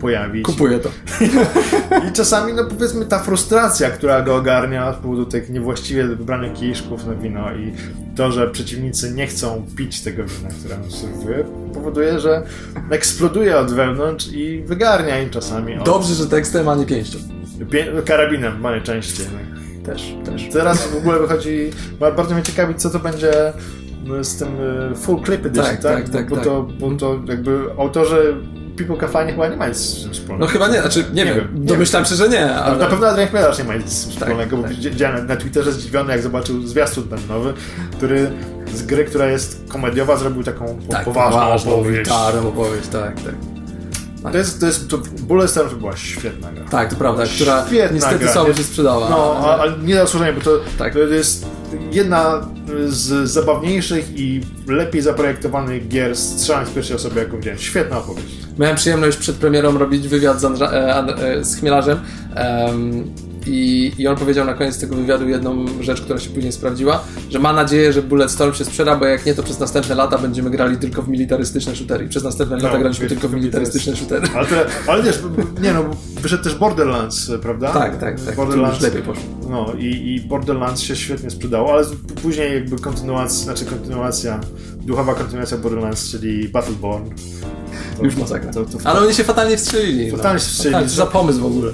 pojawić. 0.00 0.44
kupuję 0.44 0.78
to. 0.78 0.90
I 2.08 2.12
czasami, 2.12 2.52
no 2.52 2.64
powiedzmy, 2.64 3.06
ta 3.06 3.18
frustracja, 3.18 3.90
która 3.90 4.22
go 4.22 4.36
ogarnia 4.36 4.92
z 4.92 4.96
powodu 4.96 5.26
tych 5.26 5.50
niewłaściwie 5.50 6.04
wybranych 6.04 6.52
kieliszków 6.52 7.06
na 7.06 7.14
wino 7.14 7.52
i 7.54 7.72
to, 8.16 8.32
że 8.32 8.50
przeciwnicy 8.50 9.12
nie 9.12 9.26
chcą 9.26 9.66
pić 9.76 10.00
tego 10.00 10.24
wina, 10.24 10.48
które 10.60 10.76
on 10.84 10.90
serwuje, 10.90 11.44
powoduje, 11.74 12.20
że 12.20 12.42
eksploduje 12.90 13.58
od 13.58 13.72
wewnątrz 13.72 14.28
i 14.32 14.62
wygarnia 14.66 15.22
im 15.22 15.30
czasami. 15.30 15.78
od- 15.78 15.84
Dobrze, 15.86 16.14
że 16.14 16.26
tekstem, 16.26 16.68
a 16.68 16.74
nie 16.74 16.86
pięścią. 16.86 17.18
Pię- 17.70 18.02
karabinem 18.04 18.62
najczęściej. 18.62 19.26
Też, 19.84 20.14
też. 20.24 20.48
Teraz 20.52 20.86
w 20.86 20.96
ogóle 20.96 21.18
wychodzi, 21.18 21.70
ba- 22.00 22.10
bardzo 22.12 22.34
mnie 22.34 22.42
ciekawi, 22.42 22.74
co 22.74 22.90
to 22.90 22.98
będzie 22.98 23.32
no, 24.04 24.24
z 24.24 24.36
tym 24.36 24.48
y, 24.92 24.96
full 24.96 25.22
clip 25.24 25.46
edition, 25.46 25.64
Tak, 25.66 25.82
tak? 25.82 26.02
tak, 26.04 26.08
tak, 26.10 26.28
bo, 26.28 26.36
tak. 26.36 26.44
To, 26.44 26.62
bo 26.80 26.90
to 26.90 27.20
jakby 27.28 27.60
autorzy 27.78 28.36
People 28.76 28.96
Cafanie 28.96 29.32
chyba 29.32 29.48
nie 29.48 29.56
mają 29.56 29.70
nic 29.70 29.80
wspólnego. 30.12 30.36
No 30.38 30.46
chyba 30.46 30.68
nie, 30.68 30.80
znaczy 30.80 31.04
nie, 31.12 31.24
Nie 31.24 31.24
wiem, 31.24 31.34
wiem, 31.34 31.48
nie 31.60 31.66
domyślam 31.66 32.04
się, 32.04 32.14
że 32.14 32.28
nie, 32.28 32.44
Ale... 32.44 32.54
ale... 32.64 32.76
Na 32.78 32.86
pewno 32.86 33.06
Adrian 33.06 33.28
Chmielarz 33.28 33.58
nie 33.58 33.64
ma 33.64 33.74
nic 33.74 34.04
Tak, 34.04 34.12
wspólnego, 34.14 34.56
bo 34.56 34.62
tak. 34.62 34.72
widziałem 34.72 35.26
na, 35.26 35.36
Twitterze 35.36 35.72
zdziwiony, 35.72 36.12
jak 36.12 36.22
zobaczył 36.22 36.66
zwiastun 36.66 37.08
ten 37.08 37.18
nowy, 37.28 37.54
który 37.96 38.30
z 38.74 38.82
gry, 38.82 39.04
która 39.04 39.26
jest 39.26 39.64
komediowa, 39.68 40.16
zrobił 40.16 40.42
taką 40.42 40.78
tak, 40.90 41.04
poważną 41.04 41.74
opowieść. 41.74 42.10
Tak, 42.10 42.34
opowieść, 42.44 42.88
tak, 42.88 43.14
tak. 43.20 43.34
To 44.32 44.38
jest, 44.38 44.60
to 44.60 44.66
jest, 44.66 44.88
to 44.88 44.98
Bulletstorm 45.20 45.70
to 45.70 45.76
była 45.76 45.96
świetna 45.96 46.52
gra. 46.52 46.64
Tak, 46.70 46.90
to 46.90 46.96
prawda, 46.96 47.24
która 47.34 47.66
Świetna 47.66 47.94
niestety 47.94 48.18
gra. 48.18 48.32
słabo 48.32 48.54
się 48.54 48.62
sprzedała. 48.64 49.08
No, 49.10 49.36
a- 49.44 49.58
ale 49.58 49.72
nie 49.78 49.94
na 49.94 50.06
służenie, 50.06 50.32
bo 50.32 50.40
to, 50.40 50.50
Tak. 50.78 50.92
to 50.92 50.98
jest 50.98 51.46
jedna 51.92 52.46
z 52.86 53.30
zabawniejszych 53.30 54.18
i 54.18 54.40
lepiej 54.66 55.02
zaprojektowanych 55.02 55.88
gier 55.88 56.16
strzelania 56.16 56.66
z 56.66 56.70
pierwszej 56.70 56.96
osoby, 56.96 57.20
jaką 57.20 57.36
widziałem. 57.36 57.58
Świetna 57.58 57.98
opowieść. 57.98 58.36
Miałem 58.58 58.76
przyjemność 58.76 59.18
przed 59.18 59.36
premierą 59.36 59.78
robić 59.78 60.08
wywiad 60.08 60.40
z, 60.40 60.44
Andrza, 60.44 60.72
e, 60.72 61.06
e, 61.06 61.44
z 61.44 61.56
Chmielarzem 61.56 62.00
em, 62.34 63.04
i, 63.46 63.92
i 63.98 64.06
on 64.06 64.16
powiedział 64.16 64.46
na 64.46 64.54
koniec 64.54 64.78
tego 64.78 64.96
wywiadu 64.96 65.28
jedną 65.28 65.66
rzecz, 65.80 66.00
która 66.00 66.18
się 66.18 66.30
później 66.30 66.52
sprawdziła, 66.52 67.04
że 67.30 67.38
ma 67.38 67.52
nadzieję, 67.52 67.92
że 67.92 68.02
Bulletstorm 68.02 68.54
się 68.54 68.64
sprzeda, 68.64 68.96
bo 68.96 69.06
jak 69.06 69.26
nie, 69.26 69.34
to 69.34 69.42
przez 69.42 69.60
następne 69.60 69.94
lata 69.94 70.18
będziemy 70.18 70.50
grali 70.50 70.76
tylko 70.76 71.02
w 71.02 71.08
militarystyczne 71.08 71.76
shootery. 71.76 72.08
Przez 72.08 72.24
następne 72.24 72.56
No, 72.56 72.62
lata 72.62 72.78
graliśmy 72.78 73.08
tylko 73.08 73.28
w 73.28 73.30
to 73.30 73.36
mi 73.36 73.42
militarystyczne 73.42 73.96
shootery. 73.96 74.28
Ale, 74.34 74.46
to, 74.46 74.54
ale 74.86 75.02
wiesz, 75.02 75.18
nie 75.62 75.72
no, 75.72 75.84
wyszedł 76.20 76.44
też 76.44 76.54
Borderlands, 76.54 77.30
prawda? 77.42 77.72
Tak, 77.72 77.98
tak, 77.98 78.20
tak. 78.20 78.30
To 78.30 78.36
Borderlands, 78.36 78.74
już 78.74 78.82
lepiej 78.82 79.02
poszło. 79.02 79.24
No 79.50 79.72
i, 79.78 79.86
i 79.86 80.20
Borderlands 80.20 80.80
się 80.82 80.96
świetnie 80.96 81.30
sprzedało, 81.30 81.72
ale 81.72 81.84
później 82.22 82.54
jakby 82.54 82.78
kontynuacja, 82.78 83.44
znaczy 83.44 83.64
kontynuacja, 83.64 84.40
duchowa 84.80 85.14
kontynuacja 85.14 85.58
Borderlands, 85.58 86.10
czyli 86.10 86.48
Battleborn. 86.48 87.10
To, 87.96 88.04
Już 88.04 88.16
masakra. 88.16 88.52
To, 88.52 88.64
to, 88.64 88.78
Ale 88.84 89.00
oni 89.00 89.14
się 89.14 89.24
fatalnie 89.24 89.56
wstrzelili. 89.56 90.10
Fatalnie 90.10 90.40
się 90.40 90.46
wstrzelili. 90.46 90.72
Fatalnie, 90.72 90.94
za 90.94 91.06
pomysł 91.06 91.40
w 91.40 91.46
ogóle. 91.46 91.72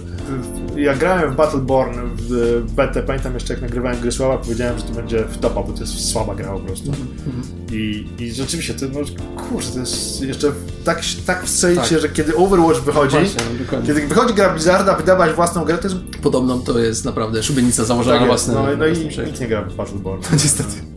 Ja 0.79 0.95
grałem 0.95 1.33
w 1.33 1.37
Battleborn 1.37 1.99
w 2.17 2.63
betę, 2.73 3.03
pamiętam 3.03 3.35
jeszcze 3.35 3.55
jak 3.55 3.63
nagrywałem 3.63 4.01
gry 4.01 4.13
słaba, 4.13 4.39
powiedziałem, 4.39 4.79
że 4.79 4.85
to 4.85 4.93
będzie 4.93 5.25
w 5.25 5.39
topa, 5.39 5.63
bo 5.63 5.73
to 5.73 5.81
jest 5.81 6.11
słaba 6.11 6.35
gra 6.35 6.53
po 6.53 6.59
prostu. 6.59 6.89
Mhm, 6.89 7.43
I, 7.73 8.07
I 8.19 8.33
rzeczywiście, 8.33 8.75
to, 8.75 8.87
no, 8.87 9.01
kurczę, 9.49 9.69
to 9.73 9.79
jest 9.79 10.23
jeszcze 10.23 10.53
tak, 10.85 11.01
tak 11.27 11.45
wstrzelić 11.45 11.79
Tak. 11.79 11.89
się, 11.89 11.99
że 11.99 12.09
kiedy 12.09 12.37
Overwatch 12.37 12.81
wychodzi, 12.81 13.17
Właśnie, 13.17 13.43
no, 13.53 13.65
dokładnie. 13.65 13.87
kiedy 13.87 14.07
wychodzi 14.07 14.35
gra 14.35 14.51
Blizzarda, 14.51 14.95
wydawać 14.95 15.33
własną 15.33 15.65
grę, 15.65 15.79
to 15.79 15.89
jest 15.89 15.97
Podobno 16.23 16.59
to 16.59 16.79
jest 16.79 17.05
naprawdę 17.05 17.43
szubienica 17.43 17.85
założona 17.85 18.19
tak 18.19 18.27
własne 18.27 18.55
no, 18.55 18.67
no 18.77 18.87
i 18.87 18.99
nikt 19.27 19.41
nie 19.41 19.49
gra 19.49 19.63
w 19.63 19.75
Battleborn. 19.75 20.23
Niestety. 20.33 20.88